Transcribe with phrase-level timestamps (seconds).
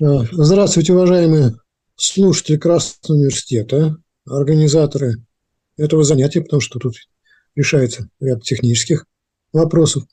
[0.00, 1.56] Э, здравствуйте, уважаемые
[1.96, 5.16] слушатели Красного университета, организаторы
[5.76, 6.94] этого занятия, потому что тут
[7.56, 9.06] решается ряд технических
[9.52, 10.04] вопросов.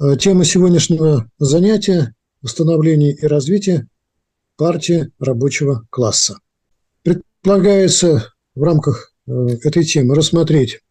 [0.00, 3.88] Э, тема сегодняшнего занятия– восстановление и развитие
[4.56, 6.38] партии рабочего класса.
[7.02, 9.32] Предполагается в рамках э,
[9.64, 10.82] этой темы рассмотреть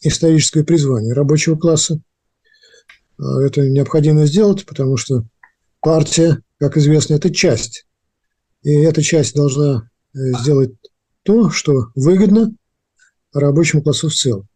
[0.00, 2.00] историческое призвание рабочего класса.
[3.18, 5.24] Это необходимо сделать, потому что
[5.80, 7.86] партия как известно, это часть.
[8.62, 10.74] И эта часть должна э, сделать
[11.22, 12.52] то, что выгодно
[13.32, 14.48] рабочему классу в целом.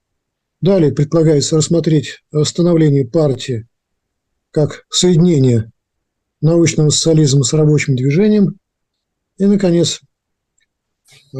[0.60, 3.66] Далее предполагается рассмотреть становление партии
[4.50, 5.70] как соединение
[6.40, 8.58] научного социализма с рабочим движением.
[9.38, 10.00] И, наконец,
[11.34, 11.38] э,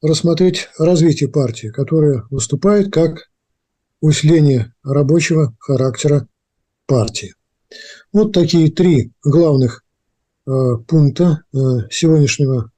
[0.00, 3.30] рассмотреть развитие партии, которая выступает как
[4.00, 6.26] усиление рабочего характера
[6.86, 7.34] партии.
[8.12, 9.84] Вот такие три главных
[10.46, 10.50] э,
[10.86, 11.56] пункта э,
[11.90, 12.70] сегодняшнего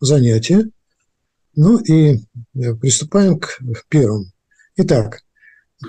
[0.00, 0.70] занятия.
[1.54, 2.16] Ну и
[2.54, 4.24] э, приступаем к первому.
[4.76, 5.20] Итак,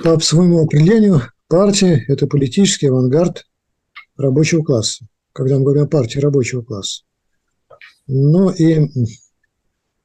[0.03, 3.45] по своему определению, партия– это политический авангард
[4.17, 7.03] рабочего класса, когда мы говорим о партии рабочего класса.
[8.07, 8.89] Ну и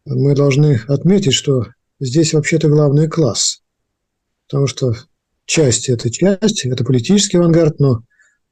[0.04, 1.66] мы должны отметить, что
[1.98, 3.62] здесь вообще-то главный класс,
[4.46, 4.94] потому что
[5.44, 8.02] часть– это часть, это политический авангард, но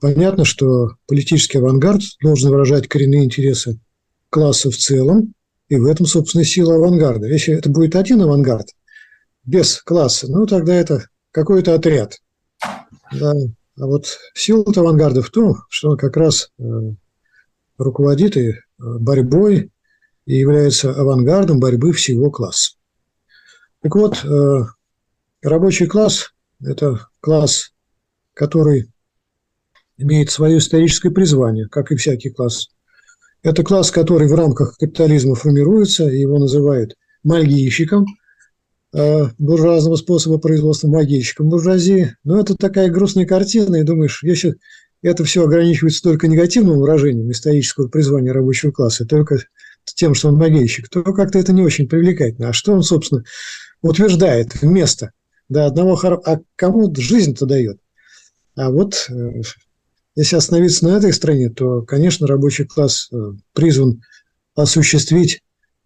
[0.05, 3.80] Понятно, что политический авангард должен выражать коренные интересы
[4.28, 5.33] класса в целом,
[5.69, 7.27] и в этом, собственно, сила авангарда.
[7.27, 8.69] Если это будет один авангард,
[9.47, 12.19] без класса, ну, тогда это какой-то отряд.
[13.12, 13.32] Да.
[13.32, 16.62] А вот сила авангарда в том, что он как раз э,
[17.78, 19.72] руководит и э, борьбой
[20.27, 22.77] и является авангардом борьбы всего класса.
[23.80, 24.64] Так вот, э,
[25.41, 27.72] рабочий класс– это класс,
[28.34, 28.91] который
[29.97, 32.69] имеет свое историческое призвание, как и всякий класс.
[33.42, 38.06] Это класс, который в рамках капитализма формируется, его называют магийщиком
[38.95, 42.16] э, буржуазного способа производства, магийщиком буржуазии.
[42.25, 44.56] Но это такая грустная картина, и думаешь, если
[45.03, 49.37] это все ограничивается только негативным выражением исторического призвания рабочего класса, только
[49.84, 52.49] тем, что он магейщик, то как-то это не очень привлекательно.
[52.49, 53.22] А что он, собственно,
[53.83, 55.12] утверждает вместо
[55.50, 56.22] да, одного хор...
[56.25, 57.78] А кому жизнь-то дает?
[58.56, 59.43] А вот э,
[60.16, 63.16] если остановиться на этой стране, то, конечно, рабочий класс э,
[63.52, 64.02] призван
[64.54, 65.41] осуществить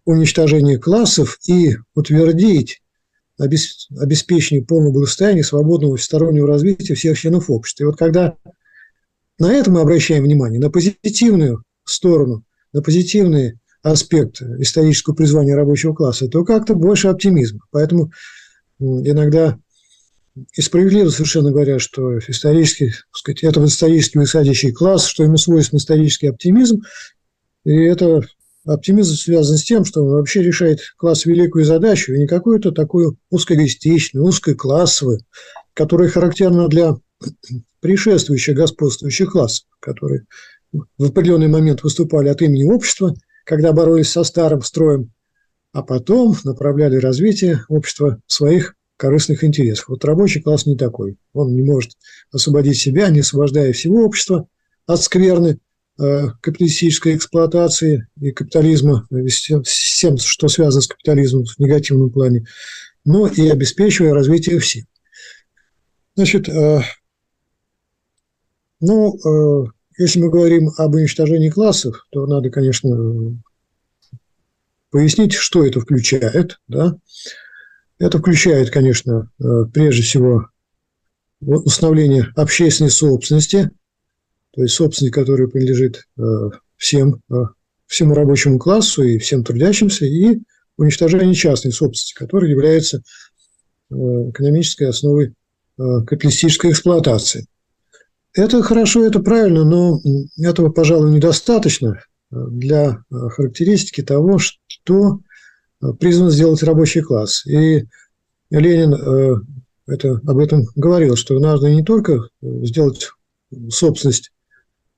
[0.05, 2.81] уничтожение классов и утвердить
[3.37, 7.83] обеспечение полного благосостояния, свободного всестороннего развития всех членов общества.
[7.83, 8.35] И вот когда
[9.39, 16.27] на это мы обращаем внимание, на позитивную сторону, на позитивный аспект исторического призвания рабочего класса,
[16.27, 17.61] то как-то больше оптимизма.
[17.71, 18.11] Поэтому
[18.79, 19.57] иногда
[20.53, 26.27] и справедливо совершенно говоря, что исторический, сказать, это исторически высадящий класс, что ему свойствен исторический
[26.27, 26.81] оптимизм,
[27.65, 28.21] и это
[28.65, 33.17] оптимизм связан с тем, что он вообще решает класс великую задачу, и не какую-то такую
[33.29, 35.19] узкогостичную, узкоклассовую,
[35.73, 36.95] которая характерна для
[37.81, 40.25] предшествующих господствующих классов, которые
[40.71, 45.11] в определенный момент выступали от имени общества, когда боролись со старым строем,
[45.71, 49.87] а потом направляли развитие общества своих корыстных интересов.
[49.87, 51.17] Вот рабочий класс не такой.
[51.33, 51.93] Он не может
[52.31, 54.47] освободить себя, не освобождая всего общества
[54.85, 55.59] от скверны
[55.99, 59.07] э, капиталистической эксплуатации и капитализма,
[59.63, 62.45] всем, что связано с капитализмом в негативном плане,
[63.05, 64.83] но и обеспечивая развитие всех.
[66.15, 66.81] Значит, э,
[68.81, 73.39] ну, э, если мы говорим об уничтожении классов, то надо, конечно,
[74.91, 76.97] пояснить, что это включает, да,
[77.99, 80.47] это включает, конечно, э, прежде всего
[81.41, 83.69] установление общественной собственности,
[84.51, 86.21] то есть собственность, которая принадлежит э,
[86.77, 87.35] всем, э,
[87.85, 90.39] всему рабочему классу и всем трудящимся, и
[90.77, 93.03] уничтожение частной собственности, которая является
[93.91, 95.33] экономической основой
[95.77, 97.47] капиталистической эксплуатации.
[98.33, 99.99] Это хорошо, это правильно, но
[100.37, 105.19] этого, пожалуй, недостаточно для характеристики того, что
[105.99, 107.45] призван сделать рабочий класс.
[107.45, 107.85] И
[108.49, 109.35] Ленин э,
[109.87, 113.09] это, об этом говорил, что надо не только сделать
[113.69, 114.31] собственность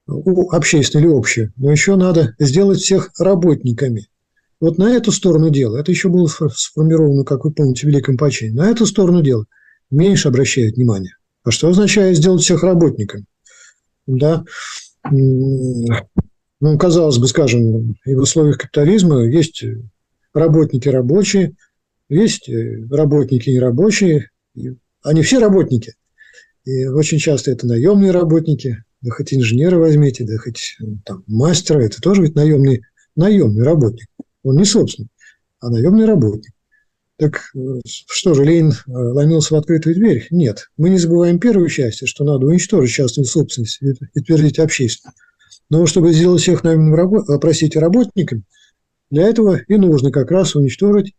[0.08, 4.08] общественную или общую, но еще надо сделать всех работниками.
[4.60, 8.54] Вот на эту сторону дела, это еще было сформировано, как вы помните, в Великом Почине,
[8.54, 9.46] на эту сторону дела
[9.90, 11.16] меньше обращают внимание.
[11.44, 13.26] А что означает сделать всех работниками?
[14.06, 14.44] Да,
[15.10, 19.64] ну, казалось бы, скажем, и в условиях капитализма есть
[20.34, 21.56] работники рабочие,
[22.10, 24.30] есть э, работники нерабочие,
[25.02, 25.96] они все работники.
[26.66, 32.02] И очень часто это наемные работники, да хоть инженера возьмите, да хоть там, мастера, это
[32.02, 32.82] тоже ведь наемный,
[33.16, 34.08] наемный работник.
[34.44, 35.10] Он не собственный,
[35.60, 36.54] а наемный работник.
[37.22, 40.28] Так э, что же, Ленин э, ломился в открытую дверь?
[40.32, 40.72] Нет.
[40.78, 45.14] Мы не забываем первую часть, что надо уничтожить частную собственность и твердить общественную.
[45.70, 48.44] Но чтобы сделать всех наемными, э, простите, работниками,
[49.12, 51.14] для этого и нужно как раз уничтожить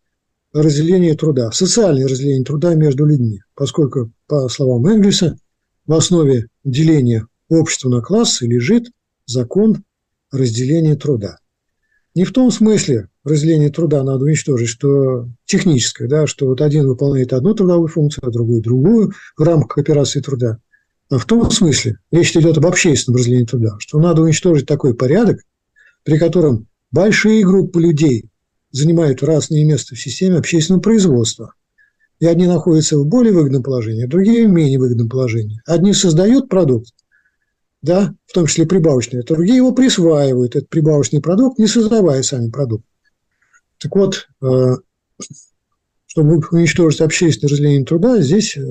[0.53, 5.37] разделение труда, социальное разделение труда между людьми, поскольку, по словам Энгельса,
[5.87, 8.91] в основе деления общества на классы лежит
[9.27, 9.85] закон
[10.31, 11.37] разделения труда.
[12.15, 17.33] Не в том смысле разделение труда надо уничтожить, что техническое, да, что вот один выполняет
[17.33, 20.59] одну трудовую функцию, а другой другую в рамках операции труда.
[21.11, 25.41] А в том смысле, речь идет об общественном разделении труда, что надо уничтожить такой порядок,
[26.05, 28.27] при котором большие группы людей
[28.71, 31.55] занимают разные места в системе общественного производства.
[32.21, 35.61] И одни находятся в более выгодном положении, а другие в менее выгодном положении.
[35.67, 36.95] Одни создают продукт,
[37.83, 42.49] да, в том числе прибавочный, а другие его присваивают, этот прибавочный продукт, не создавая сами
[42.51, 42.85] продукт.
[43.79, 44.77] Так вот, э,
[46.07, 48.63] чтобы уничтожить общественное разделение труда, здесь э,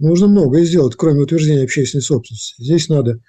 [0.00, 2.60] нужно многое сделать, кроме утверждения общественной собственности.
[2.60, 3.20] Здесь надо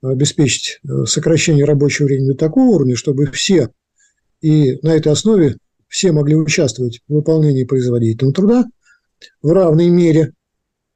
[0.00, 3.68] обеспечить э, сокращение рабочего времени до такого уровня, чтобы все
[4.40, 5.56] и на этой основе
[5.88, 8.64] все могли участвовать в выполнении производительного труда
[9.42, 10.32] в равной мере,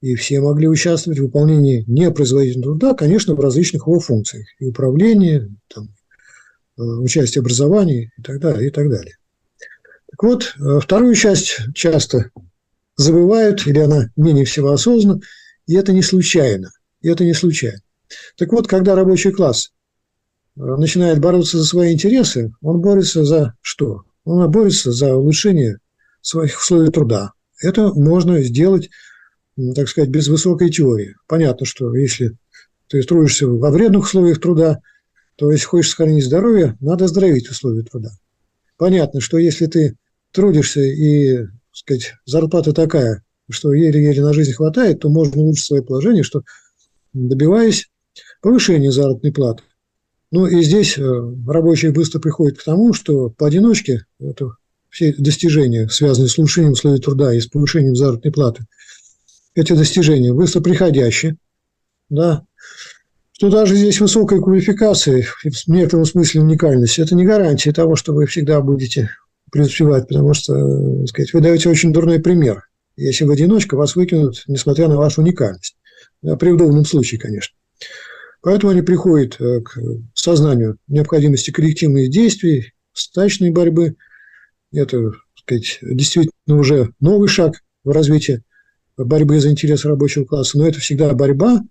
[0.00, 5.50] и все могли участвовать в выполнении непроизводительного труда, конечно, в различных его функциях, и управление,
[5.72, 5.88] там,
[6.78, 9.16] э, участие в образовании и так далее, и так далее.
[10.10, 12.30] Так вот, э, вторую часть часто
[12.96, 15.20] забывают, или она менее всего осознанна,
[15.66, 16.70] и это не случайно.
[17.00, 17.80] И это не случайно.
[18.36, 19.72] Так вот, когда рабочий класс
[20.56, 24.02] начинает бороться за свои интересы, он борется за что?
[24.24, 25.78] Он борется за улучшение
[26.20, 27.32] своих условий труда.
[27.60, 28.90] Это можно сделать,
[29.74, 31.16] так сказать, без высокой теории.
[31.26, 32.36] Понятно, что если
[32.88, 34.80] ты трудишься во вредных условиях труда,
[35.36, 38.10] то если хочешь сохранить здоровье, надо оздоровить условия труда.
[38.76, 39.96] Понятно, что если ты
[40.32, 45.82] трудишься и, так сказать, зарплата такая, что еле-еле на жизнь хватает, то можно улучшить свое
[45.82, 46.42] положение, что
[47.12, 47.90] добиваясь
[48.40, 49.62] повышения заработной платы.
[50.34, 51.02] Ну и здесь э,
[51.46, 54.48] рабочие быстро приходят к тому, что поодиночке это
[54.90, 58.66] все достижения, связанные с улучшением условий труда и с повышением заработной платы,
[59.54, 61.36] эти достижения быстро приходящие,
[62.08, 62.42] да,
[63.30, 68.26] что даже здесь высокая квалификация, в некотором смысле уникальность, это не гарантия того, что вы
[68.26, 69.10] всегда будете
[69.52, 72.68] преуспевать, потому что, э, так сказать, вы даете очень дурной пример.
[72.96, 75.76] Если в одиночку вас выкинут, несмотря на вашу уникальность.
[76.40, 77.54] При удобном случае, конечно.
[78.44, 79.78] Поэтому они приходят э, к
[80.12, 83.96] сознанию необходимости коллективных действий, стачной борьбы.
[84.70, 88.42] Это, так сказать, действительно уже новый шаг в развитии
[88.98, 91.62] борьбы за интерес рабочего класса, но это всегда борьба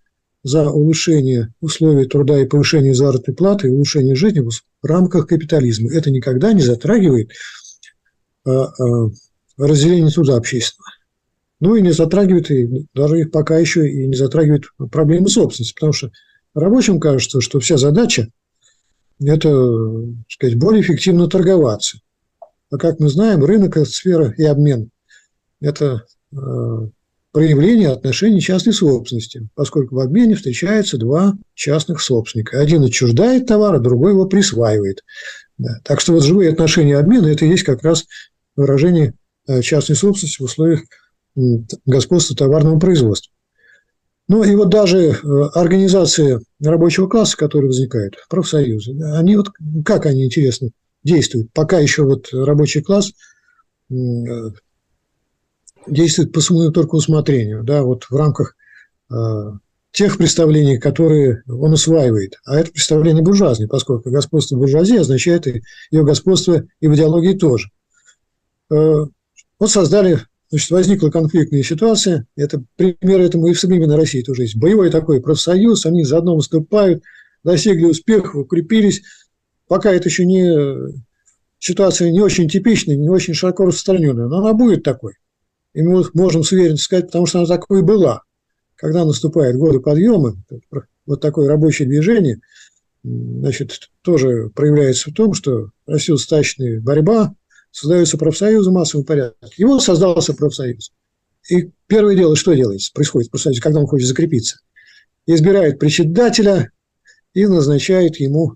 [0.41, 5.93] за улучшение условий труда и повышение заработной платы и улучшение жизни в рамках капитализма.
[5.93, 7.29] Это никогда не затрагивает
[8.45, 9.11] а, а,
[9.57, 10.89] разделение труда общественного.
[11.59, 16.09] Ну и не затрагивает, и даже пока еще и не затрагивает проблемы собственности, потому что
[16.53, 18.27] Рабочим кажется, что вся задача–
[19.19, 22.00] это, так сказать, более эффективно торговаться.
[22.69, 24.89] А как мы знаем, рынок– сфера и обмен–
[25.61, 26.38] это э,
[27.31, 32.59] проявление отношений частной собственности, поскольку в обмене встречаются два частных собственника.
[32.59, 35.03] Один отчуждает товар, а другой его присваивает.
[35.57, 35.80] Да.
[35.83, 38.06] Так что вот живые отношения обмена– это и есть как раз
[38.56, 39.16] выражение
[39.47, 40.81] э, частной собственности в условиях
[41.85, 43.32] господства товарного производства.
[44.30, 45.13] Ну и вот даже э,
[45.53, 49.49] организации рабочего класса, которые возникают, профсоюзы, они вот
[49.83, 50.69] как они, интересно,
[51.03, 51.51] действуют?
[51.51, 53.11] Пока еще вот рабочий класс
[53.92, 53.94] э,
[55.87, 58.56] действует по своему только усмотрению, да, вот в рамках
[59.11, 59.15] э,
[59.92, 62.39] тех представлений, которые он усваивает.
[62.45, 67.69] А это представление буржуазное, поскольку господство буржуазии означает ее господство и в идеологии тоже.
[68.69, 70.19] Вот создали
[70.54, 72.28] Значит, возникла конфликтная ситуация.
[72.36, 74.56] Это пример этому и в современной России тоже есть.
[74.56, 77.02] Боевой такой профсоюз, они заодно выступают,
[77.44, 79.02] достигли успеха, укрепились.
[79.68, 80.94] Пока это еще не
[81.57, 85.14] ситуация не очень типичная, не очень широко распространенная, но она будет такой.
[85.74, 88.22] И мы можем с уверенностью сказать, потому что она такой и была.
[88.76, 90.36] Когда наступают годы подъема,
[91.07, 92.42] вот такое рабочее движение,
[93.04, 97.33] значит, тоже проявляется в том, что растет стачная борьба,
[97.73, 99.56] создается профсоюз в массовом порядке.
[99.57, 100.94] Его создался профсоюз.
[101.49, 104.59] И первое дело, что делается, происходит в профсоюзе, когда он хочет закрепиться?
[105.25, 106.71] Избирает председателя
[107.33, 108.56] и назначает ему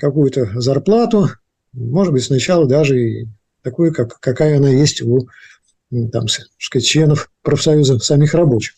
[0.00, 1.28] какую-то зарплату,
[1.72, 3.28] может быть, сначала даже и
[3.62, 5.28] такую, как, какая она есть у
[6.12, 6.26] там,
[6.58, 8.74] сказать, членов профсоюза самих рабочих.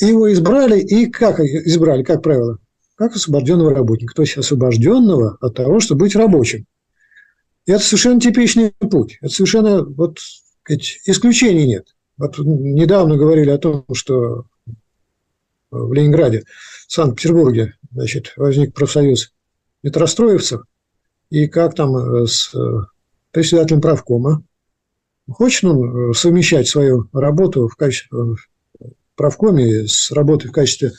[0.00, 2.58] Его избрали, и как избрали, как правило?
[2.96, 6.66] как освобожденного работника, то есть освобожденного от того, чтобы быть рабочим.
[7.66, 9.18] И это совершенно типичный путь.
[9.20, 10.18] Это совершенно вот,
[10.68, 11.94] исключений нет.
[12.16, 14.46] Вот недавно говорили о том, что
[15.70, 16.44] в Ленинграде,
[16.86, 19.32] в Санкт-Петербурге, значит, возник профсоюз
[19.82, 20.62] метростроевцев,
[21.30, 22.58] и как там э, с э,
[23.32, 24.42] председателем правкома.
[25.28, 28.36] Хочет он э, совмещать свою работу в качестве
[29.16, 30.92] правкоме с работой в качестве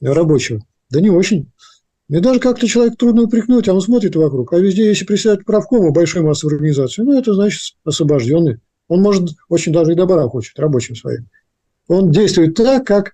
[0.00, 0.64] рабочего?
[0.90, 1.50] Да не очень.
[2.08, 4.52] Мне даже как-то человек трудно упрекнуть, а он смотрит вокруг.
[4.52, 8.58] А везде, если председатель правкома большой массовой организации, ну, это значит освобожденный.
[8.88, 11.28] Он, может, очень даже и добра хочет рабочим своим.
[11.88, 13.12] Он действует так, как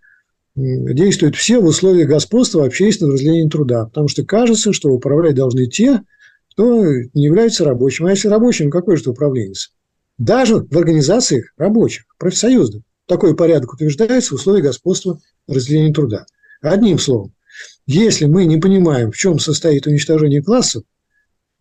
[0.56, 3.86] действуют все в условиях господства общественного разделения труда.
[3.86, 6.00] Потому что кажется, что управлять должны те,
[6.52, 8.06] кто не является рабочим.
[8.06, 9.72] А если рабочим, ну какой же это управленец?
[10.18, 15.18] Даже в организациях рабочих, профсоюзных, такой порядок утверждается в условиях господства
[15.48, 16.26] разделения труда.
[16.60, 17.32] Одним словом,
[17.90, 20.84] если мы не понимаем, в чем состоит уничтожение классов,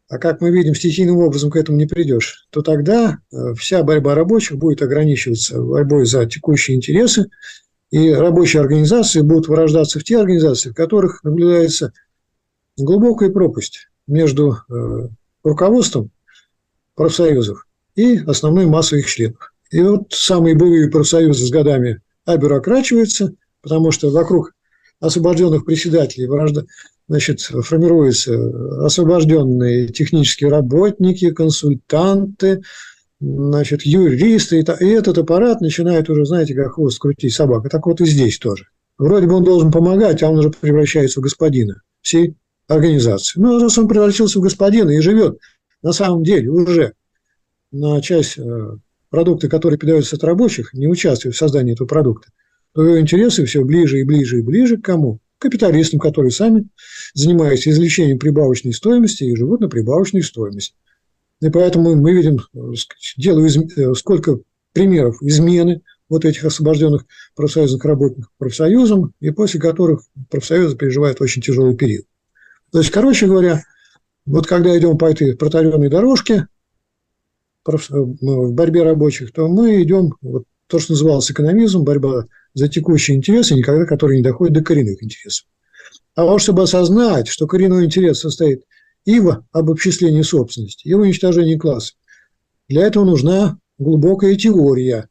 [0.10, 4.16] а как мы видим, стихийным образом к этому не придешь, то тогда э, вся борьба
[4.16, 7.30] рабочих будет ограничиваться борьбой за текущие интересы,
[7.92, 11.94] и рабочие организации будут вырождаться в те организации, в которых наблюдается
[12.78, 15.08] глубокая пропасть между э,
[15.44, 16.12] руководством
[16.96, 19.54] профсоюзов и основной массой их членов.
[19.72, 24.54] И вот самые боевые профсоюзы с годами обюрокрачиваются, потому что вокруг
[25.00, 26.28] освобожденных председателей
[27.08, 32.62] значит, формируются освобожденные технические работники, консультанты,
[33.20, 37.70] значит, юристы, и этот аппарат начинает уже, знаете, как хвост крутить собака.
[37.70, 38.68] Так вот и здесь тоже.
[38.98, 42.36] Вроде бы он должен помогать, а он уже превращается в господина всей
[42.68, 43.40] организации.
[43.40, 45.40] Ну, а раз он превратился в господина и живет
[45.82, 46.94] на самом деле уже
[47.72, 48.78] на часть э,
[49.10, 52.30] продукта, которые питаются от рабочих, не участвуя в создании этого продукта,
[52.84, 55.20] его интересы все ближе и ближе и ближе к кому?
[55.38, 56.68] К капиталистам, которые сами
[57.14, 60.76] занимаются извлечением прибавочной стоимости и живут на прибавочной стоимости.
[61.42, 62.60] И поэтому мы видим, э,
[63.18, 64.40] делаю э, сколько
[64.74, 67.06] примеров измены вот этих освобожденных
[67.36, 72.06] профсоюзных работников профсоюзам, и после которых профсоюзы переживают очень тяжелый период.
[72.72, 73.64] То есть, короче говоря,
[74.26, 76.48] вот когда идем по этой протаренной дорожке
[77.68, 83.18] э, в борьбе рабочих, то мы идем, вот то, что называлось экономизм, борьба за текущие
[83.18, 85.48] интересы, никогда которые не доходят до коренных интересов.
[86.16, 88.64] А вот чтобы осознать, что коренной интерес состоит
[89.06, 91.94] и в обобществлении собственности, и в уничтожении класса,
[92.68, 95.08] для этого нужна глубокая теория,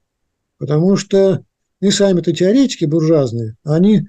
[0.59, 1.42] потому что
[1.80, 4.09] и сами-то теоретики буржуазные, они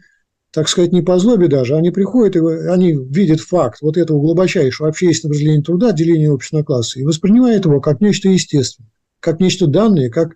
[0.51, 4.89] так сказать, не по злобе даже, они приходят, и они видят факт вот этого глубочайшего
[4.89, 9.67] общественного разделения труда, деления общества на классы, и воспринимают его как нечто естественное, как нечто
[9.67, 10.33] данное, как,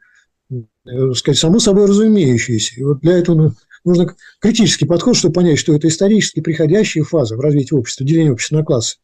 [1.15, 2.75] сказать, само собой разумеющееся.
[2.79, 7.39] И вот для этого нужно критический подход, чтобы понять, что это исторически приходящая фаза в
[7.39, 8.97] развитии общества, деление общества на классы.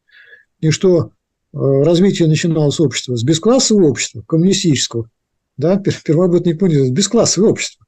[0.59, 1.11] И что
[1.53, 5.09] э, развитие начиналось общества с бесклассового общества, коммунистического,
[5.57, 7.85] да, первобытный пункт, бесклассовое общество.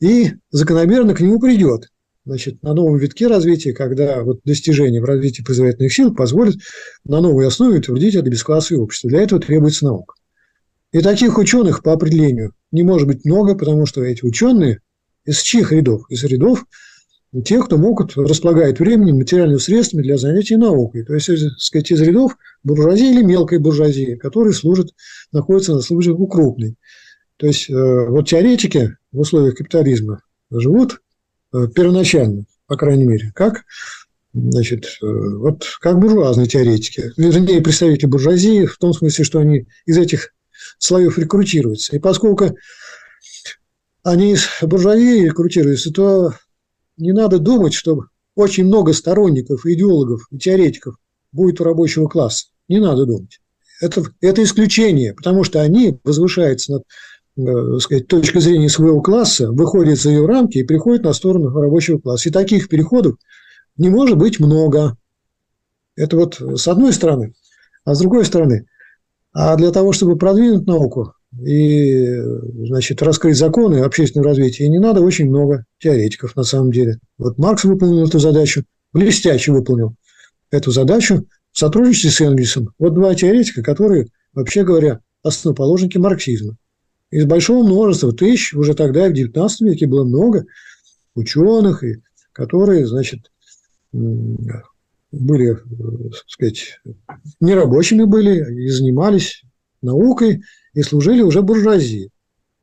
[0.00, 1.88] И закономерно к нему придет
[2.28, 6.56] значит, на новом витке развития, когда вот достижения в развитии производительных сил позволят
[7.04, 9.08] на новой основе утвердить это бесклассовое общество.
[9.08, 10.14] Для этого требуется наука.
[10.92, 14.80] И таких ученых по определению не может быть много, потому что эти ученые
[15.24, 16.02] из чьих рядов?
[16.08, 16.64] Из рядов
[17.44, 21.04] тех, кто могут, располагает временем, материальными средствами для занятий наукой.
[21.04, 24.94] То есть, так сказать, из рядов буржуазии или мелкой буржуазии, которые служат,
[25.32, 26.76] находятся на службе у крупной.
[27.36, 31.00] То есть, э, вот теоретики в условиях капитализма живут
[31.52, 33.64] Э, первоначально, по крайней мере, как
[34.34, 39.96] значит, э, вот как буржуазные теоретики, вернее, представители буржуазии, в том смысле, что они из
[39.96, 40.34] этих
[40.78, 41.96] слоев рекрутируются.
[41.96, 42.56] И поскольку
[44.02, 46.32] они из буржуазии рекрутируются, то
[46.96, 50.96] не надо думать, что очень много сторонников, идеологов и теоретиков
[51.32, 52.46] будет у рабочего класса.
[52.68, 53.40] Не надо думать.
[53.80, 56.84] Это, это исключение, потому что они возвышаются над
[57.38, 61.98] Э, сказать, точка зрения своего класса выходит за ее рамки и приходит на сторону рабочего
[61.98, 62.28] класса.
[62.28, 63.14] И таких переходов
[63.76, 64.96] не может быть много.
[65.94, 67.34] Это вот с одной стороны.
[67.84, 68.66] А с другой стороны,
[69.40, 72.20] а для того, чтобы продвинуть науку и
[72.66, 76.98] значит, раскрыть законы общественного развития, не надо очень много теоретиков на самом деле.
[77.18, 79.94] Вот Маркс выполнил эту задачу, блестяще выполнил
[80.50, 82.70] эту задачу в сотрудничестве с Энгельсом.
[82.80, 86.56] Вот два теоретика, которые, вообще говоря, основоположники марксизма
[87.12, 90.46] из большого множества тысяч, уже тогда, в XIX веке, было много
[91.14, 92.02] ученых, и,
[92.32, 93.30] которые, значит,
[95.10, 96.80] были, так сказать,
[97.40, 99.42] нерабочими были и занимались
[99.82, 100.42] наукой
[100.74, 102.10] и служили уже буржуазии.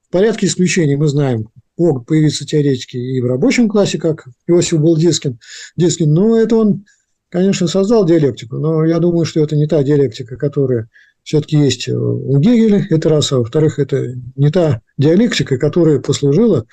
[0.08, 4.98] В порядке исключений мы знаем могут появиться теоретики и в рабочем классе, как Иосиф был
[4.98, 5.40] Дицген.
[5.76, 6.86] Дицген, но это он,
[7.30, 10.90] конечно, создал диалектику, но я думаю, что это не та диалектика, которая
[11.24, 16.66] все-таки есть у Гегеля, это раз, а во-вторых, это не та диалектика, которая послужила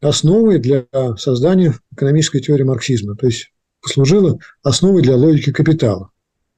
[0.00, 0.84] основой для
[1.16, 3.53] создания экономической теории марксизма, то есть
[3.84, 6.10] послужила основой для логики капитала.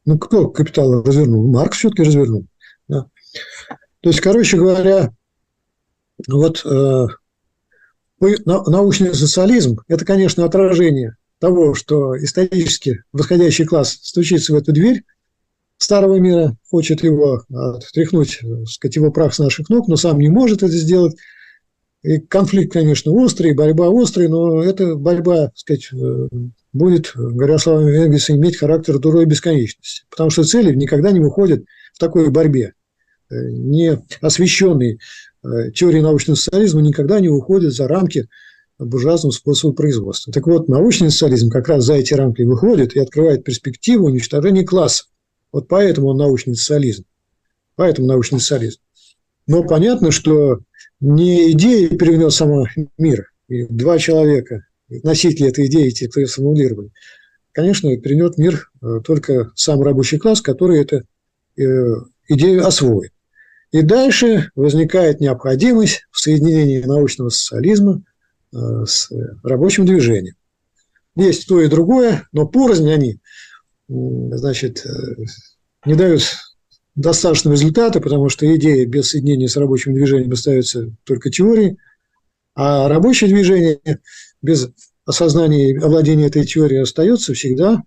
[0.04, 1.50] Ну, кто капитал развернул?
[1.52, 2.46] Маркс все-таки развернул.
[2.88, 3.06] Да.
[4.00, 5.12] То есть, короче говоря,
[6.28, 7.06] вот э,
[8.20, 15.02] научный социализм– это, конечно, отражение того, что исторически восходящий класс стучится в эту дверь
[15.76, 20.62] старого мира, хочет его отряхнуть, сказать, его прах с наших ног, но сам не может
[20.62, 21.16] это сделать.
[22.02, 26.28] И конфликт, конечно, острый, борьба острая, но эта борьба, сказать, э,
[26.76, 30.04] будет, говоря словами Энгельса, иметь характер дурой бесконечности.
[30.10, 31.64] Потому что цели никогда не выходят
[31.94, 32.74] в такой борьбе.
[33.30, 35.00] Э, не освещенный
[35.42, 38.28] э, теорией научного социализма никогда не выходит за рамки
[38.78, 40.32] буржуазного способа производства.
[40.32, 45.04] Так вот, научный социализм как раз за эти рамки выходит и открывает перспективу уничтожения класса.
[45.52, 47.04] Вот поэтому он научный социализм.
[47.74, 48.80] Поэтому научный социализм.
[49.46, 50.60] Но понятно, что
[51.00, 52.64] не идея перевернет сама
[52.98, 53.30] мир.
[53.48, 56.90] И два человека, носители этой идеи, те, кто ее сформулировали,
[57.52, 61.02] конечно, перевернет мир э, только сам рабочий класс, который эту
[61.56, 61.62] э,
[62.28, 63.12] идею освоит.
[63.72, 68.02] И дальше возникает необходимость в соединении научного социализма
[68.52, 69.10] э, с
[69.42, 70.34] рабочим движением.
[71.16, 73.20] Есть то и другое, но порознь они,
[73.88, 74.84] значит,
[75.86, 76.22] не дают
[76.94, 81.78] достаточного результата, потому что идея без соединения с рабочим движением остается только теорией,
[82.54, 83.80] а рабочее движение
[84.46, 84.70] без
[85.04, 87.82] осознания овладения этой теорией остается всегда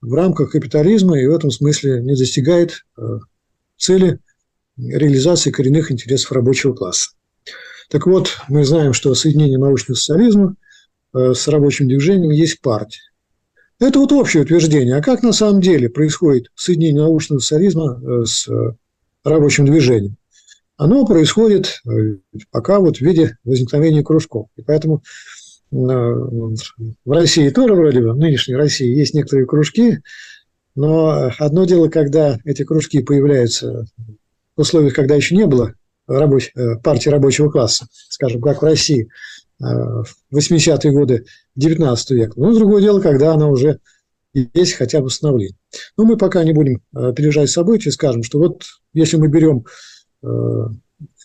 [0.00, 3.02] в рамках капитализма и в этом смысле не достигает э,
[3.76, 4.20] цели
[4.76, 7.10] реализации коренных интересов рабочего класса.
[7.88, 10.56] Так вот, мы знаем, что соединение научного социализма
[11.14, 13.00] э, с рабочим движением есть партия.
[13.78, 14.96] Это вот общее утверждение.
[14.96, 18.48] А как на самом деле происходит соединение научного социализма э, с
[19.24, 20.16] рабочим движением?
[20.76, 21.80] Оно происходит
[22.50, 24.48] пока вот в виде возникновения кружков.
[24.56, 25.02] И поэтому
[25.84, 29.98] в России тоже вроде бы, в нынешней России есть некоторые кружки,
[30.74, 33.86] но одно дело, когда эти кружки появляются
[34.56, 35.74] в условиях, когда еще не было
[36.06, 36.52] рабоч...
[36.82, 39.08] партии рабочего класса, скажем, как в России–
[39.58, 41.24] в 80-е годы
[41.56, 42.32] 19 века.
[42.36, 43.80] Но другое дело, когда она уже
[44.34, 45.56] есть хотя бы становление.
[45.96, 49.64] Но мы пока не будем э, переезжать события, скажем, что вот если мы берем
[50.22, 50.28] э,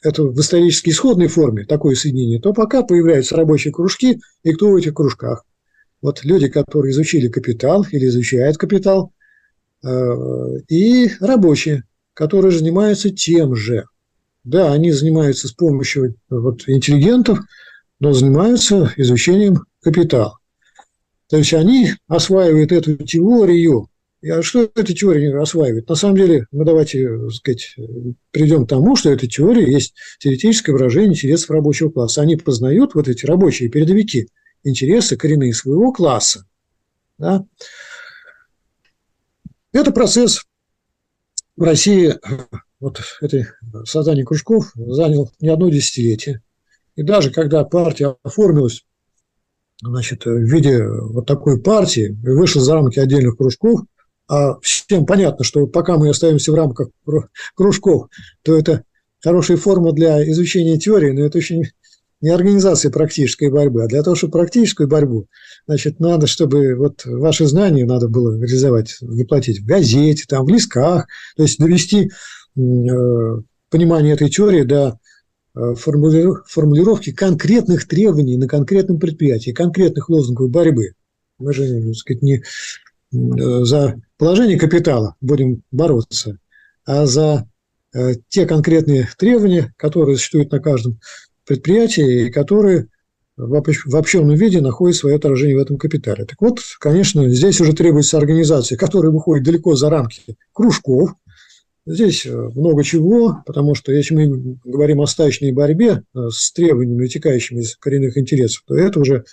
[0.01, 4.75] это в исторически исходной форме, такое соединение, то пока появляются рабочие кружки, и кто в
[4.75, 5.45] этих кружках?
[6.01, 9.13] Вот люди, которые изучили капитал или изучают капитал,
[9.83, 9.87] э,
[10.67, 11.83] и рабочие,
[12.13, 13.85] которые занимаются тем же.
[14.43, 17.39] Да, они занимаются с помощью вот, интеллигентов–
[18.01, 20.39] но занимаются изучением капитала.
[21.29, 23.87] То есть они осваивают эту теорию.
[24.29, 25.89] А что эта теория осваивает?
[25.89, 27.75] На самом деле, мы давайте так сказать,
[28.29, 32.21] придем к тому, что эта теория есть теоретическое выражение интересов рабочего класса.
[32.21, 34.29] Они познают, вот эти рабочие передовики,
[34.63, 36.45] интересы коренные своего класса.
[37.17, 37.45] Да?
[39.71, 40.45] Это процесс
[41.55, 42.13] в России,
[42.79, 43.47] вот это
[43.85, 46.43] создание кружков занял не одно десятилетие.
[46.95, 48.85] И даже когда партия оформилась
[49.81, 53.81] значит, в виде вот такой партии и вышла за рамки отдельных кружков,
[54.61, 56.89] всем понятно, что пока мы остаемся в рамках
[57.55, 58.07] кружков,
[58.43, 58.83] то это
[59.23, 61.61] хорошая форма для изучения теории, но это еще
[62.21, 63.83] не организация практической борьбы.
[63.83, 65.27] А для того, чтобы практическую борьбу,
[65.67, 71.07] значит, надо, чтобы вот ваши знания надо было реализовать, воплотить в газете, там, в листках,
[71.35, 72.09] то есть довести э,
[73.69, 74.99] понимание этой теории до
[75.53, 80.93] Э, формулировки конкретных требований на конкретном предприятии, конкретных лозунгов борьбы.
[81.39, 86.37] Мы же, так сказать, не э, за положение капитала будем бороться,
[86.85, 87.49] а за
[87.91, 90.99] э, те конкретные требования, которые существуют на каждом
[91.43, 92.89] предприятии и которые
[93.35, 96.25] в общем виде находят свое отражение в этом капитале.
[96.25, 101.15] Так вот, конечно, здесь уже требуется организация, которая выходит далеко за рамки кружков,
[101.87, 107.01] Здесь э, много чего, потому что если мы говорим о стачной борьбе э, с требованиями,
[107.01, 109.25] вытекающими из коренных интересов, то это уже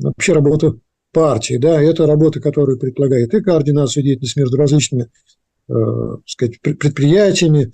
[0.00, 0.80] вообще работа
[1.12, 5.10] партии, да, это работа, которая предполагает и координацию деятельности между различными
[5.68, 5.72] э,
[6.26, 7.72] сказать, предприятиями,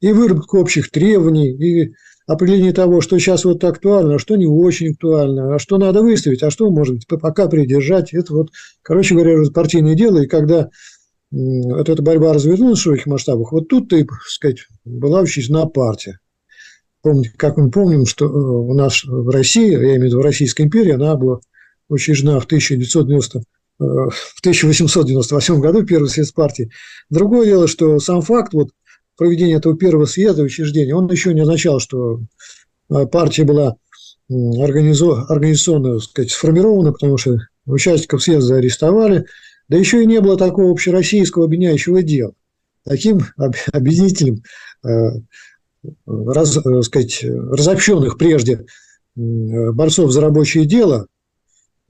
[0.00, 1.94] и выработку общих требований, и
[2.26, 6.42] определение того, что сейчас вот актуально, а что не очень актуально, а что надо выставить,
[6.42, 8.12] а что, может быть, пока придержать.
[8.12, 8.50] Это вот,
[8.82, 10.70] короче говоря, партийное дело, и когда
[11.30, 16.18] вот эта борьба развернулась в широких масштабах, вот тут-то, так сказать, была учреждена партия.
[17.02, 20.62] помните, как мы помним, что у нас в России, я имею в виду в Российской
[20.62, 21.40] империи, она была
[21.88, 23.42] учреждена в 1990
[23.78, 26.70] в 1898 году, первый съезд партии.
[27.10, 28.70] Другое дело, что сам факт вот,
[29.18, 32.20] проведения этого первого съезда учреждения, он еще не означал, что
[32.88, 33.76] партия была
[34.28, 39.26] организационно сказать, сформирована, потому что участников съезда арестовали,
[39.68, 42.32] да еще и не было такого общероссийского объединяющего дела.
[42.84, 43.20] Таким
[43.72, 44.42] объединителем
[44.84, 44.88] э,
[46.06, 48.64] раз, э, сказать, разобщенных прежде
[49.16, 51.08] борцов за рабочее дело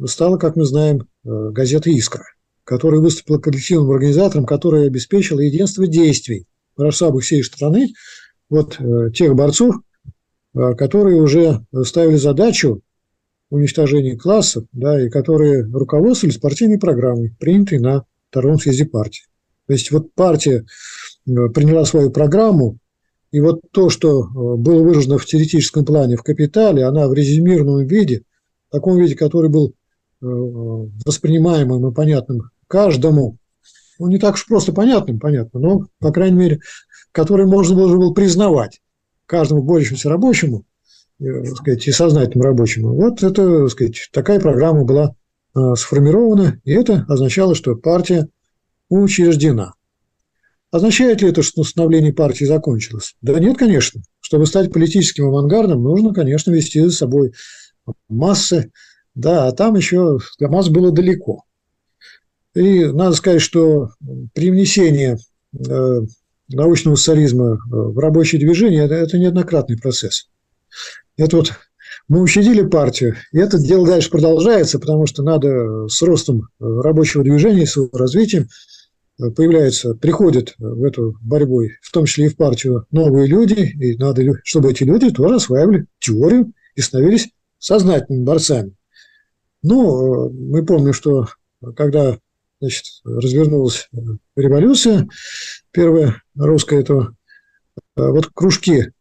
[0.05, 2.25] стала, как мы знаем, э, газета «Искра»,
[2.65, 7.89] которая выступила коллективным организатором, которая обеспечила единство действий в масштабах всей страны
[8.49, 8.79] вот
[9.15, 9.77] тех борцов,
[10.53, 12.83] которые уже ставили задачу
[13.51, 19.25] уничтожения классов, да, и которые руководствовались партийной программой, принятой на втором съезде партии.
[19.67, 20.65] То есть вот партия
[21.27, 22.79] э, приняла свою программу,
[23.33, 27.87] и вот то, что э, было выражено в теоретическом плане в капитале, она в резюмированном
[27.87, 28.23] виде,
[28.69, 29.73] в таком виде, который был э,
[30.21, 33.39] воспринимаемым и понятным каждому,
[33.99, 36.61] ну, не так уж просто понятным, понятно, но, по крайней мере,
[37.13, 38.81] который можно было, было признавать
[39.27, 40.65] каждому борющемуся рабочему,
[41.19, 42.95] так сказать, и сознательному рабочему.
[42.95, 45.15] Вот это, так сказать, такая программа была
[45.75, 48.29] сформирована, и это означало, что партия
[48.91, 49.73] учреждена.
[50.71, 53.15] Означает ли это, что становление партии закончилось?
[53.23, 54.03] Да нет, конечно.
[54.21, 57.33] Чтобы стать политическим авангардом, нужно, конечно, вести за собой
[58.09, 58.71] массы.
[59.17, 61.43] Да, а там еще масс было далеко.
[62.55, 63.91] И надо сказать, что
[64.33, 65.17] при внесении
[65.59, 66.01] э,
[66.49, 70.29] научного социализма в рабочее движение это, неоднократный процесс.
[71.17, 71.53] Это вот
[72.07, 77.67] мы учредили партию, и это дело дальше продолжается, потому что надо с ростом рабочего движения,
[77.67, 78.49] с его развитием–
[79.19, 84.23] появляются, приходят в эту борьбу, в том числе и в партию, новые люди, и надо,
[84.45, 88.75] чтобы эти люди тоже осваивали теорию и становились сознательными борцами.
[89.69, 91.27] Ну, мы помним, что
[91.75, 92.19] когда
[92.61, 93.89] значит, развернулась
[94.37, 95.09] революция,
[95.73, 97.09] первая русская, то
[97.97, 98.93] вот кружки,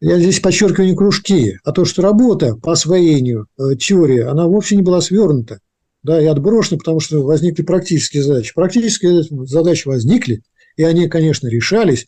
[0.00, 4.76] я здесь подчеркиваю не кружки, а то, что работа по освоению э, теории, она вовсе
[4.76, 5.60] не была свернута
[6.02, 8.54] да, и отброшены, потому что возникли практические задачи.
[8.54, 10.42] Практические задачи возникли,
[10.78, 12.06] и они, конечно, решались,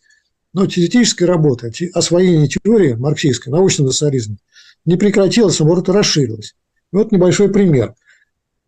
[0.54, 4.38] но теоретическая работа, освоение теории марксистской, научного социализма
[4.86, 6.54] не прекратилась, наоборот, расширилась.
[6.92, 7.94] Вот небольшой пример.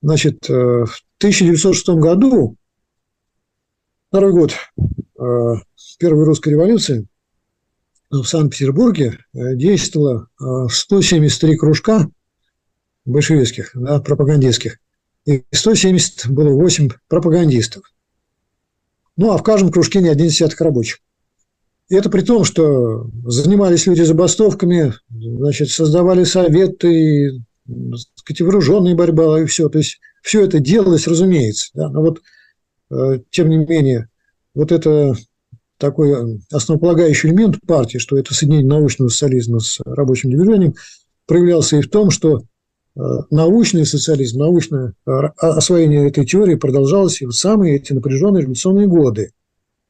[0.01, 2.57] Значит, э, в 1906 году,
[4.09, 5.55] второй год э,
[5.99, 7.07] Первой русской революции,
[8.11, 10.29] в Санкт-Петербурге э, действовало
[10.71, 12.09] 173 кружка
[13.05, 14.79] большевистских, да, пропагандистских
[15.29, 17.83] и 170 было 8 пропагандистов.
[19.19, 21.01] Ну, а в каждом кружке не один десяток рабочих.
[21.91, 27.43] И это при том, что занимались люди забастовками, значит, создавали советы,
[28.15, 29.69] сказать, вооруженная борьба и все.
[29.69, 31.71] То есть все это делалось, разумеется.
[31.75, 31.89] Да?
[31.89, 32.23] Но вот,
[32.91, 34.09] э, тем не менее,
[34.55, 35.15] вот это
[35.79, 40.75] такой основополагающий элемент партии, что это соединение научного социализма с рабочим движением,
[41.27, 42.43] проявлялся и в том, что
[42.99, 48.89] Э, научный социализм, научное э, освоение этой теории продолжалось и в самые эти напряженные революционные
[48.89, 49.31] годы.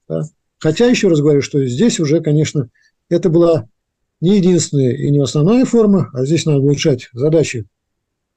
[0.09, 0.25] Да?
[0.59, 2.69] Хотя, еще раз говорю, что здесь уже, конечно,
[3.09, 3.67] это была
[4.21, 7.67] не единственная и не основная форма, а здесь надо улучшать задачи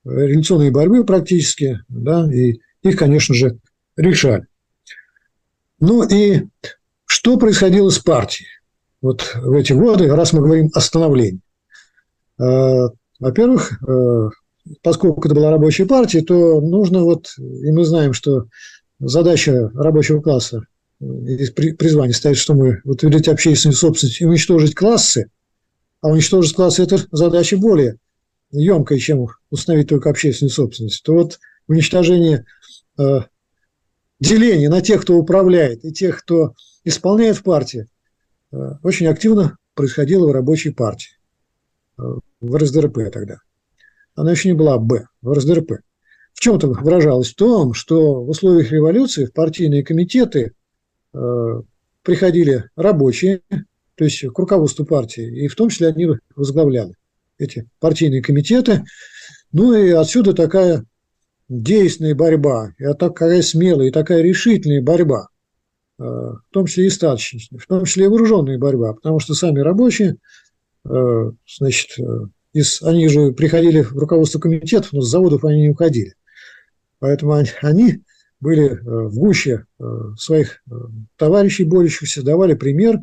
[0.03, 3.59] э, революционной борьбы практически, да, и их, конечно же,
[3.95, 4.47] решали.
[5.79, 6.43] Ну и
[7.05, 8.47] что происходило с партией
[9.01, 11.41] вот в эти годы, раз мы говорим о становлении?
[12.37, 13.79] Во-первых,
[14.81, 18.45] поскольку это была рабочая партия, то нужно вот, и мы знаем, что
[18.99, 20.63] задача рабочего класса
[20.99, 25.29] из призвания стоит, что мы утвердить общественную собственность и уничтожить классы,
[26.01, 27.97] а уничтожить классы– это задача более
[28.51, 32.45] емкая, чем установить только общественную собственность, то вот уничтожение
[32.99, 33.21] э,
[34.19, 37.87] деление на тех, кто управляет, и тех, кто исполняет в партии,
[38.51, 41.11] э, очень активно происходило в рабочей партии,
[41.97, 42.03] э,
[42.41, 43.37] в РСДРП тогда–
[44.15, 45.81] она еще не была Б, в РСДРП.
[46.33, 47.31] В чем это выражалось?
[47.31, 50.53] В том, что в условиях революции в партийные комитеты
[51.13, 51.61] э,
[52.03, 53.41] приходили рабочие,
[53.95, 56.95] то есть к руководству партии, и в том числе они возглавляли
[57.37, 58.83] эти партийные комитеты.
[59.51, 60.85] Ну и отсюда такая
[61.49, 65.27] действенная борьба, и такая смелая, и такая решительная борьба,
[65.99, 69.59] э, в том числе и статочная, в том числе и вооруженная борьба, потому что сами
[69.59, 70.15] рабочие,
[70.89, 72.03] э, значит, э,
[72.53, 76.13] из, они же приходили в руководство комитетов, но с заводов они не уходили.
[76.99, 78.03] Поэтому они, они
[78.39, 79.65] были в гуще
[80.17, 80.63] своих
[81.15, 82.99] товарищей борющихся, давали пример,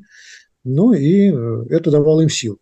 [0.64, 1.26] ну и
[1.70, 2.58] это давало им силу.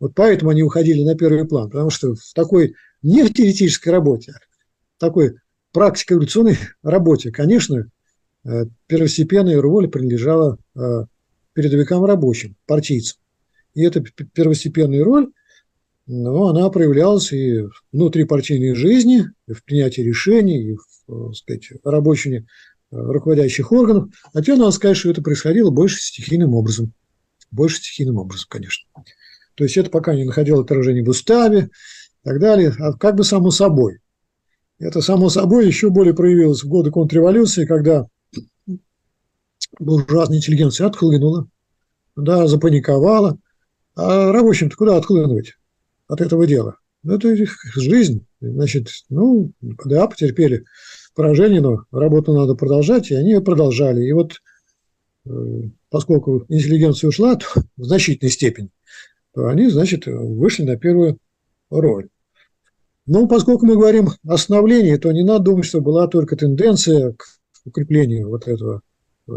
[0.00, 4.32] Вот поэтому они уходили на первый план, потому что в такой не в теоретической работе,
[4.32, 4.38] а
[4.96, 5.36] в такой
[5.72, 7.90] практико-эволюционной работе, конечно,
[8.44, 11.04] э, первостепенная роль принадлежала э,
[11.52, 13.18] передовикам рабочим, партийцам.
[13.74, 15.32] И эта первостепенная роль,
[16.06, 22.46] ну, она проявлялась и внутри партийной жизни, и в принятии решений, и в, сказать, рабочей
[22.90, 24.08] руководящих органов.
[24.32, 26.94] А теперь надо сказать, что это происходило больше стихийным образом.
[27.50, 28.88] Больше стихийным образом, конечно.
[29.54, 31.70] То есть это пока не находило отражения в уставе
[32.24, 33.98] и так далее, а как бы само собой.
[34.78, 38.06] Это само собой еще более проявилось в годы контрреволюции, когда
[39.80, 41.48] буржуазная интеллигенция отхлынула,
[42.16, 43.38] да, запаниковала.
[43.96, 45.54] А рабочим-то куда отхлынуть
[46.06, 46.76] от этого дела?
[47.02, 48.24] Ну, это их жизнь.
[48.40, 50.64] Значит, ну, да, потерпели
[51.14, 54.04] поражение, но работу надо продолжать, и они ее продолжали.
[54.04, 54.40] И вот
[55.90, 58.70] поскольку интеллигенция ушла то, в значительной степени,
[59.34, 61.18] то они, значит, вышли на первую
[61.70, 62.08] роль.
[63.06, 67.24] Но поскольку мы говорим о становлении, то не надо думать, что была только тенденция к
[67.64, 68.82] укреплению вот этого
[69.28, 69.32] э,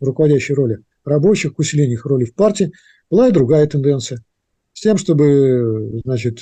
[0.00, 2.72] руководящей роли рабочих, к усилению их роли в партии.
[3.10, 4.22] Была и другая тенденция.
[4.72, 6.38] С тем, чтобы, значит,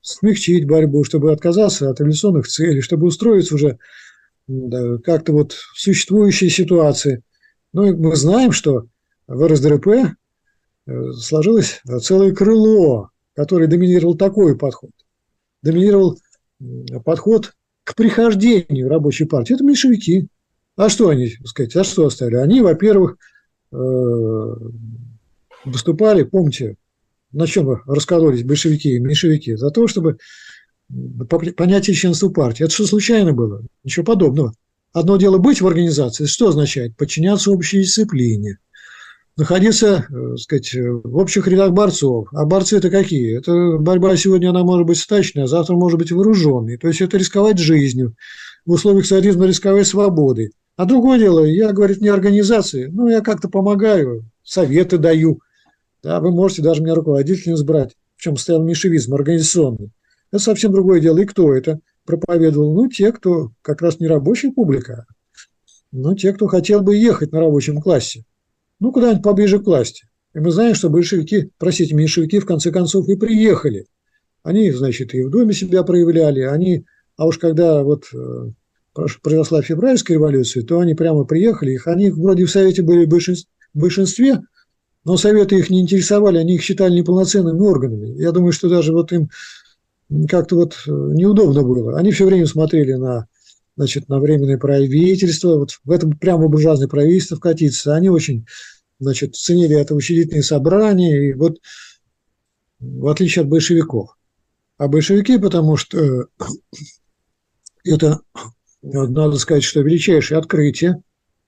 [0.00, 3.78] смягчить борьбу, чтобы отказаться от революционных целей, чтобы устроиться уже
[4.48, 7.22] да, как-то вот в существующей ситуации.
[7.72, 8.86] Ну, и мы знаем, что
[9.26, 14.90] в РСДРП э, сложилось целое крыло, которое доминировал такой подход.
[15.62, 16.18] Доминировал
[17.04, 17.52] подход
[17.84, 19.54] к прихождению рабочей партии.
[19.54, 20.28] Это меньшевики.
[20.76, 22.36] А что они, сказать, а что оставили?
[22.36, 23.16] Они, во-первых,
[23.72, 23.76] э,
[25.64, 26.76] выступали, помните,
[27.32, 29.56] на чем раскололись большевики и меньшевики?
[29.56, 30.18] За то, чтобы
[31.56, 32.64] понятие членства партии.
[32.64, 33.62] Это что случайно было?
[33.84, 34.54] Ничего подобного.
[34.92, 36.96] Одно дело быть в организации, что означает?
[36.96, 38.58] Подчиняться общей дисциплине,
[39.36, 42.28] находиться, так э, сказать, в общих рядах борцов.
[42.32, 43.38] А борцы это какие?
[43.38, 46.76] Это борьба сегодня, она может быть стачная, а завтра может быть вооруженной.
[46.76, 48.16] То есть это рисковать жизнью,
[48.66, 50.52] в условиях социализма рисковать свободой.
[50.76, 55.40] А другое дело, я, говорит, не организации, ну, я как-то помогаю, советы даю.
[56.02, 59.92] Да, вы можете даже меня руководителем избрать, в чем стоял меньшевизм организационный.
[60.32, 61.18] Это совсем другое дело.
[61.18, 62.74] И кто это проповедовал?
[62.74, 65.06] Ну, те, кто как раз не рабочая публика,
[65.92, 68.24] но те, кто хотел бы ехать на рабочем классе.
[68.80, 70.06] Ну, куда-нибудь поближе к власти.
[70.34, 73.86] И мы знаем, что большевики, простите, меньшевики в конце концов и приехали.
[74.42, 76.84] Они, значит, и в доме себя проявляли, они,
[77.16, 78.50] а уж когда вот э,
[79.22, 84.40] произошла февральская революция, то они прямо приехали, их, они вроде в Совете были в большинстве,
[85.04, 88.20] но Советы их не интересовали, они их считали неполноценными органами.
[88.20, 89.30] Я думаю, что даже вот им
[90.28, 91.98] как-то вот э, неудобно было.
[91.98, 93.28] Они все время смотрели на,
[93.76, 97.94] значит, на временное правительство, вот в этом прямо буржуазное правительство вкатиться.
[97.94, 98.46] Они очень,
[98.98, 101.58] значит, ценили это учредительные собрания, и вот
[102.80, 104.16] в отличие от большевиков.
[104.78, 106.24] А большевики, потому что э,
[107.84, 108.20] это,
[108.82, 111.02] надо сказать, что величайшее открытие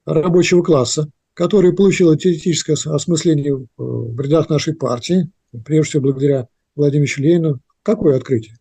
[0.05, 5.31] рабочего класса, которое получило теоретическое осмысление в рядах нашей партии,
[5.65, 8.57] прежде всего благодаря Владимиру Ленину, Какое открытие?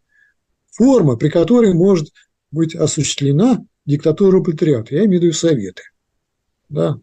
[0.71, 2.09] Форма, при которой может
[2.51, 4.95] быть осуществлена диктатура пролетариата.
[4.95, 5.83] Я имею в виду Советы,
[6.69, 6.99] да,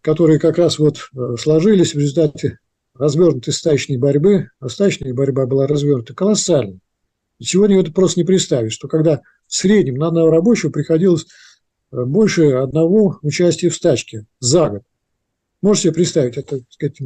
[0.00, 2.58] которые как раз вот э, сложились в результате
[2.94, 6.78] развернутой стачной борьбы, а стачная борьба была развернута колоссально.
[7.40, 11.26] сегодня это просто не представить, что когда в среднем на одного рабочего приходилось
[11.92, 14.82] э, больше одного участия в стачке за год.
[15.62, 16.98] Можете себе представить, это, сказать,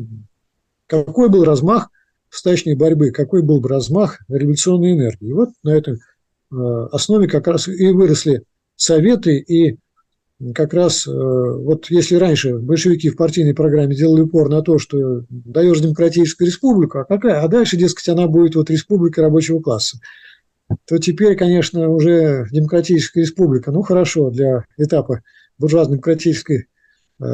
[0.87, 1.90] какой был размах
[2.30, 5.32] стачной борьбы, какой был бы размах революционной энергии.
[5.32, 6.56] Вот на этой э,
[6.92, 8.44] основе как раз и выросли
[8.76, 9.76] советы, и
[10.54, 15.24] как раз э, вот если раньше большевики в партийной программе делали упор на то, что
[15.28, 19.98] даешь демократическую республику, а какая, а дальше, дескать, она будет вот республика рабочего класса,
[20.86, 25.22] то теперь, конечно, уже демократическая республика, ну хорошо, для этапа
[25.58, 26.68] буржуазно-демократической
[27.20, 27.24] Э,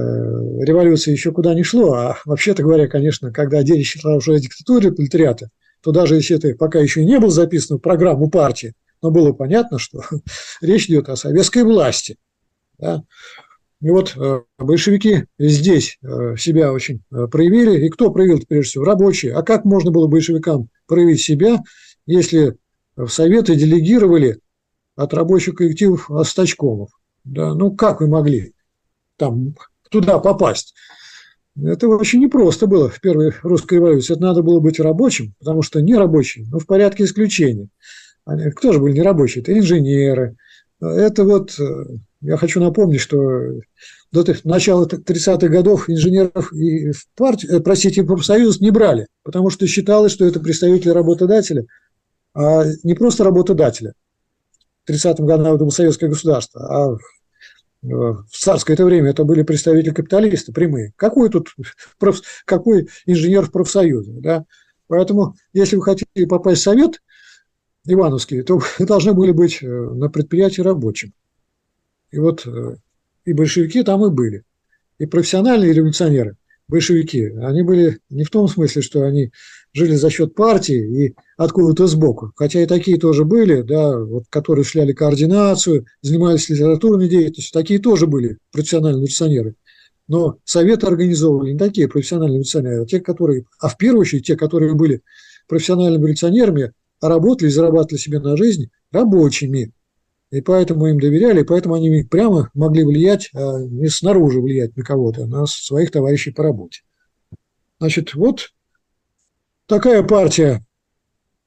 [0.64, 5.50] революции еще куда не шло, а вообще-то говоря, конечно, когда шла уже о диктатуре пролетариата,
[5.80, 9.78] то даже если это пока еще не было записано в программу партии, но было понятно,
[9.78, 10.02] что
[10.60, 12.16] речь идет о советской власти.
[12.78, 13.04] Да?
[13.80, 17.86] И вот э, большевики здесь э, себя очень проявили.
[17.86, 19.34] И кто проявил, прежде всего, рабочие.
[19.34, 21.62] А как можно было большевикам проявить себя,
[22.06, 22.56] если
[22.96, 24.40] в Советы делегировали
[24.96, 26.90] от рабочих коллективов остачкомов?
[27.22, 28.54] Да, ну как вы могли
[29.16, 29.54] там
[29.90, 30.74] туда попасть.
[31.60, 34.12] Это очень непросто было в первой русской революции.
[34.12, 37.68] Это надо было быть рабочим, потому что не рабочий, но в порядке исключения.
[38.56, 39.42] Кто же были не рабочие?
[39.42, 40.36] Это инженеры,
[40.80, 41.84] это вот э,
[42.20, 43.18] я хочу напомнить, что
[44.12, 49.66] до начала 30-х годов инженеров и в партию, э, простите, профсоюз не брали, потому что
[49.66, 51.66] считалось, что это представители работодателя,
[52.34, 53.94] а не просто работодателя.
[54.84, 56.96] В 30-м году это было советское государство, а
[57.82, 60.92] в царское это время это были представители капиталисты прямые.
[60.96, 61.54] Какой тут
[61.98, 64.12] проф, какой инженер в профсоюзе?
[64.20, 64.44] Да?
[64.88, 67.02] Поэтому, если вы хотите попасть в совет
[67.84, 71.12] Ивановский, то вы должны были быть э, на предприятии рабочим.
[72.10, 72.46] И вот
[73.26, 74.44] и большевики там и были.
[74.98, 76.36] И профессиональные революционеры,
[76.68, 79.32] большевики, они были не в том смысле, что они
[79.76, 84.64] жили за счет партии и откуда-то сбоку, хотя и такие тоже были, да, вот, которые
[84.64, 89.54] шляли координацию, занимались литературной деятельностью, такие тоже были профессиональные революционеры.
[90.08, 94.34] Но советы организовывали не такие профессиональные революционеры, а те, которые, а в первую очередь те,
[94.34, 95.02] которые были
[95.46, 99.72] профессиональными революционерами, а работали и зарабатывали себе на жизнь рабочими,
[100.30, 104.82] и поэтому им доверяли, и поэтому они прямо могли влиять, а не снаружи влиять на
[104.82, 106.80] кого-то, а на своих товарищей по работе.
[107.78, 108.52] Значит, вот
[109.66, 110.64] такая партия,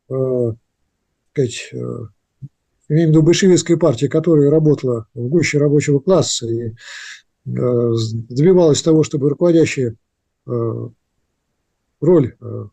[0.10, 0.53] э,
[1.32, 1.77] сказать, э,
[2.89, 6.73] в виду большевистская партия, которая работала в гуще рабочего класса и э,
[7.45, 9.95] добивалась того, чтобы руководящая
[10.47, 10.89] э,
[12.01, 12.65] роль э,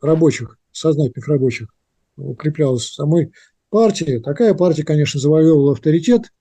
[0.00, 1.68] рабочих, сознательных рабочих
[2.16, 3.32] укреплялась в самой
[3.70, 4.18] партии.
[4.18, 6.32] Такая партия, конечно, завоевывала авторитет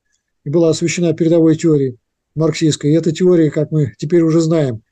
[0.43, 1.97] и была освещена передовой теорией
[2.36, 2.91] марксистской.
[2.91, 4.84] И эта теория, как мы теперь уже знаем,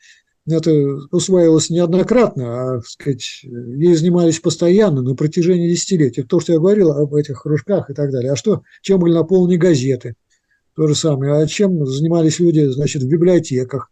[0.57, 0.71] это
[1.11, 6.23] усваивалось неоднократно, а сказать, ей занимались постоянно на протяжении десятилетий.
[6.23, 8.31] То, что я говорил об этих кружках и так далее.
[8.31, 10.15] А что, чем были наполнены газеты?
[10.75, 11.33] То же самое.
[11.33, 13.89] А чем занимались люди, значит, в библиотеках?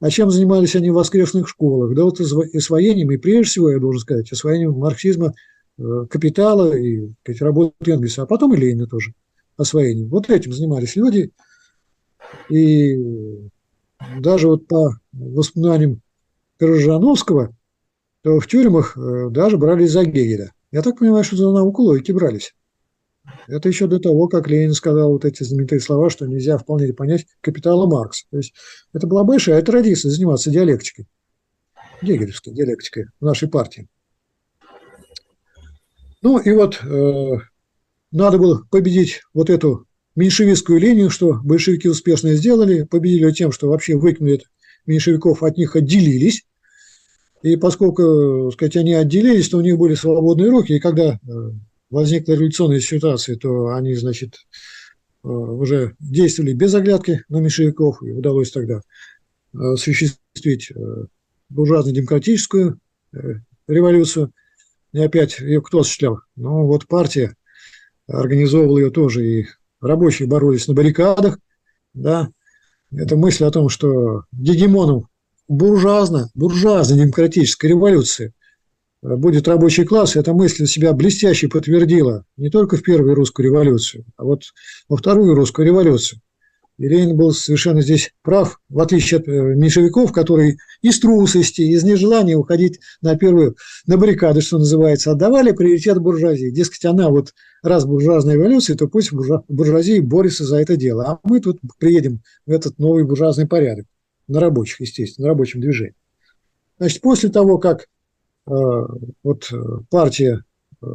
[0.00, 1.94] А чем занимались они в воскресных школах?
[1.94, 5.34] Да вот освоением, и прежде всего, я должен сказать, освоением марксизма
[5.78, 9.14] Э, капитала и сказать, работы Энгельса, а потом и Ленина тоже
[9.56, 10.08] освоением.
[10.08, 11.32] Вот этим занимались люди.
[12.50, 12.96] И
[14.18, 16.00] даже вот по воспоминаниям
[16.58, 17.54] Крыжановского,
[18.22, 20.52] то в тюрьмах э, даже брались за Гегеля.
[20.70, 22.54] Я так понимаю, что за науку логики брались.
[23.46, 27.26] Это еще до того, как Ленин сказал вот эти знаменитые слова, что нельзя вполне понять
[27.40, 28.26] капитала Маркса.
[28.30, 28.54] То есть
[28.92, 31.06] это была большая традиция заниматься диалектикой,
[32.00, 33.88] гегелевской диалектикой в нашей партии.
[36.22, 37.30] Ну и вот э,
[38.12, 43.96] надо было победить вот эту меньшевистскую линию, что большевики успешно сделали, победили тем, что вообще
[43.96, 44.42] выкинули
[44.86, 46.44] меньшевиков, от них отделились.
[47.42, 51.18] И поскольку, сказать, они отделились, то у них были свободные руки, и когда э,
[51.90, 54.36] возникла революционная ситуация, то они, значит,
[55.24, 58.82] э, уже действовали без оглядки на меньшевиков, и удалось тогда
[59.54, 60.72] э, осуществить
[61.48, 62.78] буржуазно-демократическую
[63.66, 64.32] революцию–
[64.92, 66.20] и опять ее кто осуществлял?
[66.36, 67.34] Ну, вот партия
[68.06, 69.46] организовывала ее тоже, и
[69.82, 71.38] рабочие боролись на баррикадах,
[71.92, 72.30] да.
[72.94, 75.08] Это мысль о том, что гегемоном
[75.48, 78.32] буржуазно, буржуазной демократической революции
[79.02, 84.24] будет рабочий класс, эта мысль себя блестяще подтвердила не только в первую русскую революцию, а
[84.24, 84.44] вот
[84.88, 86.20] во вторую русскую революцию.
[86.82, 91.84] И Ленин был совершенно здесь прав, в отличие от э, меньшевиков, которые из трусости, из
[91.84, 93.54] нежелания уходить на первую,
[93.86, 96.50] на баррикады, что называется, отдавали приоритет буржуазии.
[96.50, 101.04] Дескать, она вот раз буржуазная революция, то пусть буржуазия борется за это дело.
[101.04, 103.86] А мы тут приедем в этот новый буржуазный порядок.
[104.26, 105.94] На рабочих, естественно, на рабочем движении.
[106.78, 108.50] Значит, после того, как э,
[109.22, 109.56] вот э,
[109.88, 110.42] партия
[110.82, 110.86] э,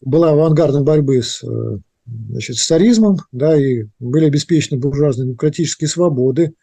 [0.00, 6.54] была авангардом борьбы с э, значит, с царизмом, да, и были обеспечены буржуазные демократические свободы,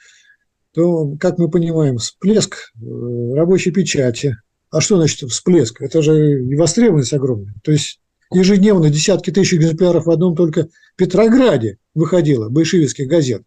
[0.74, 4.38] то, как мы понимаем, всплеск э, рабочей печати.
[4.70, 5.82] А что значит всплеск?
[5.82, 7.56] Это же и востребованность огромная.
[7.64, 8.00] То есть
[8.32, 13.44] ежедневно десятки тысяч экземпляров в одном только Петрограде выходило большевистских газет.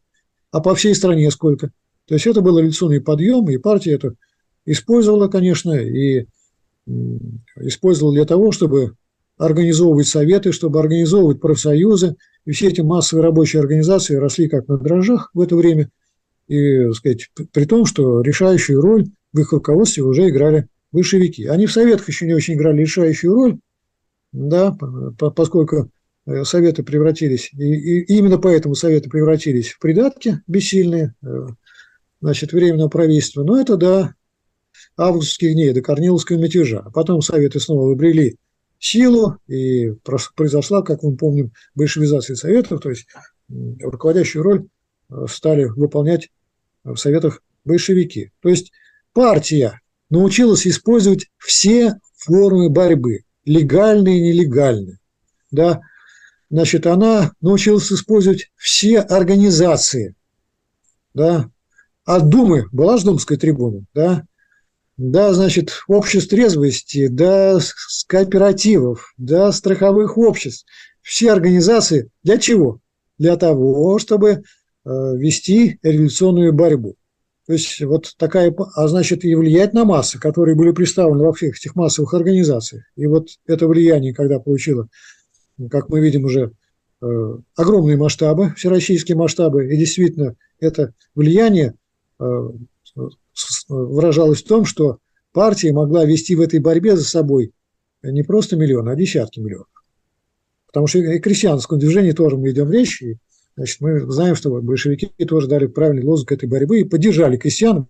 [0.50, 1.70] А по всей стране сколько?
[2.06, 4.14] То есть это был революционный подъем, и партия это
[4.66, 6.26] использовала, конечно, и
[7.56, 8.96] использовала для того, чтобы
[9.44, 12.16] организовывать советы, чтобы организовывать профсоюзы.
[12.44, 15.90] И все эти массовые рабочие организации росли как на дрожжах в это время.
[16.48, 21.46] И, так сказать, при том, что решающую роль в их руководстве уже играли большевики.
[21.46, 23.58] Они в советах еще не очень играли решающую роль,
[24.32, 24.76] да,
[25.34, 25.90] поскольку
[26.26, 31.46] э, советы превратились, и, и именно поэтому советы превратились в придатки бессильные, э,
[32.20, 33.42] значит, временного правительства.
[33.44, 34.14] Но это, да,
[34.96, 36.84] августовских дней, до Корниловского мятежа.
[36.92, 38.36] Потом советы снова выбрели
[38.84, 39.92] силу, и
[40.34, 43.06] произошла, как мы помним, большевизация Советов, то есть
[43.48, 44.66] руководящую роль
[45.10, 46.30] э, стали выполнять
[46.84, 48.32] в Советах большевики.
[48.40, 48.72] То есть
[49.12, 49.80] партия
[50.10, 54.98] научилась использовать все формы борьбы, легальные и нелегальные.
[55.50, 55.80] Да?
[56.52, 60.14] значит, она научилась использовать все организации,
[61.14, 61.50] да,
[62.04, 64.24] от Думы, была же Думская трибуна, да,
[65.10, 67.58] да, значит, обществ трезвости, до
[68.06, 70.64] кооперативов, до страховых обществ.
[71.00, 72.78] Все организации для чего?
[73.18, 74.40] Для того, чтобы э,
[74.84, 76.94] вести революционную борьбу.
[77.46, 81.56] То есть вот такая, а значит и влиять на массы, которые были представлены во всех
[81.56, 82.84] этих массовых организациях.
[82.94, 84.88] И вот это влияние, когда получило,
[85.68, 86.52] как мы видим уже,
[87.02, 91.74] э, огромные масштабы, всероссийские масштабы, и действительно это влияние
[92.20, 92.50] э,
[93.72, 94.98] выражалось в том, что
[95.32, 97.52] партия могла вести в этой борьбе за собой
[98.02, 99.68] не просто миллионы, а десятки миллионов.
[100.66, 103.18] Потому что и крестьянском движении тоже мы идем речь, и
[103.56, 107.86] значит, мы знаем, что большевики тоже дали правильный лозунг этой борьбы и поддержали крестьян.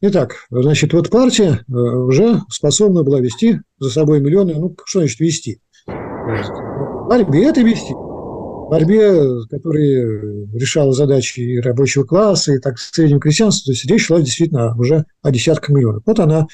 [0.00, 5.20] Итак, значит, вот партия э, уже способна была вести за собой миллионы, ну, что значит
[5.20, 5.60] вести?
[7.08, 7.94] Борьбе это вести
[8.68, 13.66] борьбе, которая решала задачи и рабочего класса, и так среднего крестьянства.
[13.66, 16.02] То есть речь шла действительно уже о десятках миллионов.
[16.06, 16.46] Вот она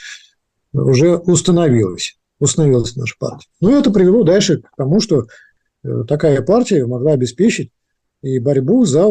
[0.72, 3.48] уже установилась, установилась наша партия.
[3.60, 5.26] Ну, это привело дальше к тому, что
[5.84, 7.70] э, такая партия могла обеспечить
[8.22, 9.06] и борьбу за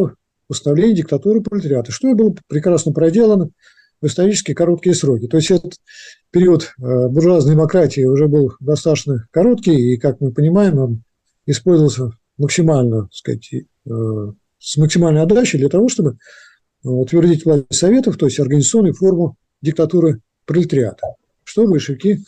[0.50, 3.50] установление диктатуры пролетариата, что и было прекрасно проделано
[4.02, 5.28] в исторически короткие сроки.
[5.28, 5.76] То есть этот
[6.32, 11.04] период э, буржуазной демократии уже был достаточно короткий, и, как мы понимаем, он
[11.46, 12.12] использовался
[12.42, 18.26] максимально, так сказать, э, с максимальной отдачей для того, чтобы э, утвердить власть Советов, то
[18.26, 22.24] есть организационную форму диктатуры пролетариата, что большевики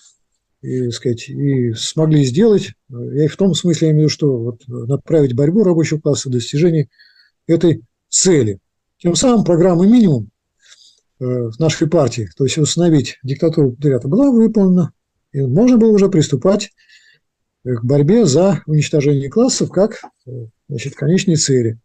[0.61, 2.71] и, сказать, и смогли сделать.
[2.89, 6.31] Я и в том смысле имею в виду, что вот направить борьбу рабочего класса в
[6.31, 6.89] достижении
[7.47, 8.59] этой цели.
[8.99, 10.29] Тем самым программа «Минимум»
[11.19, 14.93] э, нашей партии, то есть установить диктатуру пролетариата, была выполнена,
[15.31, 16.69] и можно было уже приступать
[17.63, 20.01] к борьбе за уничтожение классов как
[20.67, 21.79] значит, конечной цели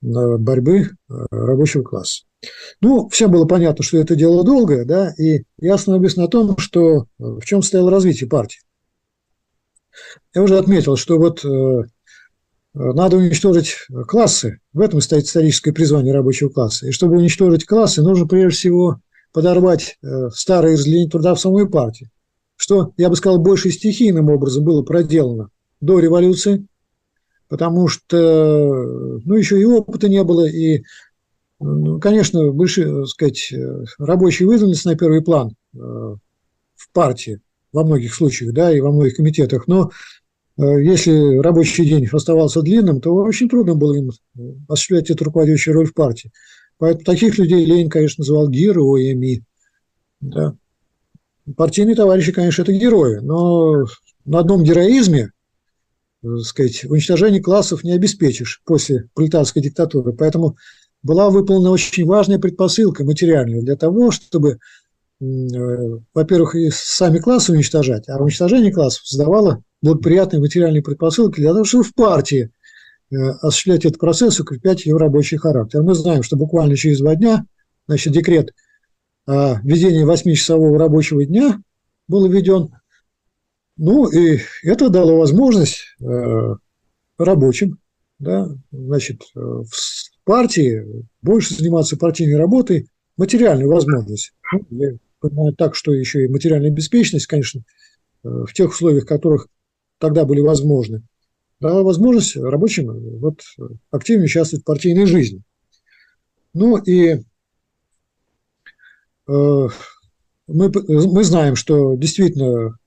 [0.00, 2.24] борьбы э, рабочего класса.
[2.80, 7.02] Ну, всем было понятно, что это дело долгое, да, и я остановлюсь на том, что
[7.02, 8.60] э, в чем состояло развитие партии.
[10.34, 11.82] Я уже отметил, что вот э,
[12.74, 13.74] надо уничтожить
[14.06, 14.60] классы.
[14.72, 16.86] В этом стоит историческое призвание рабочего класса.
[16.86, 19.00] И чтобы уничтожить классы, нужно прежде всего
[19.32, 19.98] подорвать
[20.32, 22.10] старые разделения труда в самой партии
[22.58, 25.50] что, я бы сказал, больше стихийным образом было проделано
[25.80, 26.66] до революции,
[27.46, 30.82] потому что, ну, еще и опыта не было, и,
[31.60, 33.54] ну, конечно, больше, сказать,
[34.00, 37.40] рабочие выдвинулись на первый план э, в партии
[37.72, 39.92] во многих случаях, да, и во многих комитетах, но
[40.56, 44.10] э, если рабочий день оставался длинным, то очень трудно было им
[44.68, 46.32] осуществлять эту руководящую роль в партии.
[46.76, 49.44] Поэтому таких людей Ленин, конечно, называл героями.
[50.20, 50.56] Да
[51.56, 53.86] партийные товарищи, конечно, это герои, но
[54.24, 55.30] на одном героизме,
[56.22, 60.12] так сказать, уничтожение классов не обеспечишь после пролетарской диктатуры.
[60.12, 60.56] Поэтому
[61.02, 64.58] была выполнена очень важная предпосылка материальная для того, чтобы,
[65.20, 65.24] э,
[66.14, 71.84] во-первых, и сами классы уничтожать, а уничтожение классов создавало благоприятные материальные предпосылки для того, чтобы
[71.84, 72.50] в партии
[73.10, 75.82] э, осуществлять этот процесс, укреплять ее рабочий характер.
[75.82, 77.46] Мы знаем, что буквально через два дня,
[77.86, 78.52] значит, декрет–
[79.28, 81.60] введение 8-часового рабочего дня
[82.08, 82.70] был введен.
[83.76, 86.54] Ну, и это дало возможность э,
[87.16, 87.78] рабочим,
[88.18, 94.32] да, значит, э, в партии больше заниматься партийной работой, материальную возможность.
[94.52, 97.60] Ну, я понимаю так, что еще и материальная беспечность, конечно,
[98.24, 99.46] э, в тех условиях, которых
[99.98, 101.02] тогда были возможны,
[101.60, 103.42] дала возможность рабочим вот,
[103.92, 105.42] активно участвовать в партийной жизни.
[106.52, 107.22] Ну и
[109.28, 112.78] мы, мы знаем, что действительно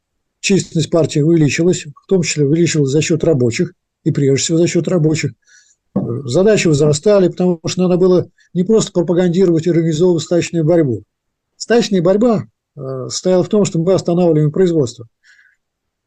[0.41, 3.73] численность партии увеличилась, в том числе увеличилась за счет рабочих,
[4.03, 5.33] и прежде всего за счет рабочих.
[5.93, 11.03] Задачи возрастали, потому что надо было не просто пропагандировать и организовывать стачную борьбу.
[11.57, 15.07] Стачная борьба э, стояла в том, что мы останавливаем производство.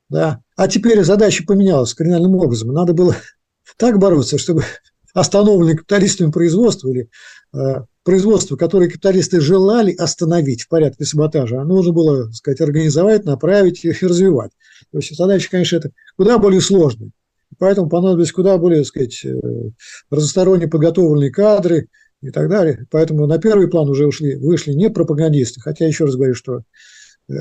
[0.08, 0.40] Да.
[0.56, 2.72] А теперь задача поменялась кардинальным образом.
[2.72, 3.14] Надо было
[3.76, 4.64] так бороться, чтобы
[5.14, 7.06] остановленное капиталистами производство или э,
[8.04, 13.84] производство, которое капиталисты желали остановить в порядке саботажа, оно нужно было, так сказать, организовать, направить
[13.84, 14.52] и развивать.
[14.92, 17.10] То есть задача, конечно, это куда более сложная.
[17.58, 19.40] Поэтому понадобились куда более, так сказать, э,
[20.10, 21.88] разносторонне подготовленные кадры
[22.20, 22.86] и так далее.
[22.90, 26.62] Поэтому на первый план уже ушли, вышли не пропагандисты, хотя еще раз говорю, что
[27.28, 27.34] э,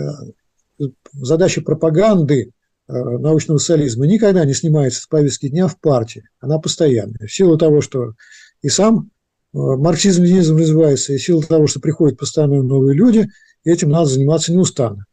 [1.14, 2.51] задача пропаганды
[2.88, 6.24] э, научного социализма никогда не снимается с повестки дня в партии.
[6.39, 7.28] Она постоянная.
[7.28, 8.14] В силу того, что
[8.61, 9.09] и сам
[9.54, 13.30] марксизм-ленинизм развивается, и в того, что приходят постоянно новые люди,
[13.64, 15.06] этим надо заниматься неустанно.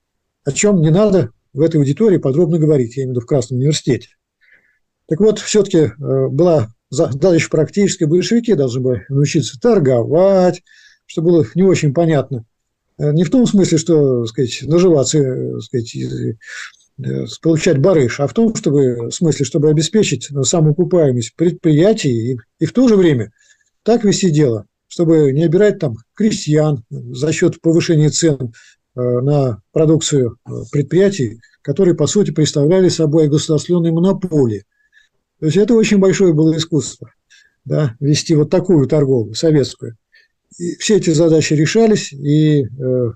[0.44, 3.58] О чем не надо в этой аудитории подробно говорить, я имею в виду в Красном
[3.58, 4.08] университете.
[5.06, 10.62] Так вот, все-таки была задача практическая, большевики должны были научиться торговать,
[11.06, 12.44] что было не очень понятно.
[12.98, 15.96] Не в том смысле, что, сказать, наживаться, сказать,
[17.42, 22.72] получать барыш, а в том, чтобы, в смысле, чтобы обеспечить самоокупаемость предприятий и, и в
[22.72, 23.32] то же время
[23.82, 28.52] так вести дело, чтобы не обирать там крестьян за счет повышения цен
[28.96, 34.64] э, на продукцию э, предприятий, которые, по сути, представляли собой государственные монополии.
[35.38, 37.12] То есть это очень большое было искусство,
[37.64, 39.96] да, вести вот такую торговлю, советскую.
[40.58, 43.10] И все эти задачи решались, и э,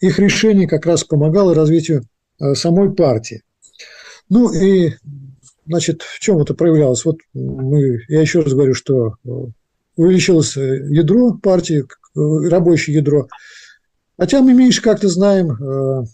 [0.00, 2.04] их решение как раз помогало развитию
[2.40, 3.42] Э, самой партии.
[4.28, 4.92] Ну и,
[5.66, 7.04] значит, в чем это проявлялось?
[7.04, 9.28] Вот мы, я еще раз говорю, что э,
[9.96, 11.84] увеличилось э, ядро партии,
[12.14, 13.28] рабочее ядро.
[14.18, 16.06] Хотя мы меньше как-то знаем,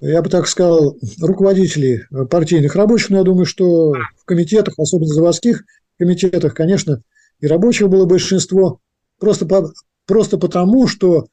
[0.00, 5.64] я бы так сказал, руководителей партийных рабочих, но я думаю, что в комитетах, особенно заводских
[5.98, 7.02] комитетах, конечно,
[7.40, 8.78] и рабочих было большинство,
[9.18, 9.72] просто, по,
[10.06, 11.26] просто потому, что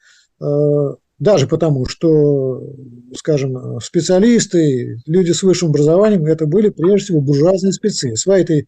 [1.20, 2.64] даже потому, что,
[3.14, 8.16] скажем, специалисты, люди с высшим образованием, это были прежде всего буржуазные спецы.
[8.16, 8.66] Своей этой э,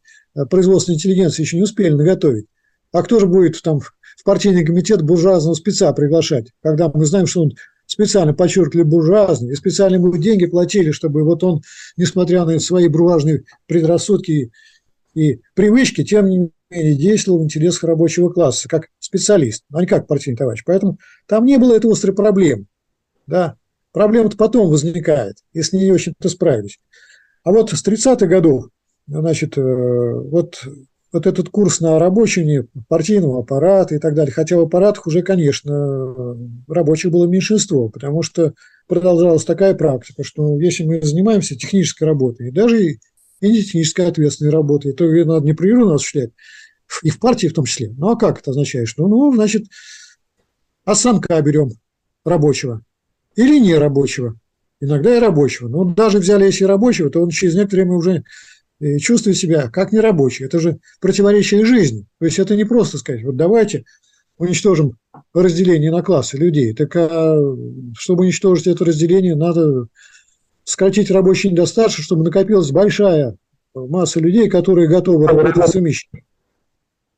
[0.49, 2.47] производственной интеллигенции еще не успели наготовить.
[2.91, 7.43] А кто же будет там в партийный комитет буржуазного спеца приглашать, когда мы знаем, что
[7.43, 7.53] он
[7.85, 11.61] специально подчеркивали буржуазный, и специально ему деньги платили, чтобы вот он,
[11.97, 14.51] несмотря на свои буржуазные предрассудки
[15.13, 20.07] и привычки, тем не менее действовал в интересах рабочего класса, как специалист, а не как
[20.07, 20.63] партийный товарищ.
[20.65, 22.65] Поэтому там не было этой острой проблемы.
[23.27, 23.55] Да?
[23.91, 26.79] Проблема-то потом возникает, если не очень-то справились.
[27.43, 28.69] А вот с 30-х годов,
[29.19, 30.63] значит, э, вот,
[31.11, 36.37] вот этот курс на рабочие партийного аппарата и так далее, хотя в аппаратах уже, конечно,
[36.67, 38.53] рабочих было меньшинство, потому что
[38.87, 42.99] продолжалась такая практика, что если мы занимаемся технической работой, даже и
[43.41, 46.31] не технической ответственной работой, то ее надо непрерывно осуществлять,
[47.03, 47.93] и в партии в том числе.
[47.97, 48.87] Ну, а как это означает?
[48.87, 49.65] Что, ну, значит,
[50.85, 51.71] от станка берем
[52.25, 52.81] рабочего
[53.35, 54.35] или не рабочего.
[54.79, 55.67] Иногда и рабочего.
[55.67, 58.23] Но даже взяли, если рабочего, то он через некоторое время уже
[58.99, 60.45] чувствует себя как нерабочий.
[60.45, 62.05] Это же противоречие жизни.
[62.19, 63.85] То есть это не просто сказать, вот давайте
[64.37, 64.97] уничтожим
[65.33, 66.73] разделение на классы людей.
[66.73, 67.37] Так а,
[67.97, 69.87] чтобы уничтожить это разделение, надо
[70.63, 73.35] сократить рабочий день до старше, чтобы накопилась большая
[73.73, 76.23] масса людей, которые готовы работать совмещенно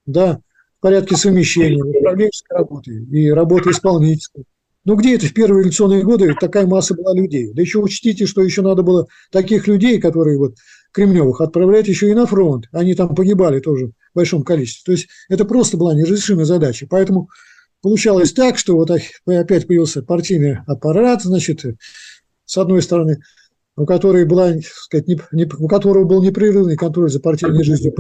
[0.06, 0.40] да,
[0.80, 4.46] в порядке совмещения управленческой работы и работы исполнительской.
[4.86, 7.54] Ну, где это в первые революционные годы такая масса была людей?
[7.54, 10.56] Да еще учтите, что еще надо было таких людей, которые вот
[10.94, 12.66] Кремневых, отправлять еще и на фронт.
[12.72, 14.84] Они там погибали тоже в большом количестве.
[14.86, 16.88] То есть это просто была неразрешимая задача.
[16.90, 17.30] Поэтому
[17.82, 18.92] получалось так, что вот
[19.26, 21.66] опять появился партийный аппарат, значит,
[22.46, 23.22] с одной стороны,
[23.76, 27.94] у которой была, сказать, не, не, у которого был непрерывный контроль за партийной жизнью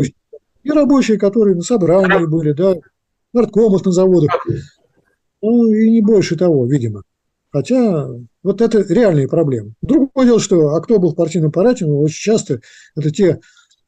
[0.64, 2.76] и рабочие, которые на собрании были, да,
[3.34, 4.32] нарткомов на заводах.
[5.41, 7.04] Ну, и не больше того, видимо.
[7.52, 8.08] Хотя
[8.41, 9.74] вот это реальные проблемы.
[9.82, 12.61] Другое дело, что а кто был в партийном аппарате, ну, очень часто
[12.95, 13.39] это те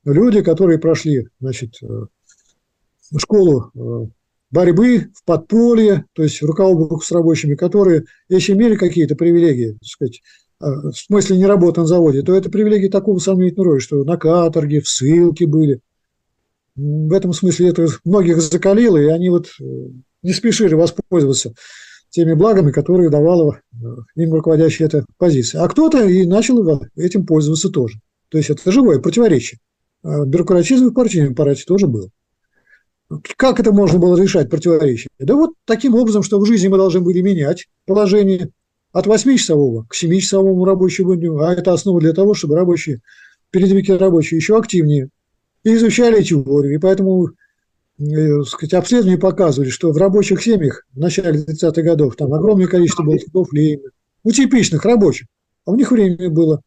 [0.04, 2.06] люди, которые прошли, значит, э,
[3.18, 4.08] школу э,
[4.52, 10.22] борьбы в подполье, то есть руководству с рабочими, которые, если имели какие-то привилегии, так сказать,
[10.62, 14.18] э, в смысле не работы на заводе, то это привилегии такого сомнительного рода, что на
[14.18, 15.82] каторге, в ссылке были,
[16.76, 19.48] в этом смысле это многих закалило, и они вот
[20.22, 21.54] не спешили воспользоваться
[22.16, 23.78] теми благами, которые давала э,
[24.16, 25.62] им руководящая эта позиция.
[25.62, 28.00] А кто-то и начал этим пользоваться тоже.
[28.30, 29.60] То есть это живое противоречие.
[30.02, 32.10] А бюрократизм в партийном аппарате тоже был.
[33.36, 35.10] Как это можно было решать противоречие?
[35.20, 38.50] Да вот таким образом, что в жизни мы должны были менять положение
[38.94, 43.02] от 8-часового к 7-часовому рабочему дню, а это основа для того, чтобы рабочие,
[43.52, 45.10] передовики рабочие еще активнее
[45.66, 46.76] изучали теорию.
[46.76, 47.28] И поэтому
[47.98, 53.18] сказать, обследования показывали, что в рабочих семьях в начале 30-х годов там огромное количество было
[53.52, 53.90] Ленина,
[54.24, 55.28] у типичных рабочих.
[55.66, 56.62] А у них время было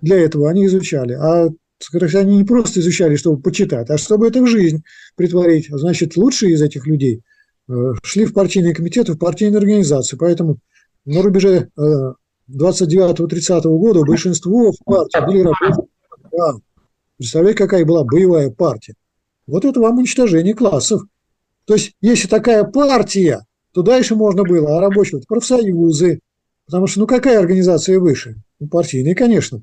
[0.00, 1.14] для этого, они изучали.
[1.14, 1.48] А
[1.78, 4.82] сказать, они не просто изучали, чтобы почитать, а чтобы это в жизнь
[5.16, 5.68] притворить.
[5.70, 7.22] Значит, лучшие из этих людей
[7.68, 7.72] э,
[8.02, 10.16] шли в партийные комитеты, в партийные организации.
[10.16, 10.58] Поэтому
[11.04, 12.18] на рубеже 29-30
[12.48, 15.88] э, года большинство в партии были рабочие.
[17.16, 18.94] Представляете, какая была боевая партия?
[19.48, 21.02] Вот это вам уничтожение классов.
[21.64, 26.20] То есть, если такая партия, то дальше можно было, а рабочие профсоюзы,
[26.66, 28.36] потому что, ну, какая организация выше?
[28.60, 29.62] Ну, партийные, конечно.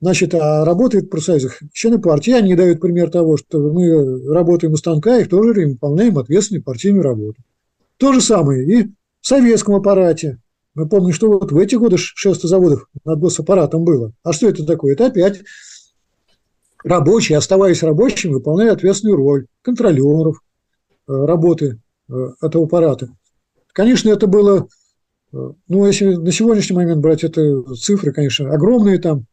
[0.00, 4.76] Значит, а работает в профсоюзах члены партии, они дают пример того, что мы работаем у
[4.76, 7.40] станка и в то же время выполняем ответственную партийную работу.
[7.96, 8.82] То же самое и
[9.20, 10.38] в советском аппарате.
[10.74, 14.12] Мы помним, что вот в эти годы 600 заводов над госаппаратом было.
[14.22, 14.92] А что это такое?
[14.92, 15.40] Это опять
[16.86, 20.40] рабочие, оставаясь рабочими, выполняли ответственную роль контролеров
[21.08, 23.08] э, работы э, этого аппарата.
[23.72, 24.68] Конечно, это было,
[25.32, 29.26] э, ну, если на сегодняшний момент брать это цифры, конечно, огромные там,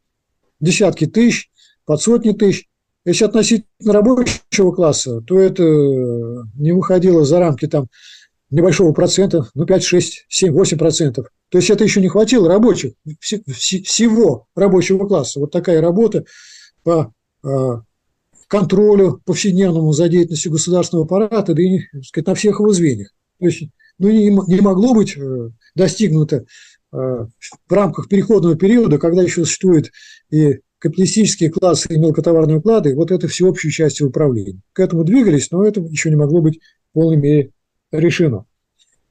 [0.60, 1.51] десятки тысяч,
[1.86, 2.68] под сотни тысяч.
[3.06, 5.64] Если относительно рабочего класса, то это
[6.56, 7.88] не выходило за рамки там
[8.49, 11.28] небольшого процента, ну, 5, 6, 7, 8 процентов.
[11.49, 15.41] То есть это еще не хватило рабочих, всего рабочего класса.
[15.41, 16.24] Вот такая работа
[16.84, 17.14] по
[18.48, 23.10] контролю повседневному за деятельностью государственного аппарата, да и сказать, на всех его звеньях.
[23.39, 23.64] То есть
[24.00, 26.46] ну, не, не могло быть э, достигнуто э,
[26.91, 29.91] в рамках переходного периода, когда еще существуют
[30.30, 34.60] и капиталистические классы и мелкотоварные уклады, вот это всеобщую часть управления.
[34.74, 36.60] К этому двигались, но это еще не могло быть
[36.91, 37.52] в полной мере
[37.91, 38.46] решено.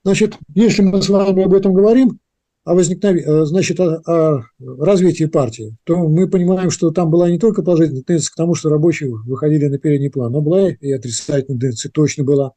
[0.04, 2.18] Значит, если мы с вами об этом говорим,
[2.64, 7.38] о возникновении, э, значит, о, о развитии партии, то мы понимаем, что там была не
[7.38, 11.42] только положительная тенденция к тому, что рабочие выходили на передний план, но была и отрицательная
[11.42, 12.52] тенденция, точно была.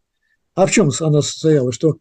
[0.53, 1.71] А в чем она состояла?
[1.71, 1.95] Что,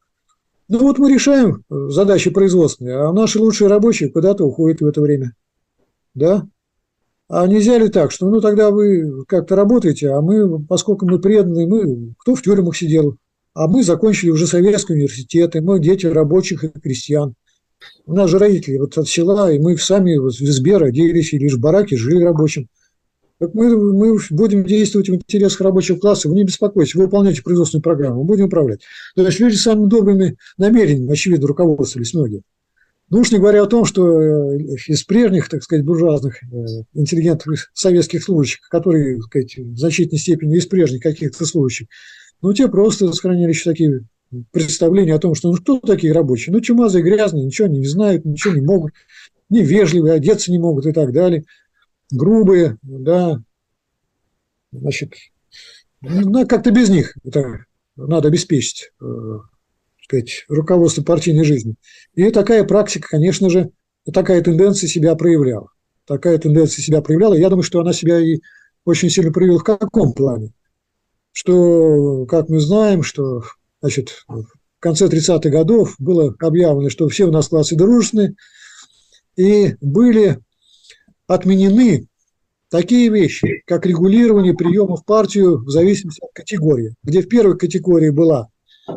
[0.69, 5.01] ну вот мы решаем э, задачи производственные, а наши лучшие рабочие куда-то уходят в это
[5.01, 5.35] время.
[6.15, 6.47] Да?
[7.29, 11.67] А нельзя ли так, что ну тогда вы как-то работаете, а мы, поскольку мы преданные,
[11.67, 13.17] мы, кто в тюрьмах сидел,
[13.55, 17.35] а мы закончили уже советский университет, и мы дети рабочих и крестьян.
[18.07, 21.55] У нас же родители вот от села, и мы сами в избе родились, и лишь
[21.55, 22.69] в бараке жили рабочим.
[23.39, 27.83] Так мы, мы будем действовать в интересах рабочего класса, вы не беспокойтесь, вы выполняете производственную
[27.83, 28.81] программу, мы будем управлять.
[29.17, 32.43] То есть люди самыми добрыми намерениями, очевидно, руководствовались многие.
[33.11, 36.47] Ну уж не говоря о том, что э, из прежних, так сказать, буржуазных э,
[36.95, 41.89] интеллигентных советских служащих, которые, так сказать, в значительной степени из прежних каких-то служащих,
[42.41, 44.07] ну, те просто сохранили еще такие
[44.51, 46.53] представление о том, что ну кто такие рабочие?
[46.53, 48.93] Ну, чумазые, грязные, ничего они не знают, ничего не могут,
[49.49, 51.45] невежливые, одеться не могут и так далее,
[52.11, 53.43] грубые, да,
[54.73, 55.15] значит,
[56.01, 57.65] ну, как-то без них это
[57.97, 59.39] надо обеспечить, э,
[60.03, 61.77] сказать, руководство партийной жизни.
[62.15, 63.71] И такая практика, конечно же,
[64.13, 65.69] такая тенденция себя проявляла.
[66.07, 67.35] Такая тенденция себя проявляла.
[67.35, 68.41] Я думаю, что она себя и
[68.85, 70.53] очень сильно проявила в каком плане?
[71.33, 73.43] Что, как мы знаем, что
[73.85, 74.47] Значит, в
[74.81, 78.35] конце 30-х годов было объявлено, что все у нас классы дружественные,
[79.37, 80.39] и были
[81.27, 82.09] отменены
[82.71, 88.09] такие вещи, как регулирование приема в партию в зависимости от категории, где в первой категории
[88.09, 88.49] была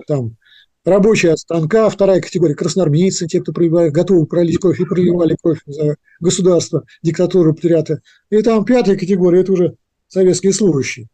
[0.08, 0.38] там
[0.86, 5.98] рабочая станка, вторая категория– красноармейцы, те, кто проявляли, готовы пролить кровь и проливали кровь за
[6.22, 8.00] государство, диктатуру, патриота.
[8.30, 9.76] И там пятая категория– это уже
[10.08, 11.10] советские служащие.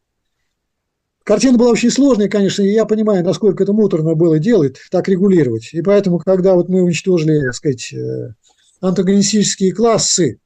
[1.23, 5.69] Картина была очень сложная, конечно, и я понимаю, насколько это муторно было делать, так регулировать.
[5.73, 8.33] И поэтому, когда вот мы уничтожили, так сказать, э,
[8.81, 10.39] антагонистические классы,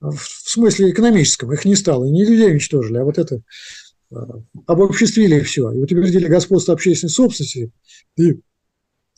[0.00, 3.42] в смысле экономическом, их не стало, не людей уничтожили, а вот это
[4.10, 4.16] э,
[4.66, 7.70] обобществили все, и утвердили господство общественной собственности,
[8.16, 8.40] и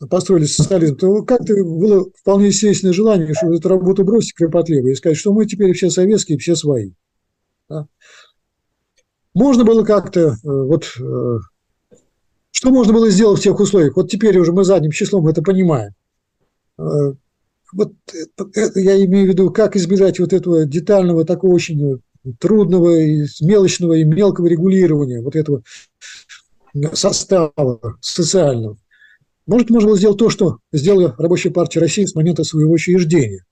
[0.09, 5.19] построили социализм, то как-то было вполне естественное желание, чтобы эту работу бросить кропотливо и сказать,
[5.19, 6.93] что мы теперь все советские, все свои.
[7.69, 7.87] Да?
[9.35, 11.39] Можно было как-то, э, вот, э,
[12.51, 13.97] что можно было сделать в тех условиях?
[13.97, 15.93] Вот теперь уже мы задним числом это понимаем.
[16.79, 17.15] Э,
[17.73, 22.01] вот это, я имею в виду, как избежать вот этого детального, такого очень
[22.41, 25.63] трудного, и мелочного и мелкого регулирования вот этого
[26.93, 28.77] состава социального.
[29.47, 33.45] Может, можно было сделать то, что сделала Рабочая партия России с момента своего учреждения.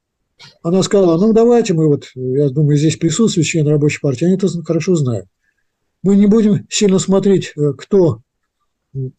[0.62, 4.48] Она сказала, ну, давайте мы вот, я думаю, здесь присутствуют члены Рабочей партии, они это
[4.64, 5.28] хорошо знают
[6.02, 8.20] мы не будем сильно смотреть, э, кто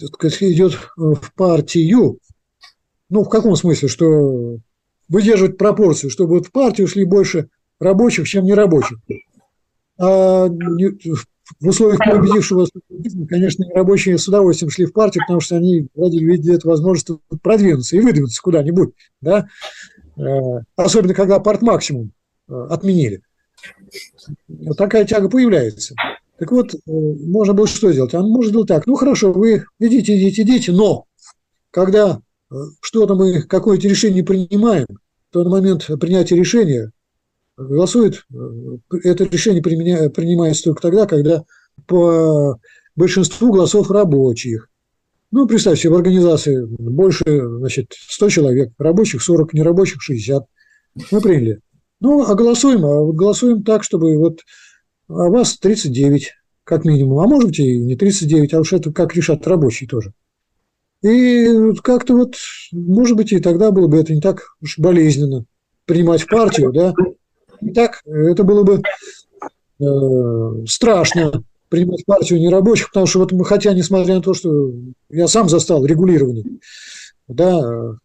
[0.02, 2.20] сказать, идет в партию.
[3.10, 4.58] Ну, в каком смысле, что
[5.08, 7.50] выдерживать пропорцию, чтобы вот в партию шли больше
[7.80, 8.98] рабочих, чем нерабочих.
[9.98, 10.48] А
[11.60, 12.68] в условиях победившего
[13.28, 17.10] конечно, рабочие с удовольствием шли в партию, потому что они видели эту возможность
[17.42, 18.94] продвинуться и выдвинуться куда-нибудь.
[19.22, 19.48] Да?
[20.18, 22.12] Э, особенно, когда парт максимум
[22.48, 23.24] э, отменили.
[24.48, 25.96] Вот такая тяга появляется.
[26.40, 28.14] Так вот, э, можно было что сделать?
[28.14, 31.06] Он может был так, ну хорошо, вы идите, идите, идите, но
[31.70, 34.88] когда э, что-то мы, какое-то решение принимаем,
[35.32, 36.92] то на момент принятия решения
[37.58, 41.44] голосует, э, это решение принимается только тогда, когда
[41.88, 42.58] по
[42.96, 44.70] большинству голосов рабочих.
[45.32, 50.46] Ну, представьте, в организации больше, значит, 100 человек, рабочих 40, нерабочих 60.
[51.12, 51.60] Мы приняли.
[52.00, 54.40] Ну, а голосуем, а вот голосуем так, чтобы вот
[55.10, 56.34] а вас 39,
[56.64, 57.20] как минимум.
[57.20, 60.14] А может быть, и не 39, а уж это как решат рабочие тоже.
[61.02, 62.36] И как-то вот,
[62.72, 65.46] может быть, и тогда было бы это не так уж болезненно
[65.86, 66.94] принимать в партию, да.
[67.62, 68.82] И так это было бы
[69.80, 74.74] э, страшно принимать партию нерабочих, потому что вот мы, хотя, несмотря на то, что
[75.10, 76.46] я сам застал регулирование,
[77.28, 77.96] да,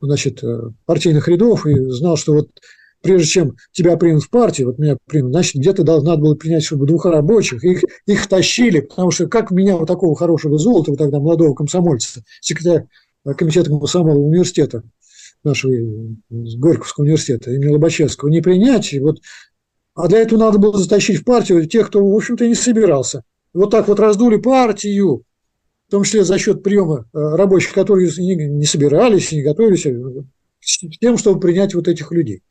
[0.00, 0.42] значит,
[0.86, 2.50] партийных рядов и знал, что вот
[3.02, 6.86] прежде чем тебя примут в партию, вот меня примут, значит, где-то надо было принять, чтобы
[6.86, 11.54] двух рабочих, их, их тащили, потому что как меня вот такого хорошего золота, тогда молодого
[11.54, 12.86] комсомольца, секретаря
[13.36, 14.82] комитета комсомола университета,
[15.42, 15.72] нашего
[16.28, 19.20] Горьковского университета, имени Лобачевского, не принять, вот,
[19.94, 23.24] а для этого надо было затащить в партию тех, кто, в общем-то, не собирался.
[23.54, 25.24] Вот так вот раздули партию,
[25.88, 30.22] в том числе за счет приема э, рабочих, которые не собирались, не готовились, э,
[30.60, 32.42] с тем, чтобы принять вот этих людей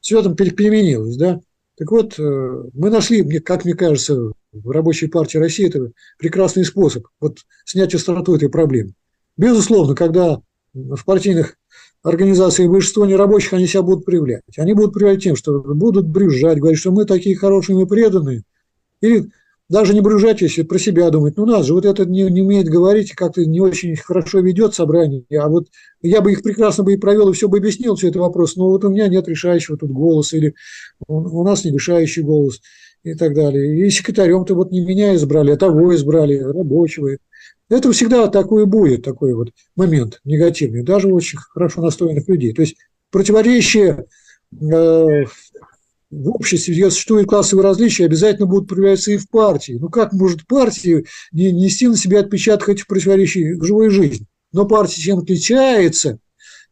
[0.00, 1.40] все там переменилось, да.
[1.76, 7.06] Так вот, э, мы нашли, как мне кажется, в рабочей партии России это прекрасный способ
[7.20, 8.92] вот снять остроту этой проблемы.
[9.36, 10.40] Безусловно, когда
[10.74, 11.56] в партийных
[12.02, 14.42] организациях большинство нерабочих, они себя будут проявлять.
[14.56, 18.42] Они будут проявлять тем, что будут брюзжать, говорить, что мы такие хорошие, мы преданные.
[19.00, 19.30] Или
[19.70, 22.68] даже не брюзжать, если про себя думать, ну нас же вот этот не, не умеет
[22.68, 25.68] говорить, как-то не очень хорошо ведет собрание, а вот
[26.02, 28.68] я бы их прекрасно бы и провел, и все бы объяснил, все это вопрос, но
[28.68, 30.54] вот у меня нет решающего тут голоса, или
[31.06, 32.60] у нас не решающий голос,
[33.04, 33.86] и так далее.
[33.86, 37.16] И секретарем-то вот не меня избрали, а того избрали, рабочего.
[37.68, 42.52] Это всегда такое будет, такой вот момент негативный, даже у очень хорошо настроенных людей.
[42.52, 42.76] То есть
[43.10, 44.06] противоречие
[44.52, 45.24] э,
[46.10, 49.78] в обществе, где существуют классовые различия, обязательно будут проявляться и в партии.
[49.80, 54.26] Ну как может партия не нести на себя отпечаток этих противоречий в живой жизни?
[54.52, 56.18] Но партия чем отличается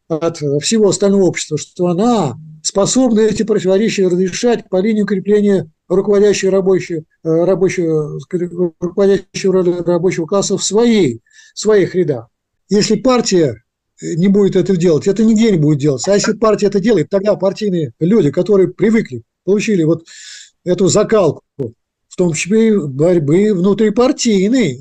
[0.09, 7.01] от всего остального общества, что она способна эти противоречия разрешать по линии укрепления руководящего рабочего,
[7.01, 8.18] э, рабочего,
[8.80, 11.22] руководящего рабочего класса в своей,
[11.55, 12.28] в своих рядах.
[12.68, 13.62] Если партия
[14.01, 16.12] не будет это делать, это нигде не будет делаться.
[16.12, 20.05] А если партия это делает, тогда партийные люди, которые привыкли, получили вот
[20.64, 24.78] эту закалку, в том числе борьбы внутрипартийной.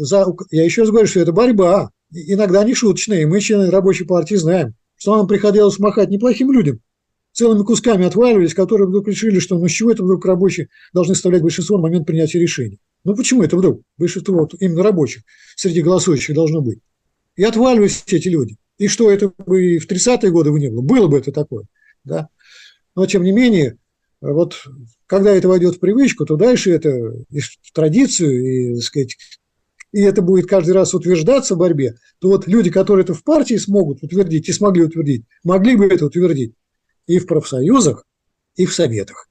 [0.51, 3.21] Я еще раз говорю, что это борьба, иногда не шуточная.
[3.21, 6.81] И мы, члены рабочей партии, знаем, что нам приходилось махать неплохим людям,
[7.31, 11.43] целыми кусками отваливались, которые вдруг решили, что ну с чего это вдруг рабочие должны составлять
[11.43, 12.79] большинство в момент принятия решений.
[13.05, 15.23] Ну почему это вдруг большинство вот, именно рабочих
[15.55, 16.79] среди голосующих должно быть?
[17.37, 18.57] И отваливались эти люди.
[18.79, 20.81] И что это бы и в 30-е годы бы не было.
[20.81, 21.67] Было бы это такое.
[22.03, 22.27] Да?
[22.95, 23.77] Но, тем не менее,
[24.21, 24.55] вот
[25.05, 26.89] когда это войдет в привычку, то дальше это
[27.29, 29.17] и в традицию, и, так сказать,
[29.91, 33.55] и это будет каждый раз утверждаться в борьбе, то вот люди, которые это в партии
[33.55, 36.53] смогут утвердить и смогли утвердить, могли бы это утвердить
[37.05, 38.05] и в профсоюзах,
[38.55, 39.29] и в советах.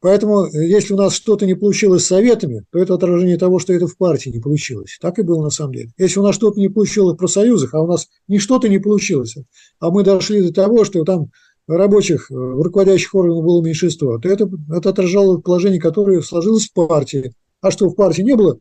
[0.00, 3.74] Поэтому, э, если у нас что-то не получилось с советами, то это отражение того, что
[3.74, 4.98] это в партии не получилось.
[5.00, 5.90] Так и было на самом деле.
[5.98, 9.36] Если у нас что-то не получилось в профсоюзах, а у нас ни что-то не получилось,
[9.78, 11.30] а мы дошли до того, что там
[11.76, 16.72] рабочих, э, в руководящих органах было меньшинство, то это, это отражало положение, которое сложилось в
[16.72, 17.32] партии.
[17.60, 18.58] А что в партии не было?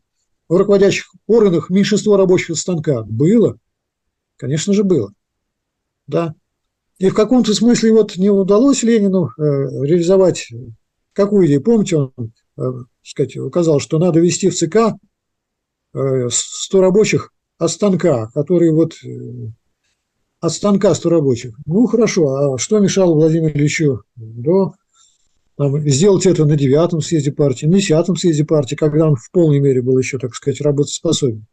[0.47, 3.57] В руководящих органах меньшинство рабочих станка было?
[4.37, 5.11] Конечно же, было.
[6.07, 6.33] Да.
[6.97, 10.49] И в каком-то смысле вот не удалось Ленину э, реализовать
[11.13, 11.61] какую идею?
[11.61, 12.61] Помните, он э,
[13.03, 14.95] сказать, указал, что надо вести в ЦК
[15.93, 19.51] 100 э, рабочих от станка, которые вот э,
[20.41, 21.55] от станка 100 рабочих.
[21.65, 24.73] Ну, хорошо, а что мешало Владимиру Ильичу до
[25.57, 29.59] там, сделать это на девятом съезде партии, на десятом съезде партии, когда он в полной
[29.59, 31.45] мере был еще, так сказать, работоспособен?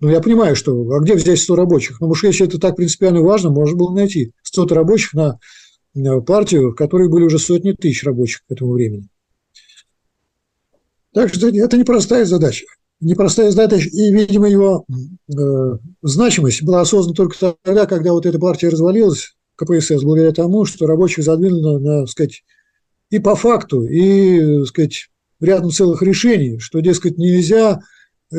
[0.00, 2.00] Ну, я понимаю, что, а где взять 100 рабочих?
[2.00, 5.38] Ну, уж если это так принципиально важно, можно было найти 100 рабочих на
[6.26, 9.08] партию, в которой были уже сотни тысяч рабочих к этому времени.
[11.12, 12.66] Так что это непростая задача.
[13.00, 18.70] Непростая задача, и, видимо, его э, значимость была осознана только тогда, когда вот эта партия
[18.70, 22.42] развалилась, КПСС, благодаря тому, что рабочих задвинуло на, сказать,
[23.10, 25.08] и по факту, и, сказать,
[25.40, 27.80] рядом целых решений, что, дескать, нельзя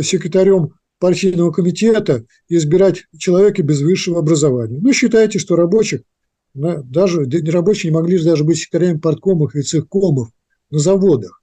[0.01, 4.79] секретарем партийного комитета избирать человека без высшего образования.
[4.81, 6.01] Ну, считайте, что рабочих
[6.53, 10.29] даже рабочие не могли даже быть секретарями парткомов и цехкомов
[10.69, 11.38] на заводах.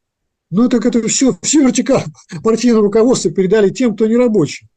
[0.51, 2.05] Ну, так это все, все вертикаль
[2.45, 4.69] партийного руководства передали тем, кто не рабочий.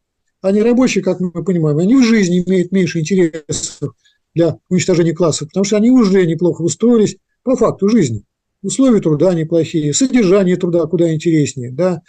[0.41, 3.93] А не рабочие, как мы понимаем, они в жизни имеют меньше интересов
[4.34, 8.24] для уничтожения классов, потому что они уже неплохо устроились по факту жизни.
[8.61, 12.01] Условия труда неплохие, содержание труда куда интереснее, да,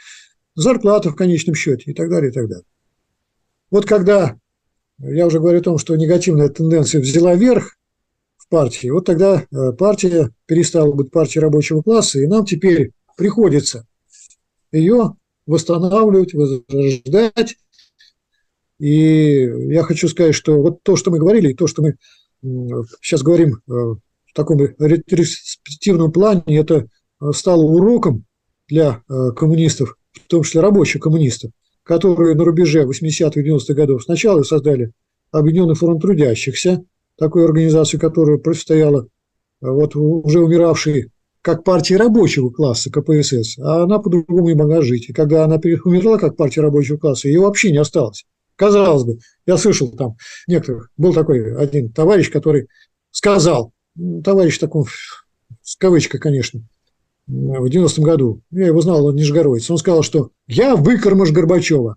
[0.55, 2.65] зарплата в конечном счете и так далее, и так далее.
[3.71, 4.37] Вот когда
[4.99, 7.77] я уже говорю о том, что негативная тенденция взяла верх,
[8.51, 8.91] партии.
[8.91, 13.87] Вот тогда э, партия перестала быть партией рабочего класса, и нам теперь приходится
[14.73, 15.15] ее
[15.45, 17.57] восстанавливать, возрождать.
[18.79, 19.43] И
[19.75, 21.97] я хочу сказать, что вот то, что мы говорили, и то, что мы
[23.03, 26.87] сейчас говорим э, в таком ретроспективном плане, это
[27.33, 28.25] стало уроком
[28.67, 29.03] для
[29.37, 31.51] коммунистов, в том числе рабочих коммунистов,
[31.83, 34.93] которые на рубеже 80-х 90-х годов сначала создали
[35.31, 36.83] Объединенный фронт трудящихся,
[37.19, 39.09] такую организацию, которая противостояла
[39.61, 41.11] вот уже умиравшей
[41.43, 45.09] как партии рабочего класса КПСС, а она по-другому не могла жить.
[45.09, 48.27] И когда она умерла как партия рабочего класса, ее вообще не осталось.
[48.57, 50.17] Казалось бы, я слышал там
[50.47, 52.69] некоторых, был такой один товарищ, который
[53.11, 53.73] сказал,
[54.23, 54.85] товарищ такой,
[55.63, 56.61] с кавычкой, конечно,
[57.27, 61.97] в 90-м году, я его знал, он нижегородец, он сказал, что я выкормыш Горбачева.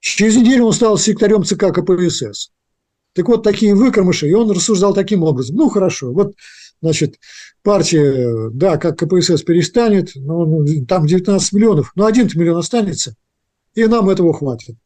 [0.00, 2.50] Через неделю он стал секретарем ЦК КПСС.
[3.14, 5.56] Так вот, такие выкормыши, и он рассуждал таким образом.
[5.56, 6.34] Ну, хорошо, вот,
[6.82, 7.18] значит,
[7.66, 13.16] партия, да, как КПСС перестанет, ну, там 19 миллионов, но один миллион останется,
[13.74, 14.76] и нам этого хватит.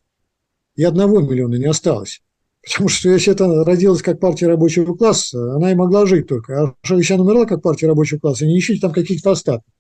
[0.76, 2.22] И одного миллиона не осталось.
[2.64, 6.58] Потому что если это родилась как партия рабочего класса, она и могла жить только.
[6.58, 9.70] А если она умерла как партия рабочего класса, не ищите там каких-то остатков.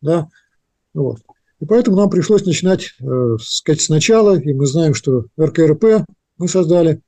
[0.00, 0.28] Да?
[0.94, 1.18] Вот.
[1.60, 6.06] И поэтому нам пришлось начинать, э, сказать, сначала, и мы знаем, что РКРП
[6.38, 7.02] мы создали,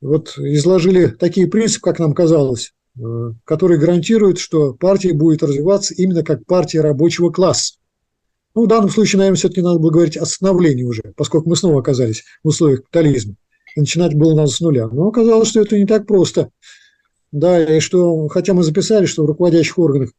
[0.00, 6.22] вот изложили такие принципы, как нам казалось, э, которые гарантируют, что партия будет развиваться именно
[6.22, 7.74] как партия рабочего класса.
[8.54, 11.80] Ну, в данном случае, наверное, все-таки надо было говорить о становлении уже, поскольку мы снова
[11.80, 13.34] оказались в условиях капитализма.
[13.76, 14.88] Начинать было надо с нуля.
[14.88, 16.50] Но оказалось, что это не так просто.
[17.30, 20.10] Да, и что, хотя мы записали, что в руководящих органах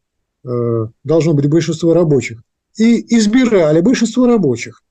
[0.45, 2.41] э, должно быть большинство рабочих,
[2.77, 4.81] и избирали большинство рабочих.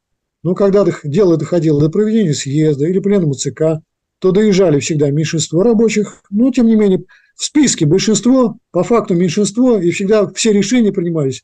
[0.43, 3.81] Но когда дело доходило до проведения съезда или пленума ЦК,
[4.19, 7.05] то доезжали всегда меньшинство рабочих, но, тем не менее,
[7.41, 11.43] в списке большинство, по факту меньшинство, и всегда все решения принимались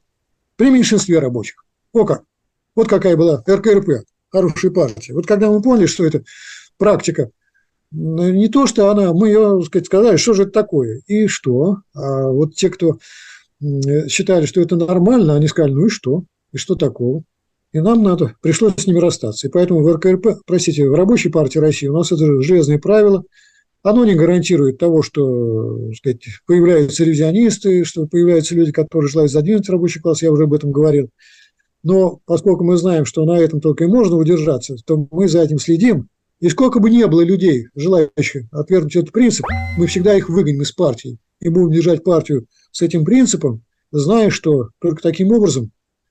[0.57, 1.65] при меньшинстве рабочих.
[1.95, 2.23] О как!
[2.75, 5.15] Вот какая была РКРП, хорошая партия.
[5.15, 6.23] Вот когда мы поняли, что это
[6.77, 7.31] практика,
[7.91, 11.79] не то, что она, мы ее, сказать, сказали, что же это такое, и что.
[11.95, 12.99] А вот те, кто
[14.07, 17.23] считали, что это нормально, они сказали, ну и что, и что такого.
[17.73, 19.47] И нам надо, пришлось с ними расстаться.
[19.47, 23.25] И поэтому в РКРП, простите, в Рабочей партии России у нас это железное правило,
[23.83, 30.01] оно не гарантирует того, что сказать, появляются ревизионисты, что появляются люди, которые желают задвинуть рабочий
[30.01, 31.11] класс, я уже об этом говорил.
[31.83, 35.59] Но поскольку мы знаем, что на этом только и можно удержаться, то мы за этим
[35.59, 36.09] следим.
[36.41, 39.47] И сколько бы ни было людей, желающих отвергнуть этот принцип,
[39.79, 43.63] мы всегда их выгоним из партии и будем держать партию с этим принципом,
[43.93, 45.71] зная, что только таким образом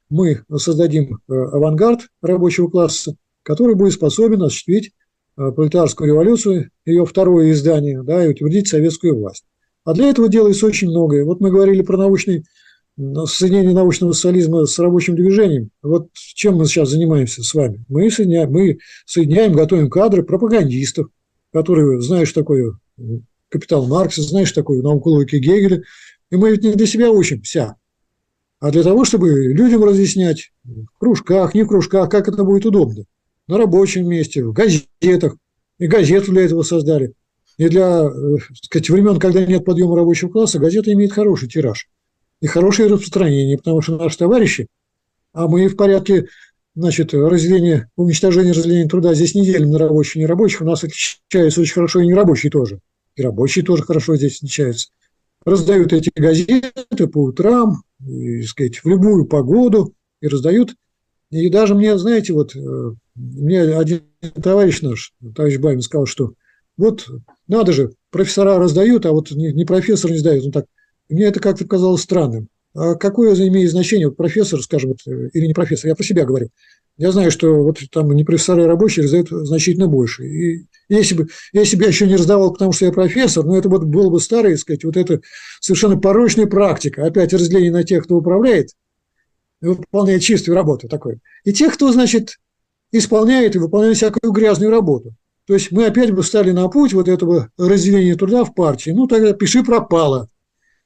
[0.10, 4.92] мы создадим э, авангард рабочего класса, который будет способен осуществить
[5.36, 9.46] пролетарскую революцию, ее второе издание, да, и утвердить советскую власть.
[9.84, 11.26] А для этого делается очень многое.
[11.26, 12.44] Вот мы говорили про научный
[12.98, 15.70] соединение научного социализма с рабочим движением.
[15.84, 17.84] Вот чем мы сейчас занимаемся с вами?
[17.90, 21.08] Мы соединяем, мы соединяем готовим кадры пропагандистов,
[21.52, 22.80] которые что такое
[23.50, 25.84] капитал Маркса, что такое науку логики Гегеля.
[26.32, 27.76] И мы ведь не для себя учимся,
[28.60, 33.04] а для того, чтобы людям разъяснять в кружках, не в кружках, как это будет удобно.
[33.48, 35.36] На рабочем месте, в газетах.
[35.78, 37.14] И газету для этого создали.
[37.58, 41.88] И для э, сказать, времен, когда нет подъема рабочего класса, газета имеет хороший тираж
[42.42, 44.68] и хорошее распространение, потому что наши товарищи,
[45.34, 46.28] а мы в порядке
[46.76, 51.62] значит, разделения, уничтожения разделения труда здесь не делим на рабочих и нерабочих, у нас отличаются
[51.62, 52.80] очень хорошо и нерабочие тоже.
[53.16, 54.90] И рабочие тоже хорошо здесь отличаются.
[55.46, 60.76] Раздают эти газеты по утрам, и, сказать, в любую погоду, и раздают.
[61.36, 62.60] И даже мне, знаете, вот э,
[63.16, 64.04] мне один
[64.42, 66.34] товарищ наш, товарищ Баймин, сказал, что
[66.78, 67.08] вот
[67.48, 70.46] надо же, профессора раздают, а вот не профессор не сдает.
[70.46, 70.66] Он так
[71.10, 72.48] мне это как-то казалось странным.
[72.74, 76.26] А какое имеет значение, вот профессор, скажем, вот, э, или не профессор, я про себя
[76.26, 76.50] говорю.
[76.98, 80.26] Я знаю, что вот там не профессоры рабочие раздают значительно больше.
[80.26, 83.68] И если бы, если бы я еще не раздавал, потому что я профессор, ну, это
[83.68, 85.20] вот было бы старое, сказать, вот это
[85.60, 87.06] совершенно порочная практика.
[87.06, 88.70] Опять разделение на тех, кто управляет,
[89.62, 91.20] выполняет чистую работу такой.
[91.44, 92.38] И тех, кто, значит,
[92.92, 95.16] исполняет и выполняет всякую грязную работу.
[95.48, 98.92] То есть мы опять бы стали на путь вот этого разделения труда в партии.
[98.92, 100.30] Ну, тогда пиши пропало.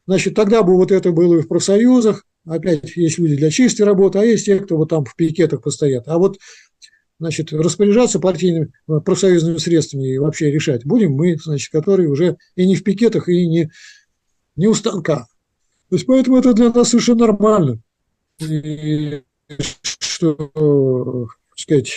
[0.05, 4.19] Значит, тогда бы вот это было и в профсоюзах, опять есть люди для чистой работы,
[4.19, 6.07] а есть те, кто вот там в пикетах постоят.
[6.07, 6.39] А вот
[7.19, 12.65] значит, распоряжаться партийными э, профсоюзными средствами и вообще решать будем мы, значит, которые уже и
[12.65, 13.69] не в пикетах, и не,
[14.55, 15.27] не у станка.
[15.89, 17.81] То есть, поэтому это для нас совершенно нормально.
[18.39, 19.21] И,
[19.59, 21.91] что, сказать,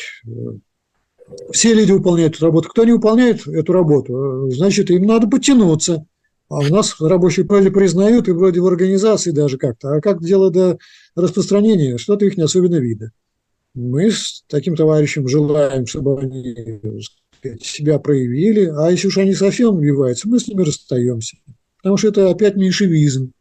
[1.52, 2.68] все люди выполняют эту работу.
[2.68, 6.04] Кто не выполняет эту работу, значит, им надо потянуться.
[6.48, 9.94] А у нас рабочие вроде признают, и вроде в организации даже как-то.
[9.94, 10.78] А как дело до
[11.16, 13.12] распространения, что-то их не особенно видно.
[13.74, 16.80] Мы с таким товарищем желаем, чтобы они
[17.38, 21.38] сказать, себя проявили, а если уж они совсем убиваются, мы с ними расстаемся.
[21.78, 23.32] Потому что это опять меньшевизм.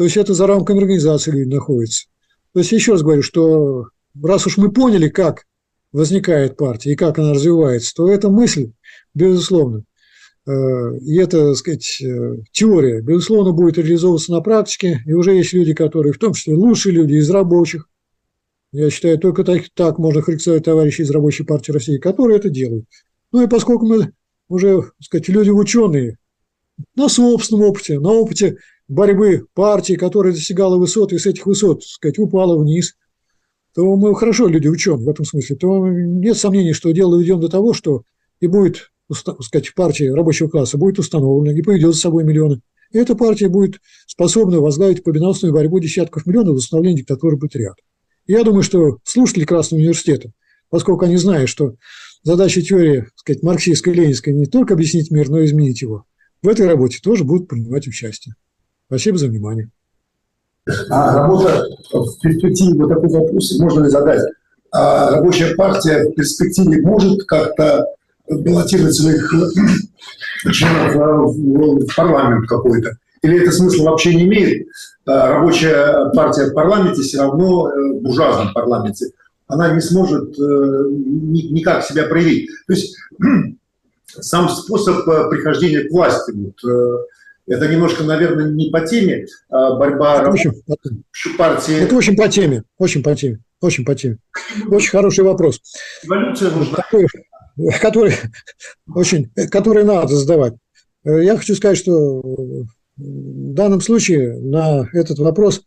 [0.00, 2.06] То есть это за рамками организации люди находятся.
[2.54, 3.88] То есть еще раз говорю, что
[4.22, 5.44] раз уж мы поняли, как
[5.92, 8.72] возникает партия и как она развивается, то эта мысль,
[9.12, 9.84] безусловно,
[10.46, 10.52] э,
[11.02, 15.02] и эта, так сказать, э, теория, безусловно, будет реализовываться на практике.
[15.04, 17.86] И уже есть люди, которые, в том числе лучшие люди из рабочих,
[18.72, 22.86] я считаю, только так, так можно характеризовать товарищей из Рабочей партии России, которые это делают.
[23.32, 24.12] Ну и поскольку мы
[24.48, 26.16] уже, так сказать, люди ученые,
[26.96, 28.56] на собственном опыте, на опыте
[28.90, 32.96] борьбы партии, которая достигала высот и с этих высот, так сказать, упала вниз,
[33.72, 37.48] то мы хорошо люди ученые в этом смысле, то нет сомнений, что дело доведем до
[37.48, 38.02] того, что
[38.40, 38.90] и будет,
[39.24, 42.62] так сказать, партия рабочего класса будет установлена и поведет с собой миллионы.
[42.90, 47.76] И эта партия будет способна возглавить победоносную борьбу десятков миллионов в восстановлении диктатуры ряд.
[48.26, 50.32] Я думаю, что слушатели Красного университета,
[50.68, 51.76] поскольку они знают, что
[52.24, 56.06] задача теории, так сказать, марксистской, ленинской не только объяснить мир, но и изменить его,
[56.42, 58.34] в этой работе тоже будут принимать участие.
[58.90, 59.70] Спасибо за внимание.
[60.90, 64.20] А работа в перспективе, вот такой вопрос можно ли задать?
[64.72, 67.86] А рабочая партия в перспективе может как-то
[68.28, 69.32] баллотировать своих
[70.50, 72.96] членов в парламент какой-то?
[73.22, 74.66] Или это смысла вообще не имеет?
[75.06, 79.06] А рабочая партия в парламенте все равно, э, в буржуазном парламенте,
[79.46, 82.50] она не сможет э, никак себя проявить.
[82.66, 82.96] То есть
[84.06, 87.06] сам способ э, прихождения к власти, вот,
[87.50, 90.52] это немножко, наверное, не по теме а борьба это очень,
[91.36, 91.82] партии.
[91.82, 94.18] Это очень по теме, очень по теме, очень по теме.
[94.68, 95.60] Очень хороший вопрос.
[96.04, 96.76] Эволюция нужна.
[96.76, 97.08] Который,
[97.80, 98.14] который,
[98.94, 100.54] очень, который надо задавать.
[101.04, 105.62] Я хочу сказать, что в данном случае на этот вопрос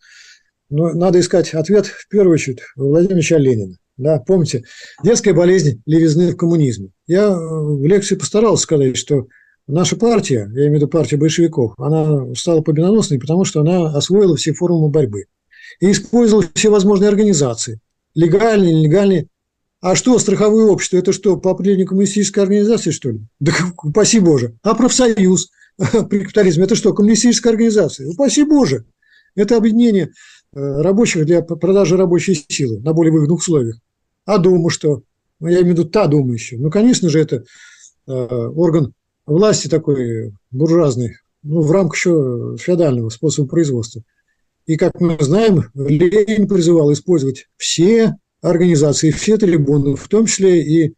[0.69, 3.75] ну, надо искать ответ в первую очередь у Владимира Ленина.
[3.97, 4.63] Да, помните,
[5.03, 6.91] детская болезнь левизны в коммунизме.
[7.07, 9.27] Я в лекции постарался сказать, что
[9.67, 14.35] наша партия, я имею в виду партия большевиков, она стала победоносной, потому что она освоила
[14.35, 15.25] все формы борьбы
[15.79, 17.79] и использовала все возможные организации,
[18.15, 19.27] легальные, нелегальные.
[19.81, 23.19] А что, страховое общество, это что, по определению коммунистической организации, что ли?
[23.39, 23.53] Да
[23.83, 24.55] упаси Боже.
[24.63, 28.07] А профсоюз при капитализме– это что, коммунистическая организация?
[28.09, 28.85] Упаси Боже.
[29.35, 30.11] Это объединение
[30.53, 33.77] э, рабочих для продажи рабочей силы на более выгодных условиях.
[34.25, 35.03] А Дума что?
[35.39, 36.57] Ну, я имею в виду та Дума еще.
[36.57, 37.43] Ну, конечно же, это
[38.07, 38.93] э, орган
[39.25, 44.03] власти такой буржуазный, ну, в рамках еще феодального способа производства.
[44.65, 50.95] И, как мы знаем, Ленин призывал использовать все организации, все трибуны, в том числе и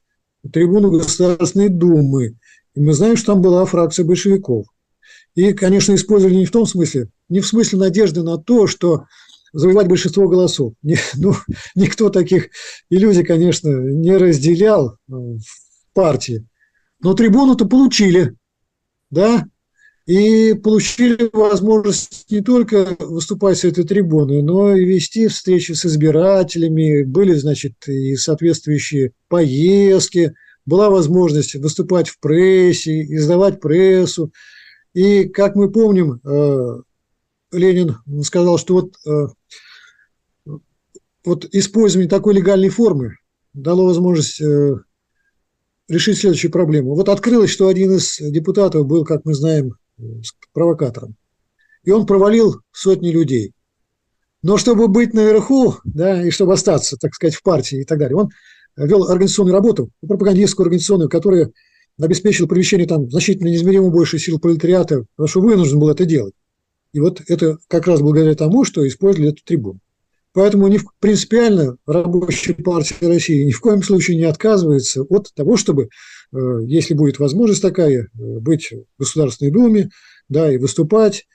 [0.52, 2.38] трибуну Государственной Думы.
[2.76, 4.68] И мы знаем, что там была фракция большевиков.
[5.34, 9.06] И, конечно, использовали не в том смысле, не в смысле надежды на то, что
[9.52, 10.74] завоевать большинство голосов.
[10.82, 11.34] Не, ну,
[11.76, 12.50] никто таких
[12.90, 15.40] иллюзий, конечно, не разделял в
[15.94, 16.46] партии.
[17.02, 18.36] Но трибуну-то получили,
[19.10, 19.46] да,
[20.06, 27.04] и получили возможность не только выступать с этой трибуны, но и вести встречи с избирателями,
[27.04, 30.34] были, значит, и соответствующие поездки,
[30.66, 34.32] была возможность выступать в прессе, издавать прессу.
[34.94, 36.82] И, как мы помним, э,
[37.52, 40.60] Ленин сказал, что вот, э,
[41.24, 43.18] вот использование такой легальной формы
[43.54, 44.76] дало возможность э,
[45.88, 46.96] решить следующую проблему.
[46.96, 49.74] Вот открылось, что один из депутатов был, как мы знаем,
[50.54, 51.16] провокатором.
[51.84, 53.54] И он провалил сотни людей.
[54.42, 58.16] Но чтобы быть наверху, да, и чтобы остаться, так сказать, в партии и так далее,
[58.16, 58.30] он
[58.76, 61.52] вел организационную работу, пропагандистскую организационную, которая
[62.00, 66.34] обеспечила привлечение там значительно неизмеримо больше сил пролетариата, потому что вынужден был это делать.
[66.94, 69.80] И вот это как раз благодаря тому, что использовали эту трибуну.
[70.36, 75.88] Поэтому не принципиально рабочая партия России ни в коем случае не отказывается от того, чтобы,
[76.34, 78.08] э, если будет возможность такая, э,
[78.42, 79.90] быть в Государственной Думе,
[80.28, 81.26] да, и выступать,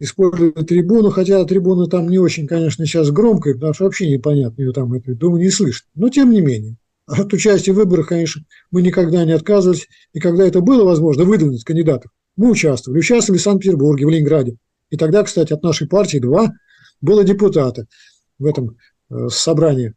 [0.00, 4.72] использовать трибуну, хотя трибуна там не очень, конечно, сейчас громкая, потому что вообще непонятно, ее
[4.72, 5.86] там эту думу не слышно.
[5.94, 6.76] Но тем не менее,
[7.06, 11.62] от участия в выборах, конечно, мы никогда не отказывались, и когда это было возможно, выдвинуть
[11.62, 13.00] кандидатов, мы участвовали.
[13.00, 14.56] Участвовали в Санкт-Петербурге, в Ленинграде.
[14.88, 16.54] И тогда, кстати, от нашей партии два
[17.02, 17.86] было депутата
[18.38, 18.76] в этом
[19.10, 19.94] э, собрании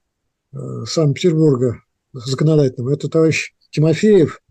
[0.53, 1.81] э, Санкт-Петербурга
[2.13, 2.93] законодательного.
[2.93, 4.41] Это товарищ Тимофеев,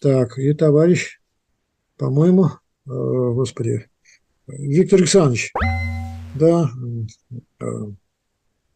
[0.00, 1.20] так, и товарищ,
[1.96, 2.50] по-моему, э,
[2.86, 3.88] господи,
[4.46, 5.52] Виктор Александрович,
[6.34, 6.70] да,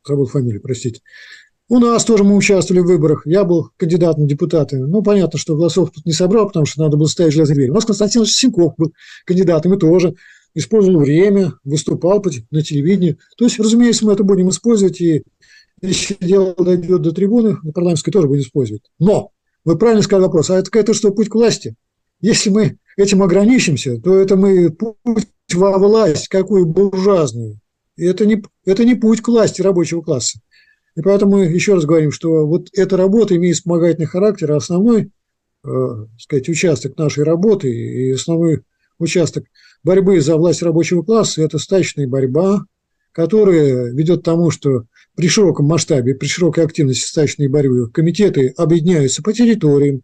[0.06, 1.02] забыл фамилию, простите.
[1.70, 3.26] У нас тоже мы участвовали в выборах.
[3.26, 4.78] Я был кандидатом в депутаты.
[4.78, 7.70] Ну, понятно, что голосов тут не собрал, потому что надо было ставить железные двери.
[7.70, 8.94] У нас Константин Синков был
[9.26, 10.14] кандидатом, и тоже
[10.58, 13.16] использовал время, выступал на телевидении.
[13.36, 15.22] То есть, разумеется, мы это будем использовать, и
[15.80, 18.82] если дело дойдет до трибуны, на парламентской тоже будем использовать.
[18.98, 19.30] Но,
[19.64, 21.76] вы правильно сказали вопрос, а это, это что, путь к власти?
[22.20, 27.60] Если мы этим ограничимся, то это мы путь во власть, какую буржуазную.
[27.96, 30.40] И это не, это не путь к власти рабочего класса.
[30.96, 35.12] И поэтому мы еще раз говорим, что вот эта работа имеет вспомогательный характер, а основной
[35.64, 35.68] э,
[36.18, 38.62] сказать, участок нашей работы и основной
[38.98, 39.44] участок
[39.84, 42.64] борьбы за власть рабочего класса– это стачная борьба,
[43.12, 44.84] которая ведет к тому, что
[45.16, 50.02] при широком масштабе, при широкой активности стачной борьбы комитеты объединяются по территориям.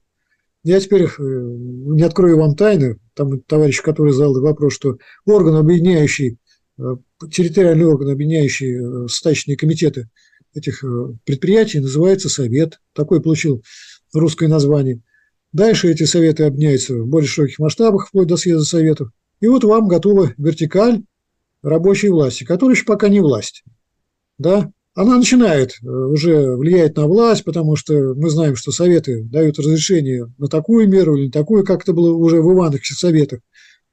[0.65, 4.97] Я теперь э, не открою вам тайны, там товарищ, который задал вопрос, что
[5.27, 6.39] орган, объединяющий,
[6.79, 6.83] э,
[7.31, 10.09] территориальный орган, объединяющий э, стачные комитеты
[10.55, 10.85] этих
[11.25, 12.81] предприятий, называется Совет.
[12.93, 13.63] Такой получил
[14.13, 15.03] русское название.
[15.53, 19.11] Дальше эти советы объединяются в более широких масштабах, вплоть до съезда советов.
[19.45, 21.03] И вот вам готова вертикаль
[21.63, 23.63] рабочей власти, которая еще пока не власть.
[24.39, 24.71] Да?
[24.95, 30.33] Она начинает э, уже влиять на власть, потому что мы знаем, что советы дают разрешение
[30.39, 33.41] на такую меру или на такую, как это было уже в Ивановских советах.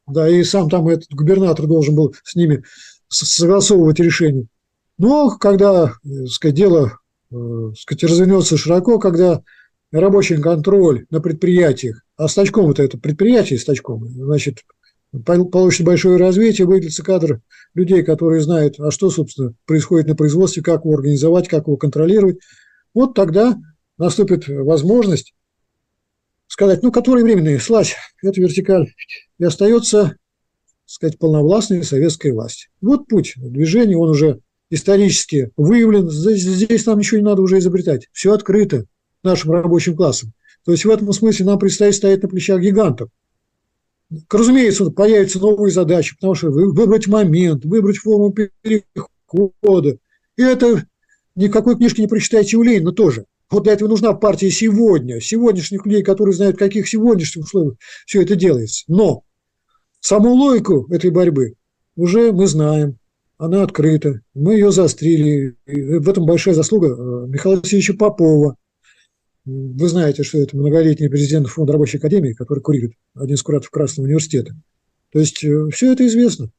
[0.07, 2.63] Да, и сам там этот губернатор должен был с ними
[3.09, 4.47] согласовывать решение.
[4.97, 6.97] Но когда э, сказать, дело
[7.29, 7.35] э,
[7.77, 9.43] сказать, развернется широко, когда
[9.91, 14.59] рабочий контроль на предприятиях, а стачком это, это предприятие стачком, значит,
[15.11, 17.41] получит большое развитие, выделится кадр
[17.73, 22.39] людей, которые знают, а что, собственно, происходит на производстве, как его организовать, как его контролировать.
[22.93, 23.57] Вот тогда
[23.97, 25.33] наступит возможность
[26.51, 28.93] сказать, ну, который временный слазь, это вертикаль,
[29.37, 30.17] и остается,
[30.85, 32.67] сказать, полновластной советской власти.
[32.81, 38.09] Вот путь движения, он уже исторически выявлен, здесь, здесь нам ничего не надо уже изобретать,
[38.11, 38.85] все открыто
[39.23, 40.33] нашим рабочим классом.
[40.65, 43.09] То есть в этом смысле нам предстоит стоять на плечах гигантов.
[44.29, 49.97] Разумеется, появятся новые задачи, потому что выбрать момент, выбрать форму перехода.
[50.35, 50.85] И это
[51.35, 53.25] никакой книжки не прочитаете у Ленина тоже.
[53.49, 58.21] Вот для этого нужна партия сегодня, сегодняшних людей, которые знают, в каких сегодняшних условиях все
[58.21, 58.83] это делается.
[58.87, 59.23] Но
[59.99, 61.55] саму логику этой борьбы
[61.95, 62.97] уже мы знаем,
[63.37, 65.55] она открыта, мы ее заострили.
[65.65, 68.55] И в этом большая заслуга э, Михаила Васильевича Попова,
[69.45, 74.05] вы знаете, что это многолетний президент Фонда рабочей академии, который курирует один из кураторов Красного
[74.05, 74.53] университета.
[75.11, 76.51] То есть э, все это известно.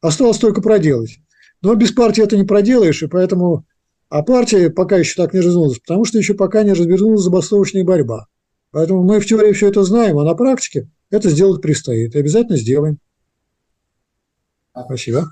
[0.00, 1.18] Осталось только проделать.
[1.62, 3.66] Но без партии это не проделаешь, и поэтому...
[4.10, 8.26] А партия пока еще так не развернулась, потому что еще пока не развернулась забастовочная борьба.
[8.70, 12.14] Поэтому мы в теории все это знаем, а на практике это сделать предстоит.
[12.14, 12.98] И обязательно сделаем.
[14.84, 15.30] Спасибо.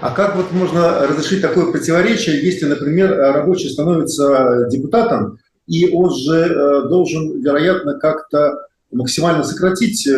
[0.00, 6.36] А как вот можно разрешить такое противоречие, если, например, рабочий становится депутатом, и он же
[6.36, 10.12] э, должен, вероятно, как-то максимально сократить э,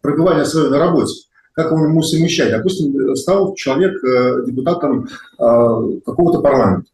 [0.00, 1.14] пребывание свое на работе.
[1.52, 2.50] Как он ему совмещать?
[2.50, 5.08] Допустим, стал человек э, депутатом
[5.38, 6.90] какого-то парламента.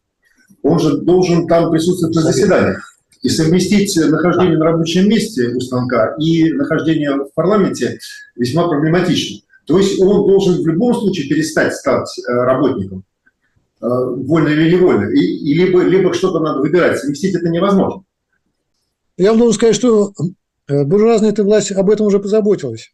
[0.61, 2.89] Он же должен там присутствовать на заседаниях.
[3.21, 7.99] И совместить нахождение на рабочем месте у станка и нахождение в парламенте
[8.35, 9.41] весьма проблематично.
[9.65, 13.05] То есть он должен в любом случае перестать стать работником.
[13.83, 15.09] Э, вольно или невольно.
[15.11, 16.99] И, и либо, либо что-то надо выбирать.
[16.99, 18.03] Совместить это невозможно.
[19.17, 20.13] Я вам должен сказать, что
[20.69, 22.93] э, буржуазная эта власть об этом уже позаботилась.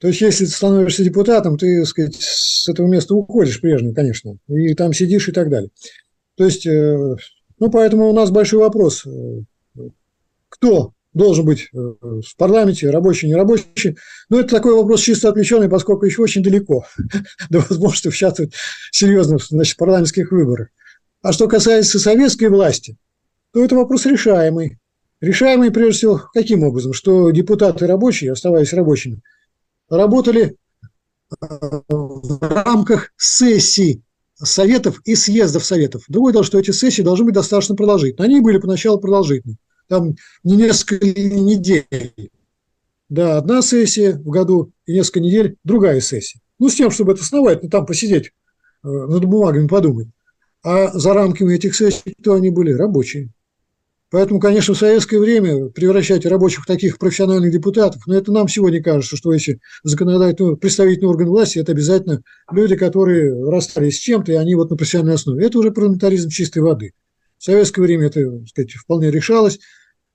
[0.00, 4.36] То есть, если ты становишься депутатом, ты, так сказать, с этого места уходишь прежним, конечно,
[4.48, 5.70] и там сидишь и так далее.
[6.36, 7.16] То есть, э,
[7.60, 9.06] ну, поэтому у нас большой вопрос.
[10.48, 13.96] Кто должен быть э, в парламенте, рабочий, не рабочий.
[14.28, 16.84] Но это такой вопрос чисто отвлеченный, поскольку еще очень далеко
[17.50, 20.68] до возможности участвовать в серьезных значит, парламентских выборах.
[21.22, 22.98] А что касается советской власти,
[23.52, 24.78] то это вопрос решаемый.
[25.20, 26.92] Решаемый, прежде всего, каким образом?
[26.92, 29.22] Что депутаты рабочие, оставаясь рабочими,
[29.88, 30.56] работали
[31.40, 31.46] э,
[31.88, 34.02] в рамках сессий
[34.34, 36.02] советов и съездов советов.
[36.08, 38.24] Другое дело, что эти сессии должны быть достаточно продолжительны.
[38.24, 39.58] Они были поначалу продолжительны
[39.88, 42.30] там не несколько недель.
[43.08, 46.40] Да, одна сессия в году и несколько недель другая сессия.
[46.58, 48.32] Ну, с тем, чтобы это основательно там посидеть,
[48.82, 50.08] э, над бумагами подумать.
[50.62, 53.30] А за рамками этих сессий то они были рабочие.
[54.10, 58.80] Поэтому, конечно, в советское время превращать рабочих в таких профессиональных депутатов, но это нам сегодня
[58.80, 64.36] кажется, что если законодательный, представительный орган власти, это обязательно люди, которые расстались с чем-то, и
[64.36, 65.44] они вот на профессиональной основе.
[65.44, 66.92] Это уже парламентаризм чистой воды.
[67.44, 69.60] В советское время это, так сказать, вполне решалось.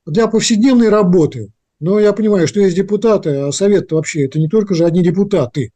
[0.04, 4.74] Для повседневной работы, но я понимаю, что есть депутаты, а совет вообще это не только
[4.74, 5.70] же одни депутаты.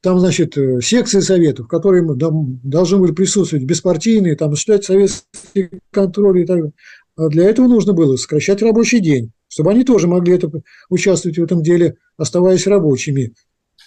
[0.00, 6.44] Там, значит, э, секции советов, которые должны были присутствовать беспартийные, там осуществлять советский контроль и
[6.44, 6.72] так далее.
[7.14, 10.50] А для этого нужно было сокращать рабочий день, чтобы они тоже могли это,
[10.88, 13.32] участвовать в этом деле, оставаясь рабочими.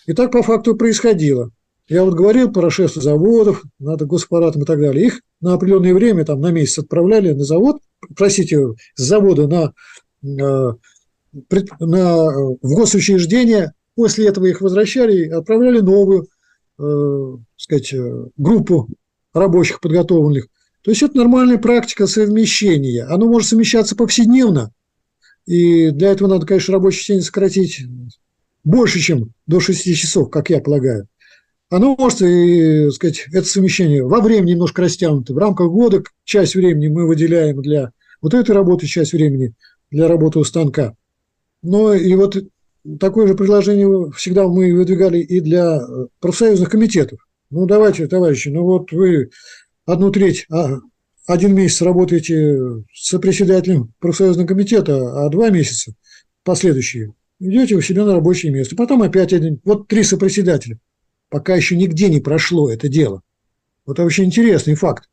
[0.05, 1.51] И так по факту происходило.
[1.89, 5.07] Я вот говорил про шефов заводов, надо госпаратам и так далее.
[5.07, 7.77] Их на определенное время, там на месяц отправляли на завод,
[8.15, 9.73] простите, с завода на,
[10.23, 10.73] э,
[11.33, 16.27] на, на, в госучреждение после этого их возвращали и отправляли новую,
[16.77, 18.87] э, сказать, э, группу
[19.33, 20.47] рабочих подготовленных.
[20.83, 23.07] То есть это нормальная практика совмещения.
[23.11, 24.71] Оно может совмещаться повседневно,
[25.47, 27.81] и для этого надо, конечно, рабочий день сократить
[28.63, 31.07] больше, чем до 6 часов, как я полагаю.
[31.69, 35.33] Оно может, и, сказать, это совмещение во времени немножко растянуто.
[35.33, 37.91] В рамках года часть времени мы выделяем для
[38.21, 39.53] вот этой работы, часть времени
[39.91, 40.95] для работы у станка.
[41.61, 42.37] Но и вот
[42.99, 45.79] такое же предложение всегда мы выдвигали и для
[46.19, 47.19] профсоюзных комитетов.
[47.51, 49.29] Ну, давайте, товарищи, ну вот вы
[49.85, 50.79] одну треть, а,
[51.27, 55.93] один месяц работаете сопредседателем профсоюзного комитета, а два месяца
[56.43, 58.75] последующие идете у себя на рабочее место.
[58.75, 60.79] Потом опять один, вот три сопредседателя.
[61.29, 63.21] Пока еще нигде не прошло это дело.
[63.85, 65.09] Вот очень интересный факт.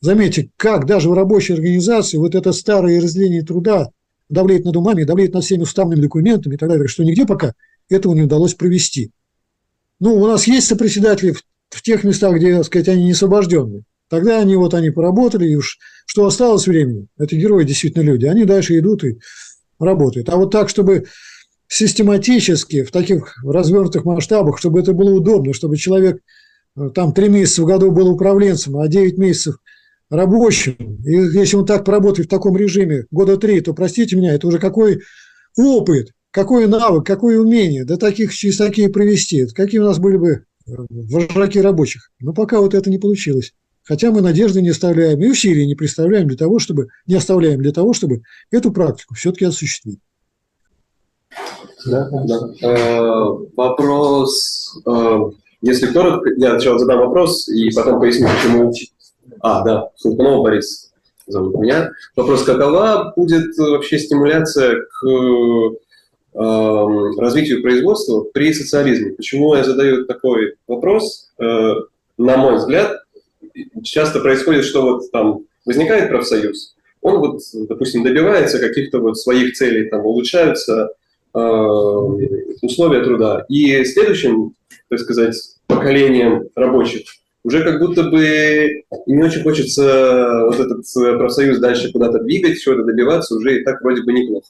[0.00, 3.90] Заметьте, как даже в рабочей организации вот это старое разделение труда
[4.28, 7.54] давлеет над умами, давлеет над всеми уставными документами и так далее, что нигде пока
[7.88, 9.10] этого не удалось провести.
[9.98, 13.82] Ну, у нас есть сопредседатели в, в тех местах, где, так сказать, они не освобожденные.
[14.08, 18.44] Тогда они вот они поработали, и уж что осталось времени, это герои действительно люди, они
[18.44, 19.18] дальше идут и
[19.78, 20.28] работают.
[20.28, 21.06] А вот так, чтобы
[21.70, 26.20] систематически, в таких развернутых масштабах, чтобы это было удобно, чтобы человек
[26.76, 29.56] э, там три месяца в году был управленцем, а 9 месяцев
[30.10, 30.74] рабочим.
[31.04, 34.58] И если он так поработает в таком режиме года три, то, простите меня, это уже
[34.58, 35.00] какой
[35.56, 39.46] опыт, какой навык, какое умение до таких, через такие провести.
[39.46, 40.30] Какие у нас были бы
[40.66, 42.10] э, вожаки рабочих.
[42.18, 43.54] Но пока вот это не получилось.
[43.84, 47.72] Хотя мы надежды не оставляем и усилий не представляем для того, чтобы, не оставляем для
[47.72, 50.00] того, чтобы эту практику все-таки осуществить.
[51.86, 52.38] Да, да.
[52.62, 55.18] Э, вопрос, э,
[55.62, 58.72] если коротко, я сначала задам вопрос и потом поясню, почему.
[59.40, 60.92] А, да, Султанова Борис
[61.26, 61.90] зовут меня.
[62.16, 66.40] Вопрос, какова будет вообще стимуляция к э,
[67.18, 69.12] развитию производства при социализме?
[69.12, 71.30] Почему я задаю такой вопрос?
[71.38, 71.74] Э,
[72.18, 72.98] на мой взгляд,
[73.82, 79.88] часто происходит, что вот там возникает профсоюз, он вот, допустим, добивается каких-то вот своих целей,
[79.88, 80.88] там улучшаются э,
[81.32, 83.44] условия труда.
[83.48, 84.54] И следующим,
[84.88, 85.36] так сказать,
[85.66, 87.02] поколением рабочих
[87.42, 90.84] уже как будто бы не очень хочется вот этот
[91.18, 94.48] профсоюз дальше куда-то двигать, это добиваться, уже и так вроде бы неплохо.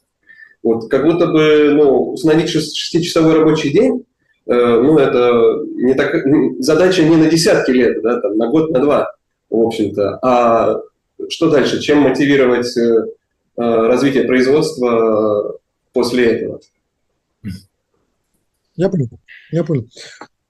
[0.62, 4.04] Вот, как будто бы ну, установить шестичасовой рабочий день
[4.50, 6.12] Э, ну, это не так,
[6.58, 9.12] задача не на десятки лет, да, там, на год, на два,
[9.48, 10.18] в общем-то.
[10.22, 10.80] А
[11.28, 11.80] что дальше?
[11.80, 13.06] Чем мотивировать э, э,
[13.56, 15.56] развитие производства
[15.92, 16.60] после этого?
[18.80, 19.08] Я понял,
[19.52, 19.86] я понял.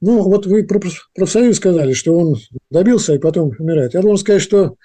[0.00, 0.80] Ну, вот вы про
[1.16, 2.36] профсоюз сказали, что он
[2.70, 3.94] добился и потом умирает.
[3.94, 4.76] Я должен сказать, что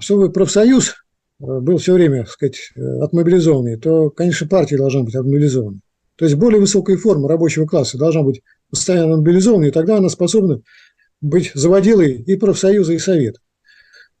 [0.00, 0.96] чтобы профсоюз
[1.38, 5.80] был все время, так сказать, отмобилизованный, то, конечно, партия должна быть отмобилизованной.
[6.16, 10.60] То есть более высокая форма рабочего класса должна быть постоянно мобилизована, и тогда она способна
[11.20, 13.38] быть заводилой и профсоюза, и совета.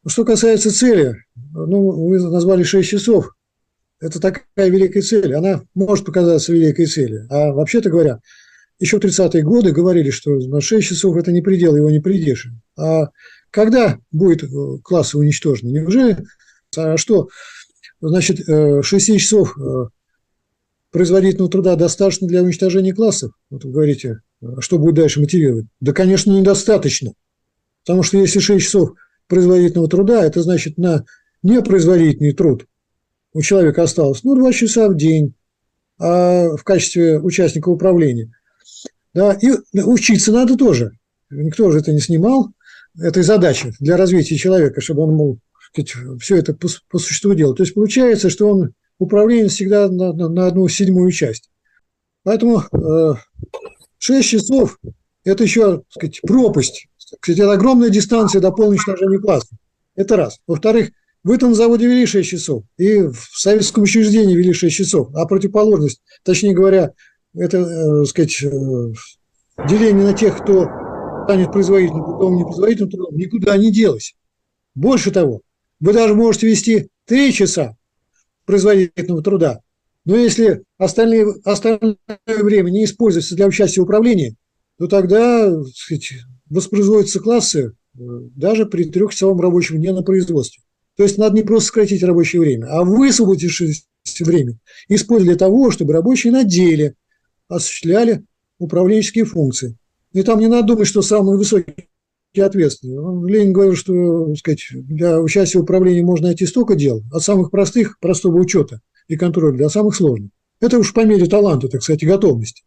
[0.06, 1.16] Что касается цели,
[1.52, 3.34] ну, вы назвали 6 часов.
[4.00, 5.34] Это такая великая цель.
[5.34, 7.26] Она может показаться великой целью.
[7.30, 8.20] А вообще-то говоря,
[8.80, 12.48] еще в 30-е годы говорили, что на 6 часов это не предел, его не придешь.
[12.76, 13.10] А
[13.50, 14.44] когда будет
[14.82, 15.70] классы уничтожены?
[15.70, 16.24] Неужели?
[16.76, 17.28] А что?
[18.00, 19.88] Значит, 6 э, часов э,
[20.90, 23.32] производительного труда достаточно для уничтожения классов?
[23.50, 25.66] Вот вы говорите, а что будет дальше мотивировать?
[25.80, 27.12] Да, конечно, недостаточно.
[27.84, 28.92] Потому что если 6 часов
[29.26, 31.04] производительного труда, это значит на
[31.42, 32.66] непроизводительный труд
[33.32, 35.34] у человека осталось, ну, 2 часа в день
[36.00, 38.32] а в качестве участника управления.
[39.14, 40.92] Да, и учиться надо тоже.
[41.30, 42.52] Никто же это не снимал,
[42.98, 45.38] этой задачи для развития человека, чтобы он мог
[45.72, 47.56] сказать, все это по, по существу делать.
[47.56, 51.50] То есть получается, что он управление всегда на, на, на одну седьмую часть.
[52.22, 53.14] Поэтому э,
[53.98, 54.78] 6 часов–
[55.24, 56.88] это еще так сказать, пропасть.
[57.20, 59.56] Кстати, это огромная дистанция до полного уничтожения класса.
[59.96, 60.38] Это раз.
[60.46, 60.90] Во-вторых,
[61.24, 66.02] там на заводе вели 6 часов, и в советском учреждении вели 6 часов, а противоположность,
[66.24, 66.92] точнее говоря,
[67.34, 68.92] это, э, сказать, э,
[69.68, 70.68] деление на тех, кто
[71.24, 74.14] станет производительным трудом, непроизводительным трудом, никуда не делось.
[74.74, 75.42] Больше того,
[75.78, 77.76] вы даже можете вести 3 часа,
[78.46, 79.60] производительного труда.
[80.04, 81.96] Но если остальные, остальное
[82.26, 84.34] время не используется для участия в управлении,
[84.78, 86.12] то тогда сказать,
[86.48, 87.98] воспроизводятся классы э,
[88.34, 90.62] даже при трехчасовом рабочем дне на производстве.
[90.96, 93.84] То есть надо не просто сократить рабочее время, а высвободившееся
[94.20, 94.58] время
[94.88, 96.94] использовать для того, чтобы рабочие на деле
[97.50, 98.24] осуществляли
[98.58, 99.76] управленческие функции.
[100.12, 101.86] И там не надо думать, что самые высокие
[102.38, 103.28] ответственные.
[103.28, 107.98] Ленин говорил, что сказать, для участия в управлении можно найти столько дел, от самых простых,
[108.00, 110.30] простого учета и контроля, до самых сложных.
[110.60, 112.64] Это уж по мере таланта, так сказать, и готовности.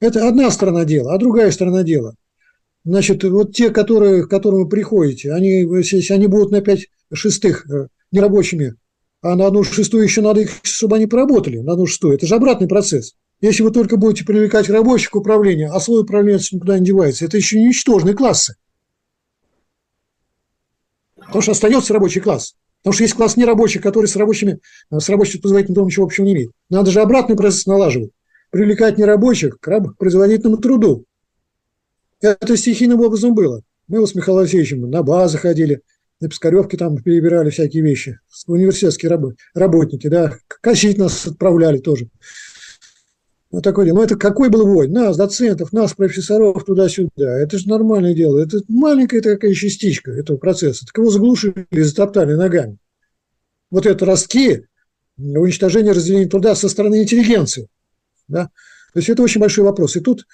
[0.00, 2.14] Это одна сторона дела, а другая сторона дела.
[2.84, 5.64] Значит, вот те, которые, к которым вы приходите, они,
[6.10, 8.74] они будут на пять шестых э, нерабочими,
[9.20, 12.14] а на одну шестую еще надо их, чтобы они поработали, на одну шестую.
[12.14, 13.14] Это же обратный процесс.
[13.42, 17.36] Если вы только будете привлекать рабочих к управлению, а свой управленец никуда не девается, это
[17.36, 18.54] еще не ничтожные классы.
[21.16, 22.54] Потому что остается рабочий класс.
[22.82, 24.60] Потому что есть класс нерабочих, который с рабочими,
[24.90, 26.52] с рабочим позволительным трудом ничего общего не имеет.
[26.70, 28.10] Надо же обратный процесс налаживать.
[28.50, 31.04] Привлекать нерабочих к производительному труду.
[32.20, 33.62] Это стихийным образом было.
[33.88, 35.82] Мы вот с Михаилом Алексеевичем на базы ходили,
[36.20, 38.20] на Пискаревке там перебирали всякие вещи.
[38.46, 39.18] Университетские
[39.54, 42.08] работники, да, косить нас отправляли тоже.
[43.60, 43.96] Такое дело.
[43.96, 44.88] Но это какой был вой?
[44.88, 47.38] Нас, доцентов, нас, профессоров, туда-сюда.
[47.38, 48.38] Это же нормальное дело.
[48.38, 50.86] Это маленькая такая частичка этого процесса.
[50.86, 52.78] Так его заглушили, затоптали ногами.
[53.70, 54.66] Вот это ростки
[55.18, 57.68] уничтожения разделения труда со стороны интеллигенции.
[58.26, 58.50] Да?
[58.94, 59.96] То есть это очень большой вопрос.
[59.96, 60.26] И тут,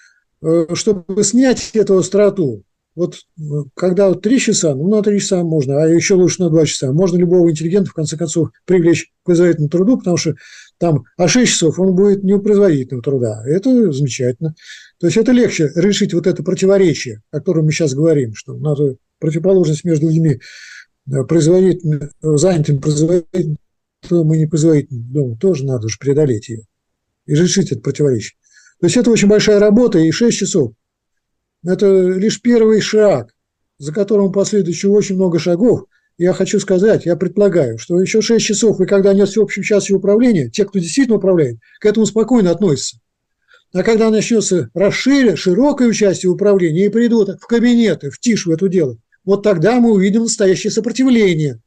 [0.42, 2.62] э, чтобы снять эту остроту,
[2.94, 3.42] вот э,
[3.74, 7.16] когда три часа, ну, на три часа можно, а еще лучше на два часа, можно
[7.16, 10.34] любого интеллигента, в конце концов, привлечь к производительному труду, потому что
[10.78, 13.42] там, а 6 часов он будет непроизводительного труда.
[13.46, 14.54] Это замечательно.
[15.00, 18.96] То есть это легче решить вот это противоречие, о котором мы сейчас говорим, что надо
[19.18, 20.38] противоположность между людьми
[21.10, 23.58] э, производительным, занятым производительным
[24.00, 26.62] трудом и непроизводительным трудом, тоже надо же преодолеть ее
[27.26, 28.38] и решить это противоречие.
[28.80, 30.72] То есть это очень большая работа, и 6 часов–
[31.64, 33.34] это лишь первый шаг,
[33.78, 35.86] за которым последует очень много шагов–
[36.18, 40.50] я хочу сказать, я предполагаю, что еще 6 часов, и когда нет всеобщего часа управления,
[40.50, 42.98] те, кто действительно управляет, к этому спокойно относятся.
[43.72, 48.50] А когда начнется расширить широкое участие в управлении и придут в кабинеты, в тишь в
[48.50, 51.60] это дело, вот тогда мы увидим настоящее сопротивление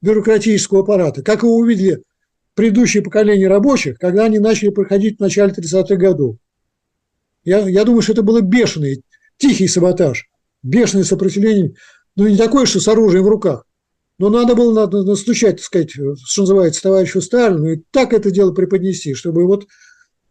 [0.00, 2.02] бюрократического аппарата, как его увидели
[2.54, 6.36] предыдущие поколения рабочих, когда они начали проходить в начале 30-х годов.
[7.44, 9.02] Я, я думаю, что это было бешеный,
[9.36, 10.30] тихий саботаж,
[10.62, 11.74] бешеное сопротивление,
[12.16, 13.66] ну не такое, что с оружием в руках,
[14.18, 18.52] но надо было надо настучать, так сказать, что называется, товарищу Сталину, и так это дело
[18.52, 19.66] преподнести, чтобы вот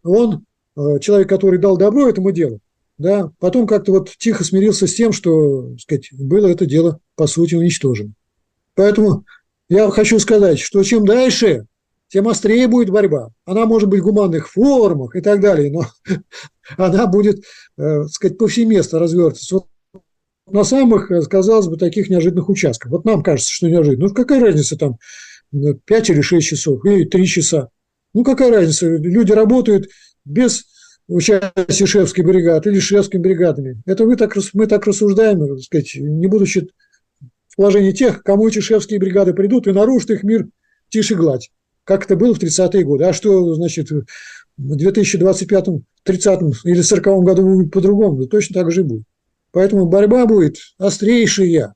[0.02, 0.44] он,
[0.76, 2.60] э, человек, который дал добро этому делу,
[2.96, 7.26] да, потом как-то вот тихо смирился с тем, что, так сказать, было это дело, по
[7.26, 8.12] сути, уничтожено.
[8.74, 9.24] Поэтому
[9.68, 11.66] я хочу сказать, что чем дальше,
[12.08, 13.30] тем острее будет борьба.
[13.44, 15.86] Она может быть в гуманных формах и так далее, но
[16.76, 17.40] она будет,
[17.76, 19.60] э, так сказать, повсеместно развертываться
[20.46, 22.92] на самых, э, казалось бы, таких неожиданных участках.
[22.92, 24.08] Вот нам кажется, что неожиданно.
[24.08, 24.98] Ну, какая разница там
[25.84, 27.68] 5 или 6 часов, или 3 часа?
[28.12, 28.86] Ну, какая разница?
[28.88, 29.88] Люди работают
[30.24, 30.64] без
[31.08, 33.82] участия шефской бригады или шефскими бригадами.
[33.86, 36.68] Это мы так, мы так рассуждаем, так сказать, не будучи
[37.48, 40.48] в положении тех, кому эти шефские бригады придут и нарушат их мир
[40.88, 41.50] тише гладь,
[41.84, 43.04] как это было в 30-е годы.
[43.04, 44.04] А что, значит, в
[44.56, 45.66] 2025,
[46.04, 48.26] 30 или 40 году будет по-другому?
[48.26, 49.04] точно так же и будет.
[49.54, 51.74] Поэтому борьба будет острейшая.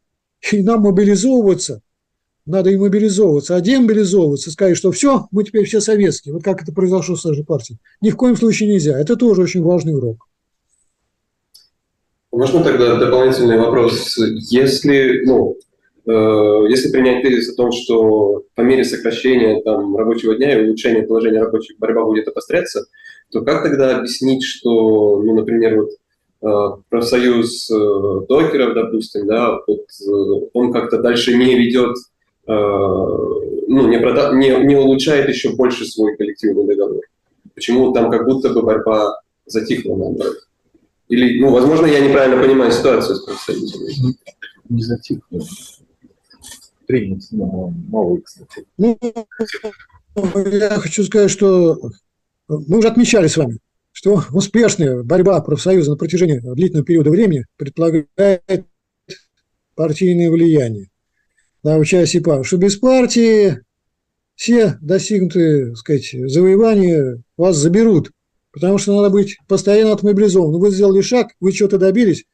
[0.52, 1.80] И нам мобилизовываться,
[2.44, 6.34] надо и мобилизовываться, а демобилизовываться, сказать, что все, мы теперь все советские.
[6.34, 7.78] Вот как это произошло с нашей партией.
[8.00, 8.98] Ни в коем случае нельзя.
[8.98, 10.26] Это тоже очень важный урок.
[12.32, 14.16] Можно тогда дополнительный вопрос?
[14.50, 15.56] Если, ну,
[16.06, 21.02] э, если принять тезис о том, что по мере сокращения там, рабочего дня и улучшения
[21.02, 22.86] положения рабочих борьба будет обостряться,
[23.30, 25.90] то как тогда объяснить, что, ну, например, вот
[26.40, 31.96] профсоюз э, докеров, допустим, да, вот, э, он как-то дальше не ведет,
[32.46, 37.02] ну, не, прода- не, не улучшает еще больше свой коллективный договор.
[37.54, 40.36] Почему там как будто бы борьба затихла, наоборот?
[41.08, 44.14] Или, ну, возможно, я неправильно понимаю ситуацию с профсоюзом.
[44.70, 45.40] Не затихло.
[46.86, 48.64] Принят новый, кстати.
[48.78, 48.98] Ну,
[50.14, 51.78] я хочу сказать, что
[52.48, 53.58] мы уже отмечали с вами,
[53.92, 58.66] что успешная борьба профсоюза на протяжении длительного периода времени предполагает
[59.74, 60.90] партийное влияние
[61.62, 63.60] на участие партии, что без партии
[64.34, 68.12] все достигнутые, так сказать, завоевания вас заберут,
[68.52, 70.60] потому что надо быть постоянно отмобилизованным.
[70.60, 72.24] Вы сделали шаг, вы чего-то добились,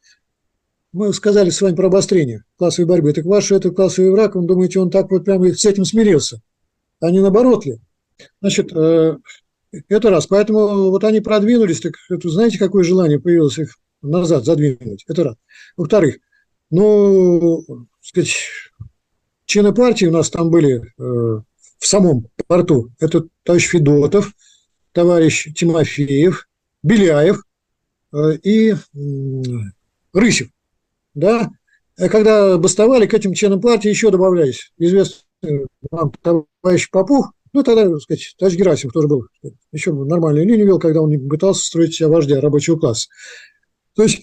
[0.92, 3.12] мы сказали с вами про обострение классовой борьбы.
[3.12, 6.40] Так ваш это классовый враг, он думаете, он так вот прямо с этим смирился,
[7.00, 7.78] а не наоборот ли?
[8.40, 9.16] Значит, э,
[9.88, 10.26] это раз.
[10.26, 15.04] Поэтому вот они продвинулись, так это, знаете, какое желание появилось их назад задвинуть?
[15.08, 15.36] Это раз.
[15.76, 16.18] Во-вторых,
[16.70, 17.64] ну,
[18.00, 18.34] сказать,
[19.46, 22.90] члены партии у нас там были э, в самом порту.
[22.98, 24.32] Это товарищ Федотов,
[24.92, 26.48] товарищ Тимофеев,
[26.82, 27.42] Беляев
[28.12, 28.76] э, и э,
[30.12, 30.48] Рысев.
[31.14, 31.50] Да?
[31.96, 37.88] А когда бастовали, к этим членам партии еще добавлялись известный вам товарищ Попов, Ну, тогда,
[37.88, 39.26] так сказать, товарищ Герасимов тоже был,
[39.70, 43.08] еще нормальную линию вел, когда он пытался строить себя вождя рабочего класса.
[43.94, 44.22] То есть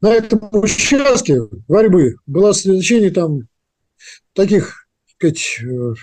[0.00, 3.42] на этом участке борьбы было сосредоточение там
[4.32, 5.94] таких, так сказать, э,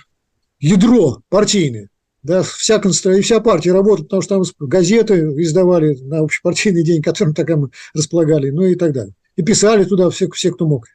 [0.59, 1.89] ядро партийное.
[2.23, 7.49] Да, вся, вся партия работает, потому что там газеты издавали на общепартийный день, которым так
[7.49, 9.15] мы располагали, ну и так далее.
[9.35, 10.85] И писали туда все, все, кто мог.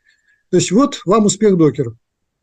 [0.51, 1.95] То есть вот вам успех докеров.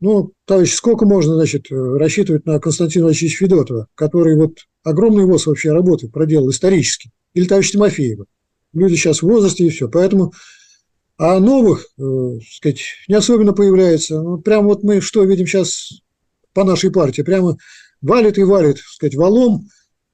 [0.02, 5.70] Ну, товарищ, сколько можно, значит, рассчитывать на Константина Васильевича Федотова, который вот огромный ВОЗ вообще
[5.70, 8.26] работы проделал исторически, или товарищ Тимофеева.
[8.72, 9.88] Люди сейчас в возрасте и все.
[9.88, 10.32] Поэтому
[11.18, 14.20] а новых, э, сказать, не особенно появляется.
[14.20, 16.00] Ну, прям вот мы что видим сейчас
[16.52, 17.56] по нашей партии, прямо
[18.00, 19.68] валит и валит, сказать, валом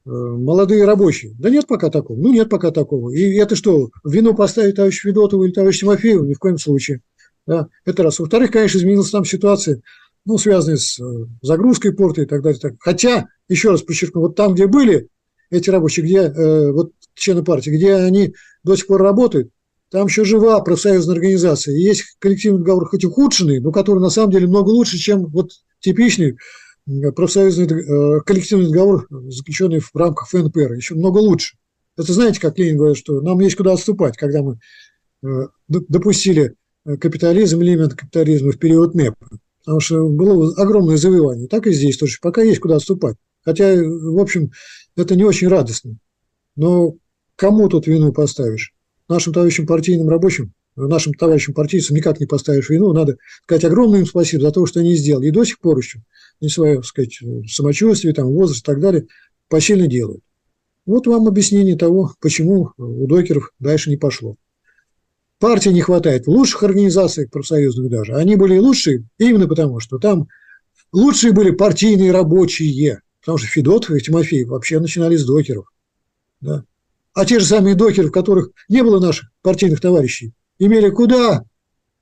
[0.04, 1.34] э, молодые рабочие.
[1.38, 2.18] Да нет пока такого.
[2.18, 3.08] Ну, нет пока такого.
[3.08, 6.26] И это что, вину поставить товарищу Федотову или товарищу Тимофееву?
[6.26, 7.00] Ни в коем случае.
[7.48, 8.18] Да, это раз.
[8.18, 9.80] Во-вторых, конечно, изменилась там ситуация,
[10.26, 11.04] ну, связанная с э,
[11.40, 12.76] загрузкой порта и так далее.
[12.78, 15.08] Хотя, еще раз подчеркну, вот там, где были
[15.48, 18.34] эти рабочие, где э, вот члены партии, где они
[18.64, 19.48] до сих пор работают,
[19.90, 21.74] там еще жива профсоюзная организация.
[21.74, 25.52] И есть коллективный договор, хоть ухудшенный, но который на самом деле много лучше, чем вот
[25.80, 26.36] типичный
[27.16, 30.74] профсоюзный э, коллективный договор, заключенный в рамках ФНПР.
[30.74, 31.56] Еще много лучше.
[31.96, 34.58] Это знаете, как Ленин говорит, что нам есть куда отступать, когда мы
[35.66, 36.54] допустили
[36.96, 39.14] Капитализм, элемент капитализма в период НЭП.
[39.60, 41.46] Потому что было огромное завоевание.
[41.48, 42.16] Так и здесь тоже.
[42.22, 43.16] Пока есть куда отступать.
[43.44, 44.52] Хотя, в общем,
[44.96, 45.98] это не очень радостно.
[46.56, 46.94] Но
[47.36, 48.72] кому тут вину поставишь?
[49.08, 52.92] Нашим товарищам партийным рабочим, нашим товарищам партийцам никак не поставишь вину.
[52.92, 55.28] Надо сказать огромное им спасибо за то, что они сделали.
[55.28, 56.00] И до сих пор еще,
[56.40, 59.06] не свое, так сказать, самочувствие, там, возраст и так далее,
[59.48, 60.22] посильно делают.
[60.86, 64.36] Вот вам объяснение того, почему у докеров дальше не пошло.
[65.38, 68.14] Партии не хватает лучших организациях профсоюзных даже.
[68.14, 70.28] Они были лучшие именно потому, что там
[70.92, 73.00] лучшие были партийные рабочие.
[73.20, 75.66] Потому что Федотов и Тимофеев вообще начинали с докеров.
[76.40, 76.64] Да?
[77.14, 81.44] А те же самые докеры, в которых не было наших партийных товарищей, имели куда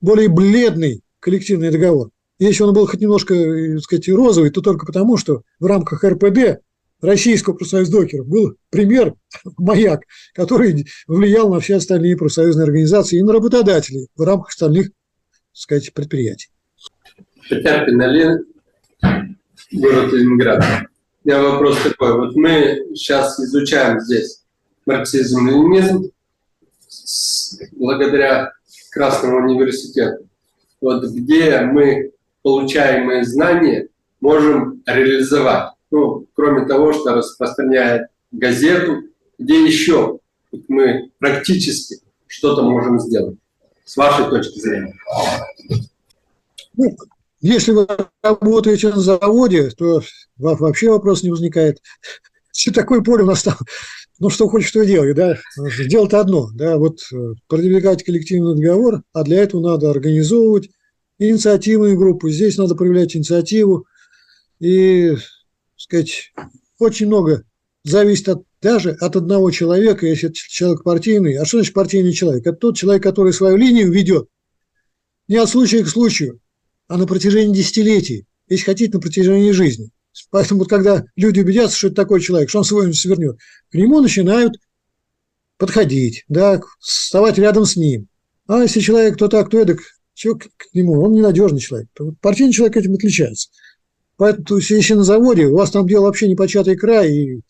[0.00, 2.10] более бледный коллективный договор.
[2.38, 6.04] Если он был хоть немножко, э, так сказать, розовый, то только потому, что в рамках
[6.04, 6.60] РПД
[7.00, 9.14] российского профсоюза докеров был пример,
[9.58, 10.02] маяк,
[10.34, 14.94] который влиял на все остальные профсоюзные организации и на работодателей в рамках остальных, так
[15.52, 16.48] сказать, предприятий.
[17.48, 18.46] Петяпин Алин,
[19.72, 20.64] город Ленинград.
[21.24, 22.16] У меня вопрос такой.
[22.16, 24.44] Вот мы сейчас изучаем здесь
[24.86, 26.10] марксизм-ленинизм
[27.72, 28.52] благодаря
[28.90, 30.28] Красному университету.
[30.80, 32.12] Вот где мы
[32.42, 33.88] получаемые знания
[34.20, 39.04] можем реализовать ну, кроме того, что распространяет газету,
[39.38, 40.18] где еще
[40.68, 43.38] мы практически что-то можем сделать,
[43.86, 44.94] с вашей точки зрения?
[46.74, 46.94] Ну,
[47.40, 47.86] если вы
[48.22, 50.02] работаете на заводе, то
[50.36, 51.80] вообще вопрос не возникает.
[52.52, 53.56] Все такое поле у нас там.
[54.18, 55.38] Ну, что хочешь, что делай, да.
[55.86, 60.68] Дело-то одно, да, вот э, продвигать коллективный договор, а для этого надо организовывать
[61.18, 62.30] инициативные группы.
[62.30, 63.86] Здесь надо проявлять инициативу.
[64.58, 65.16] И
[65.76, 66.32] сказать,
[66.78, 67.44] очень много
[67.84, 71.36] зависит от, даже от одного человека, если человек партийный.
[71.36, 72.46] А что значит партийный человек?
[72.46, 74.28] Это тот человек, который свою линию ведет
[75.28, 76.40] не от случая к случаю,
[76.88, 79.90] а на протяжении десятилетий, если хотите, на протяжении жизни.
[80.30, 83.38] Поэтому, вот, когда люди убедятся, что это такой человек, что он свой свернет,
[83.70, 84.54] к нему начинают
[85.58, 88.08] подходить, да, вставать рядом с ним.
[88.46, 89.80] А если человек то так, то эдак,
[90.14, 91.00] чего к нему?
[91.02, 91.88] Он ненадежный человек.
[92.20, 93.50] Партийный человек этим отличается.
[94.16, 97.40] Поэтому, то есть, если на заводе, у вас там дело вообще непочатый край, и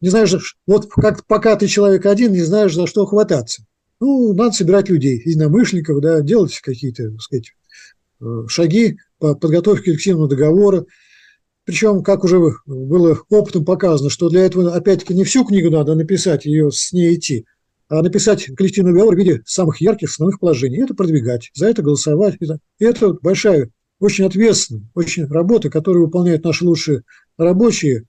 [0.00, 3.64] не знаешь, вот как пока ты человек один, не знаешь, за что хвататься.
[4.00, 7.52] Ну, надо собирать людей, единомышленников, да, делать какие-то, так сказать,
[8.20, 10.86] э, шаги по подготовке коллективного договора.
[11.64, 16.46] Причем, как уже было опытом показано, что для этого, опять-таки, не всю книгу надо написать,
[16.46, 17.44] ее с ней идти,
[17.88, 20.84] а написать коллективный договор в виде самых ярких основных положений.
[20.84, 22.36] Это продвигать, за это голосовать.
[22.78, 23.70] И это большая
[24.00, 27.02] очень ответственной, очень работы, которую выполняют наши лучшие
[27.36, 28.04] рабочие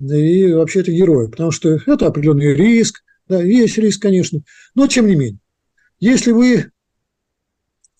[0.00, 4.40] и вообще это герои, потому что это определенный риск, да, есть риск, конечно,
[4.74, 5.40] но тем не менее.
[5.98, 6.70] Если вы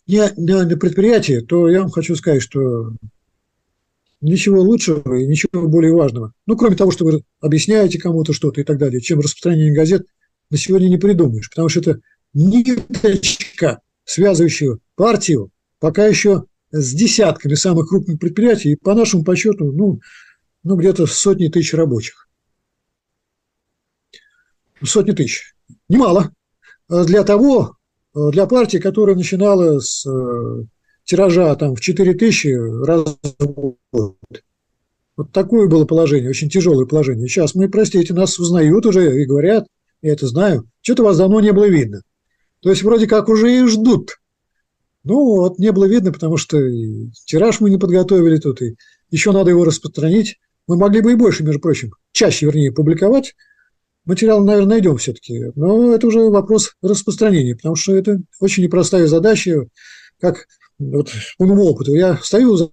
[0.06, 2.92] не на предприятии, то я вам хочу сказать, что
[4.20, 8.64] ничего лучшего и ничего более важного, ну, кроме того, что вы объясняете кому-то что-то и
[8.64, 10.06] так далее, чем распространение газет,
[10.50, 12.00] на сегодня не придумаешь, потому что это
[12.34, 20.00] ниточка, связывающая партию, пока еще с десятками самых крупных предприятий, по нашему подсчету, ну,
[20.62, 22.28] ну где-то сотни тысяч рабочих.
[24.82, 25.54] Сотни тысяч.
[25.88, 26.32] Немало.
[26.88, 27.76] А для того,
[28.14, 30.64] для партии, которая начинала с э,
[31.04, 34.16] тиража там, в 4 тысячи раз в год.
[35.16, 37.28] Вот такое было положение, очень тяжелое положение.
[37.28, 39.66] Сейчас мы, простите, нас узнают уже и говорят,
[40.02, 42.02] я это знаю, что-то вас давно не было видно.
[42.60, 44.19] То есть вроде как уже и ждут.
[45.04, 46.58] Ну вот, не было видно, потому что
[47.26, 48.76] тираж мы не подготовили тут, и
[49.10, 50.38] еще надо его распространить.
[50.66, 53.34] Мы могли бы и больше, между прочим, чаще, вернее, публиковать.
[54.04, 55.46] Материал, наверное, найдем все-таки.
[55.56, 59.66] Но это уже вопрос распространения, потому что это очень непростая задача,
[60.20, 60.46] как
[60.78, 61.94] вот моему опыту.
[61.94, 62.70] Я стою за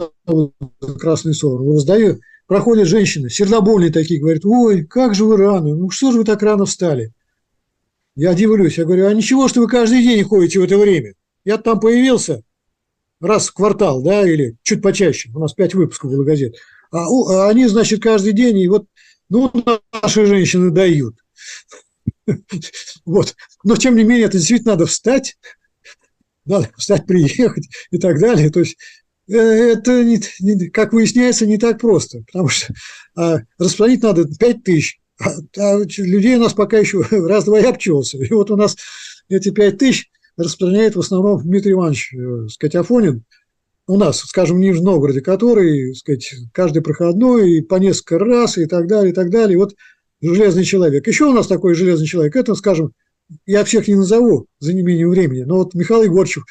[0.99, 6.11] красный сон, раздаю, проходят женщины, сердобольные такие, говорят, ой, как же вы рано, ну что
[6.11, 7.13] же вы так рано встали?
[8.15, 11.13] Я удивлюсь, я говорю, а ничего, что вы каждый день ходите в это время.
[11.47, 12.43] Я там появился
[13.21, 16.57] раз в квартал, да, или чуть почаще, у нас пять выпусков было газет.
[16.91, 18.85] А, а они, значит, каждый день, и вот,
[19.29, 19.49] ну,
[20.03, 21.15] наши женщины дают.
[23.05, 23.33] Вот.
[23.63, 25.37] Но, тем не менее, это действительно надо встать,
[26.43, 28.49] надо встать, приехать и так далее.
[28.49, 28.75] То есть
[29.29, 32.73] э, это, не, не, как выясняется, не так просто, потому что
[33.15, 38.17] а, распространить надо 5 тысяч, а, а людей у нас пока еще раз-два и обчелся.
[38.17, 38.75] И вот у нас
[39.29, 43.23] эти 5 тысяч распространяет в основном Дмитрий Иванович э, сказать, Афонин,
[43.87, 48.65] у нас, скажем, в Нижнем Новгороде, который, сказать, каждый проходной и по несколько раз и
[48.65, 49.57] так далее, и так далее.
[49.57, 49.75] Вот
[50.21, 51.07] железный человек.
[51.07, 52.91] Еще у нас такой железный человек, это, скажем,
[53.45, 56.43] я всех не назову за неимением времени, но вот Михаил Егорчев,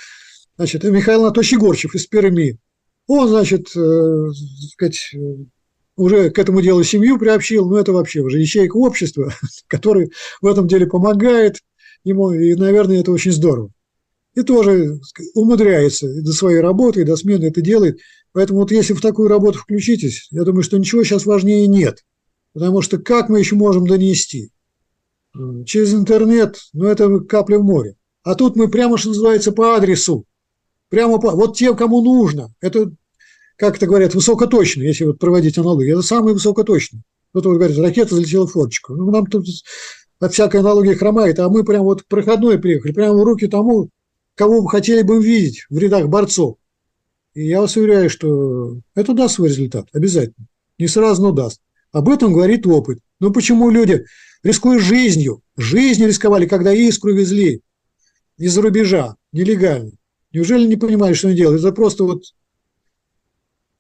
[0.57, 2.59] значит, Михаил Анатольевич Егорчев из Перми,
[3.07, 4.31] он, значит, э,
[4.73, 5.15] сказать,
[5.97, 9.33] уже к этому делу семью приобщил, ну, это вообще уже ячейка общества,
[9.69, 10.11] который
[10.41, 11.61] в этом деле помогает
[12.05, 13.71] ему, и, наверное, это очень здорово.
[14.37, 15.01] И тоже
[15.35, 17.99] умудряется до своей работы, до смены это делает.
[18.33, 22.05] Поэтому вот если в такую работу включитесь, я думаю, что ничего сейчас важнее нет.
[22.53, 24.51] Потому что как мы еще можем донести?
[25.65, 27.97] Через интернет, ну это капля в море.
[28.25, 30.25] А тут мы прямо, что называется, по адресу.
[30.91, 31.31] Прямо по...
[31.31, 32.53] Вот тем, кому нужно.
[32.61, 32.93] Это,
[33.57, 35.95] как это говорят, высокоточно, если вот проводить аналогию.
[35.95, 37.03] Это самый высокоточный.
[37.31, 38.95] Кто-то говорит, ракета залетела в форточку.
[38.95, 39.47] Ну, нам тут
[40.19, 43.91] от всякой аналогии хромает, а мы прям вот проходной приехали, прямо в руки тому,
[44.37, 46.59] кого мы хотели бы видеть в рядах борцов.
[47.35, 50.47] И я вас уверяю, что это даст свой результат, обязательно.
[50.79, 51.61] Не сразу, но даст.
[51.91, 52.99] Об этом говорит опыт.
[53.19, 54.05] Ну почему люди,
[54.43, 57.63] рискуя жизнью, жизнью рисковали, когда искру везли
[58.37, 59.93] из-за рубежа, нелегально?
[60.33, 61.63] Неужели не понимали, что они делают?
[61.63, 62.23] Это просто вот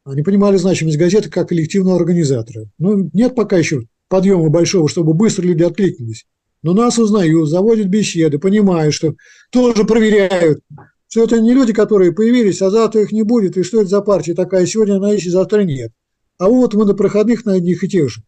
[0.05, 2.70] они понимали значимость газеты как коллективного организатора.
[2.78, 6.27] Ну, нет пока еще подъема большого, чтобы быстро люди откликнулись.
[6.66, 9.14] Но нас узнают, заводят беседы, понимают, что
[9.52, 10.59] тоже проверяют,
[11.06, 14.01] что это не люди, которые появились, а завтра их не будет, и что это за
[14.01, 15.93] партия такая, сегодня она есть, завтра нет.
[16.38, 18.22] А вот мы на проходных на одних и тех же.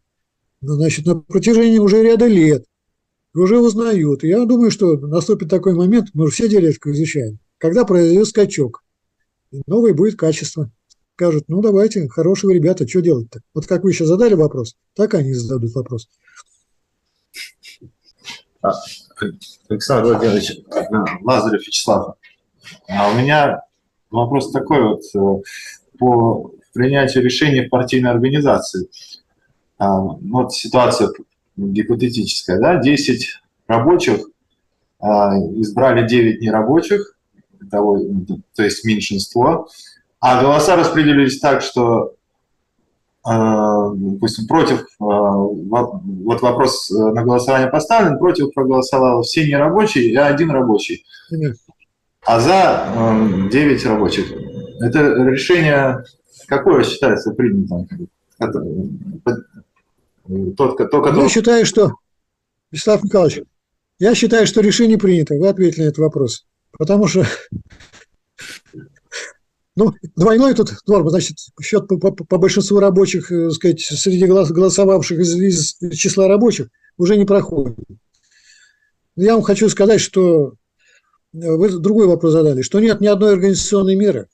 [0.61, 2.65] Ну, значит, на протяжении уже ряда лет
[3.35, 4.23] уже узнают.
[4.23, 8.85] И я думаю, что наступит такой момент, мы же все диалектику изучаем, когда произойдет скачок.
[9.51, 10.71] И новое будет качество.
[11.17, 13.41] Скажут, ну давайте, хорошие ребята, что делать-то?
[13.53, 16.09] Вот как вы сейчас задали вопрос, так они зададут вопрос.
[18.63, 18.73] А,
[19.69, 20.53] Александр Владимирович,
[21.23, 22.17] Лазарев Вячеслав,
[22.89, 23.63] а у меня
[24.11, 25.43] вопрос такой вот э,
[25.99, 28.89] по принятию решений в партийной организации.
[29.79, 31.11] А, вот ситуация
[31.57, 34.21] гипотетическая, да, 10 рабочих
[35.01, 37.17] а, избрали 9 нерабочих,
[37.71, 37.99] того,
[38.55, 39.69] то есть меньшинство,
[40.21, 42.18] а голоса распределились так, что а,
[43.25, 51.05] допустим, против, вот вопрос на голосование поставлен, против проголосовало все нерабочие и один рабочий,
[52.25, 52.87] а за
[53.51, 54.33] 9 рабочих.
[54.81, 56.05] Это решение
[56.47, 57.89] какое считается принятым?
[58.39, 58.65] Это,
[60.57, 61.23] тот, тот, который...
[61.23, 61.93] Я считаю, что,
[62.71, 63.43] Вячеслав Николаевич,
[63.99, 65.35] я считаю, что решение принято.
[65.35, 66.47] Вы ответили на этот вопрос.
[66.79, 67.27] Потому что
[69.79, 74.27] ну, двойной тут норма, значит, счет по, по, по большинству рабочих, так э, сказать, среди
[74.27, 75.37] голосовавших из,
[75.81, 77.77] из числа рабочих уже не проходит.
[79.15, 80.53] Я вам хочу сказать, что э,
[81.33, 84.27] вы другой вопрос задали, что нет ни одной организационной меры,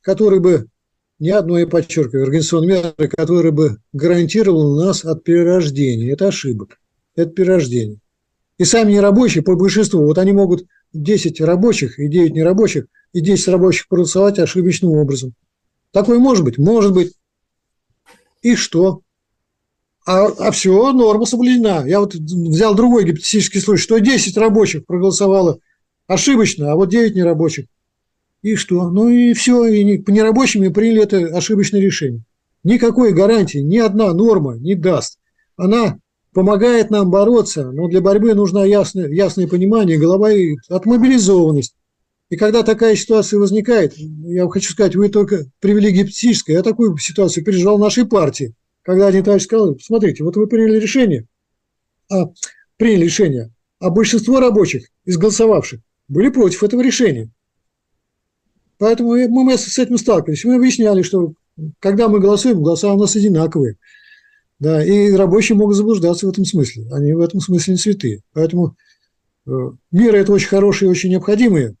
[0.00, 0.66] которая бы
[1.18, 6.14] ни одной, я подчеркиваю, организационной меры, которая бы гарантировала нас от перерождения.
[6.14, 6.78] Это ошибок.
[7.14, 8.00] Это перерождение.
[8.56, 12.86] И сами нерабочие, по большинству, вот они могут 10 рабочих и 9 нерабочих,
[13.16, 15.32] и 10 рабочих проголосовать ошибочным образом.
[15.90, 16.58] Такое может быть?
[16.58, 17.14] Может быть.
[18.42, 19.00] И что?
[20.04, 21.84] А, а все, норма соблюдена.
[21.86, 25.60] Я вот взял другой гипотетический случай, что 10 рабочих проголосовало
[26.06, 27.64] ошибочно, а вот 9 нерабочих.
[28.42, 28.90] И что?
[28.90, 32.22] Ну и все, и по нерабочим приняли это ошибочное решение.
[32.64, 35.18] Никакой гарантии ни одна норма не даст.
[35.56, 35.98] Она
[36.34, 41.74] помогает нам бороться, но для борьбы нужно ясное, ясное понимание, голова и отмобилизованность.
[42.28, 47.44] И когда такая ситуация возникает, я хочу сказать, вы только привели гипотетическое, я такую ситуацию
[47.44, 51.26] переживал в нашей партии, когда один товарищ сказал, смотрите, вот вы приняли решение,
[52.10, 52.26] а,
[52.76, 57.30] приняли решение, а большинство рабочих из голосовавших были против этого решения.
[58.78, 60.44] Поэтому мы, мы с этим сталкивались.
[60.44, 61.32] Мы объясняли, что
[61.78, 63.76] когда мы голосуем, голоса у нас одинаковые.
[64.58, 66.86] Да, и рабочие могут заблуждаться в этом смысле.
[66.90, 68.22] Они в этом смысле не святые.
[68.32, 68.76] Поэтому
[69.46, 69.50] э,
[69.90, 71.76] меры– это очень хорошие и очень необходимые,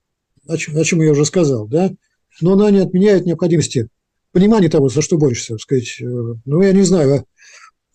[0.48, 1.92] о чем, о чем я уже сказал, да,
[2.40, 3.88] но она не отменяет необходимости
[4.32, 6.00] понимания того, за что борешься, сказать.
[6.00, 6.04] Э,
[6.44, 7.24] ну, я не знаю, а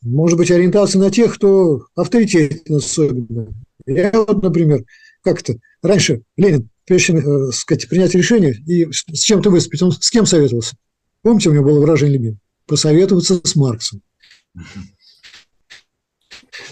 [0.01, 3.53] может быть, ориентация на тех, кто авторитетен особенно.
[3.85, 4.83] Я вот, например,
[5.21, 5.53] как то
[5.83, 10.25] раньше Ленин, прежде чем, э, сказать, принять решение и с чем-то выступить, он с кем
[10.25, 10.75] советовался?
[11.21, 12.39] Помните, у него было выражение любимое?
[12.65, 14.01] Посоветоваться с Марксом.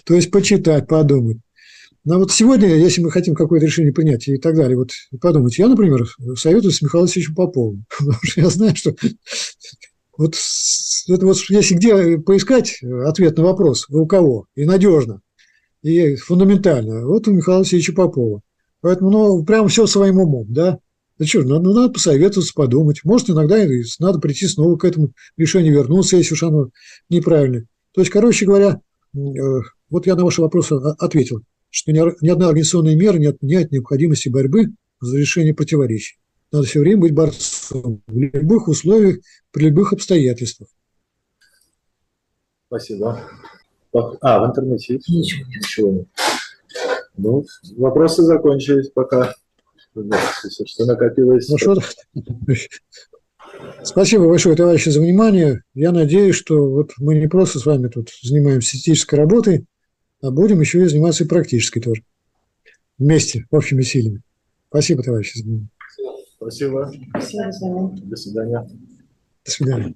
[0.03, 1.37] То есть почитать, подумать.
[2.05, 5.67] Но вот сегодня, если мы хотим какое-то решение принять и так далее, вот подумать, я,
[5.67, 8.95] например, советую с Михаилом Васильевичем Поповым, потому что я знаю, что
[10.17, 10.35] вот,
[11.07, 15.21] это вот если где поискать ответ на вопрос, у кого, и надежно,
[15.81, 18.41] и фундаментально, вот у Михаила Васильевича Попова.
[18.81, 20.79] Поэтому, ну, прям все своим умом, да.
[21.17, 23.01] Да что, ну, ну, надо посоветоваться, подумать.
[23.03, 23.57] Может, иногда
[23.99, 26.69] надо прийти снова к этому решению, вернуться, если уж оно
[27.09, 27.65] неправильное.
[27.93, 28.79] То есть, короче говоря,
[29.13, 29.17] э,
[29.89, 34.73] вот я на ваши вопросы ответил, что ни одна организационная мера не отменяет необходимости борьбы
[35.01, 36.17] за решение противоречий.
[36.51, 39.17] Надо все время быть борцом в любых условиях,
[39.51, 40.69] при любых обстоятельствах.
[42.67, 43.21] Спасибо.
[43.93, 45.09] А, в интернете есть?
[45.09, 45.57] Ничего нет.
[45.57, 46.07] Ничего нет.
[47.17, 47.45] Ну,
[47.77, 49.33] вопросы закончились пока.
[49.95, 51.49] Если что накопилось.
[51.49, 51.75] Ну что,
[53.83, 55.63] спасибо большое, товарищи, за внимание.
[55.73, 59.65] Я надеюсь, что вот мы не просто с вами тут занимаемся теоретической работой,
[60.21, 62.03] а будем еще и заниматься и практической тоже.
[62.97, 64.21] Вместе, общими силами.
[64.69, 65.39] Спасибо, товарищи.
[65.39, 65.71] Спасибо.
[66.39, 68.01] Спасибо, до свидания.
[68.03, 68.69] До свидания.
[69.45, 69.87] До свидания.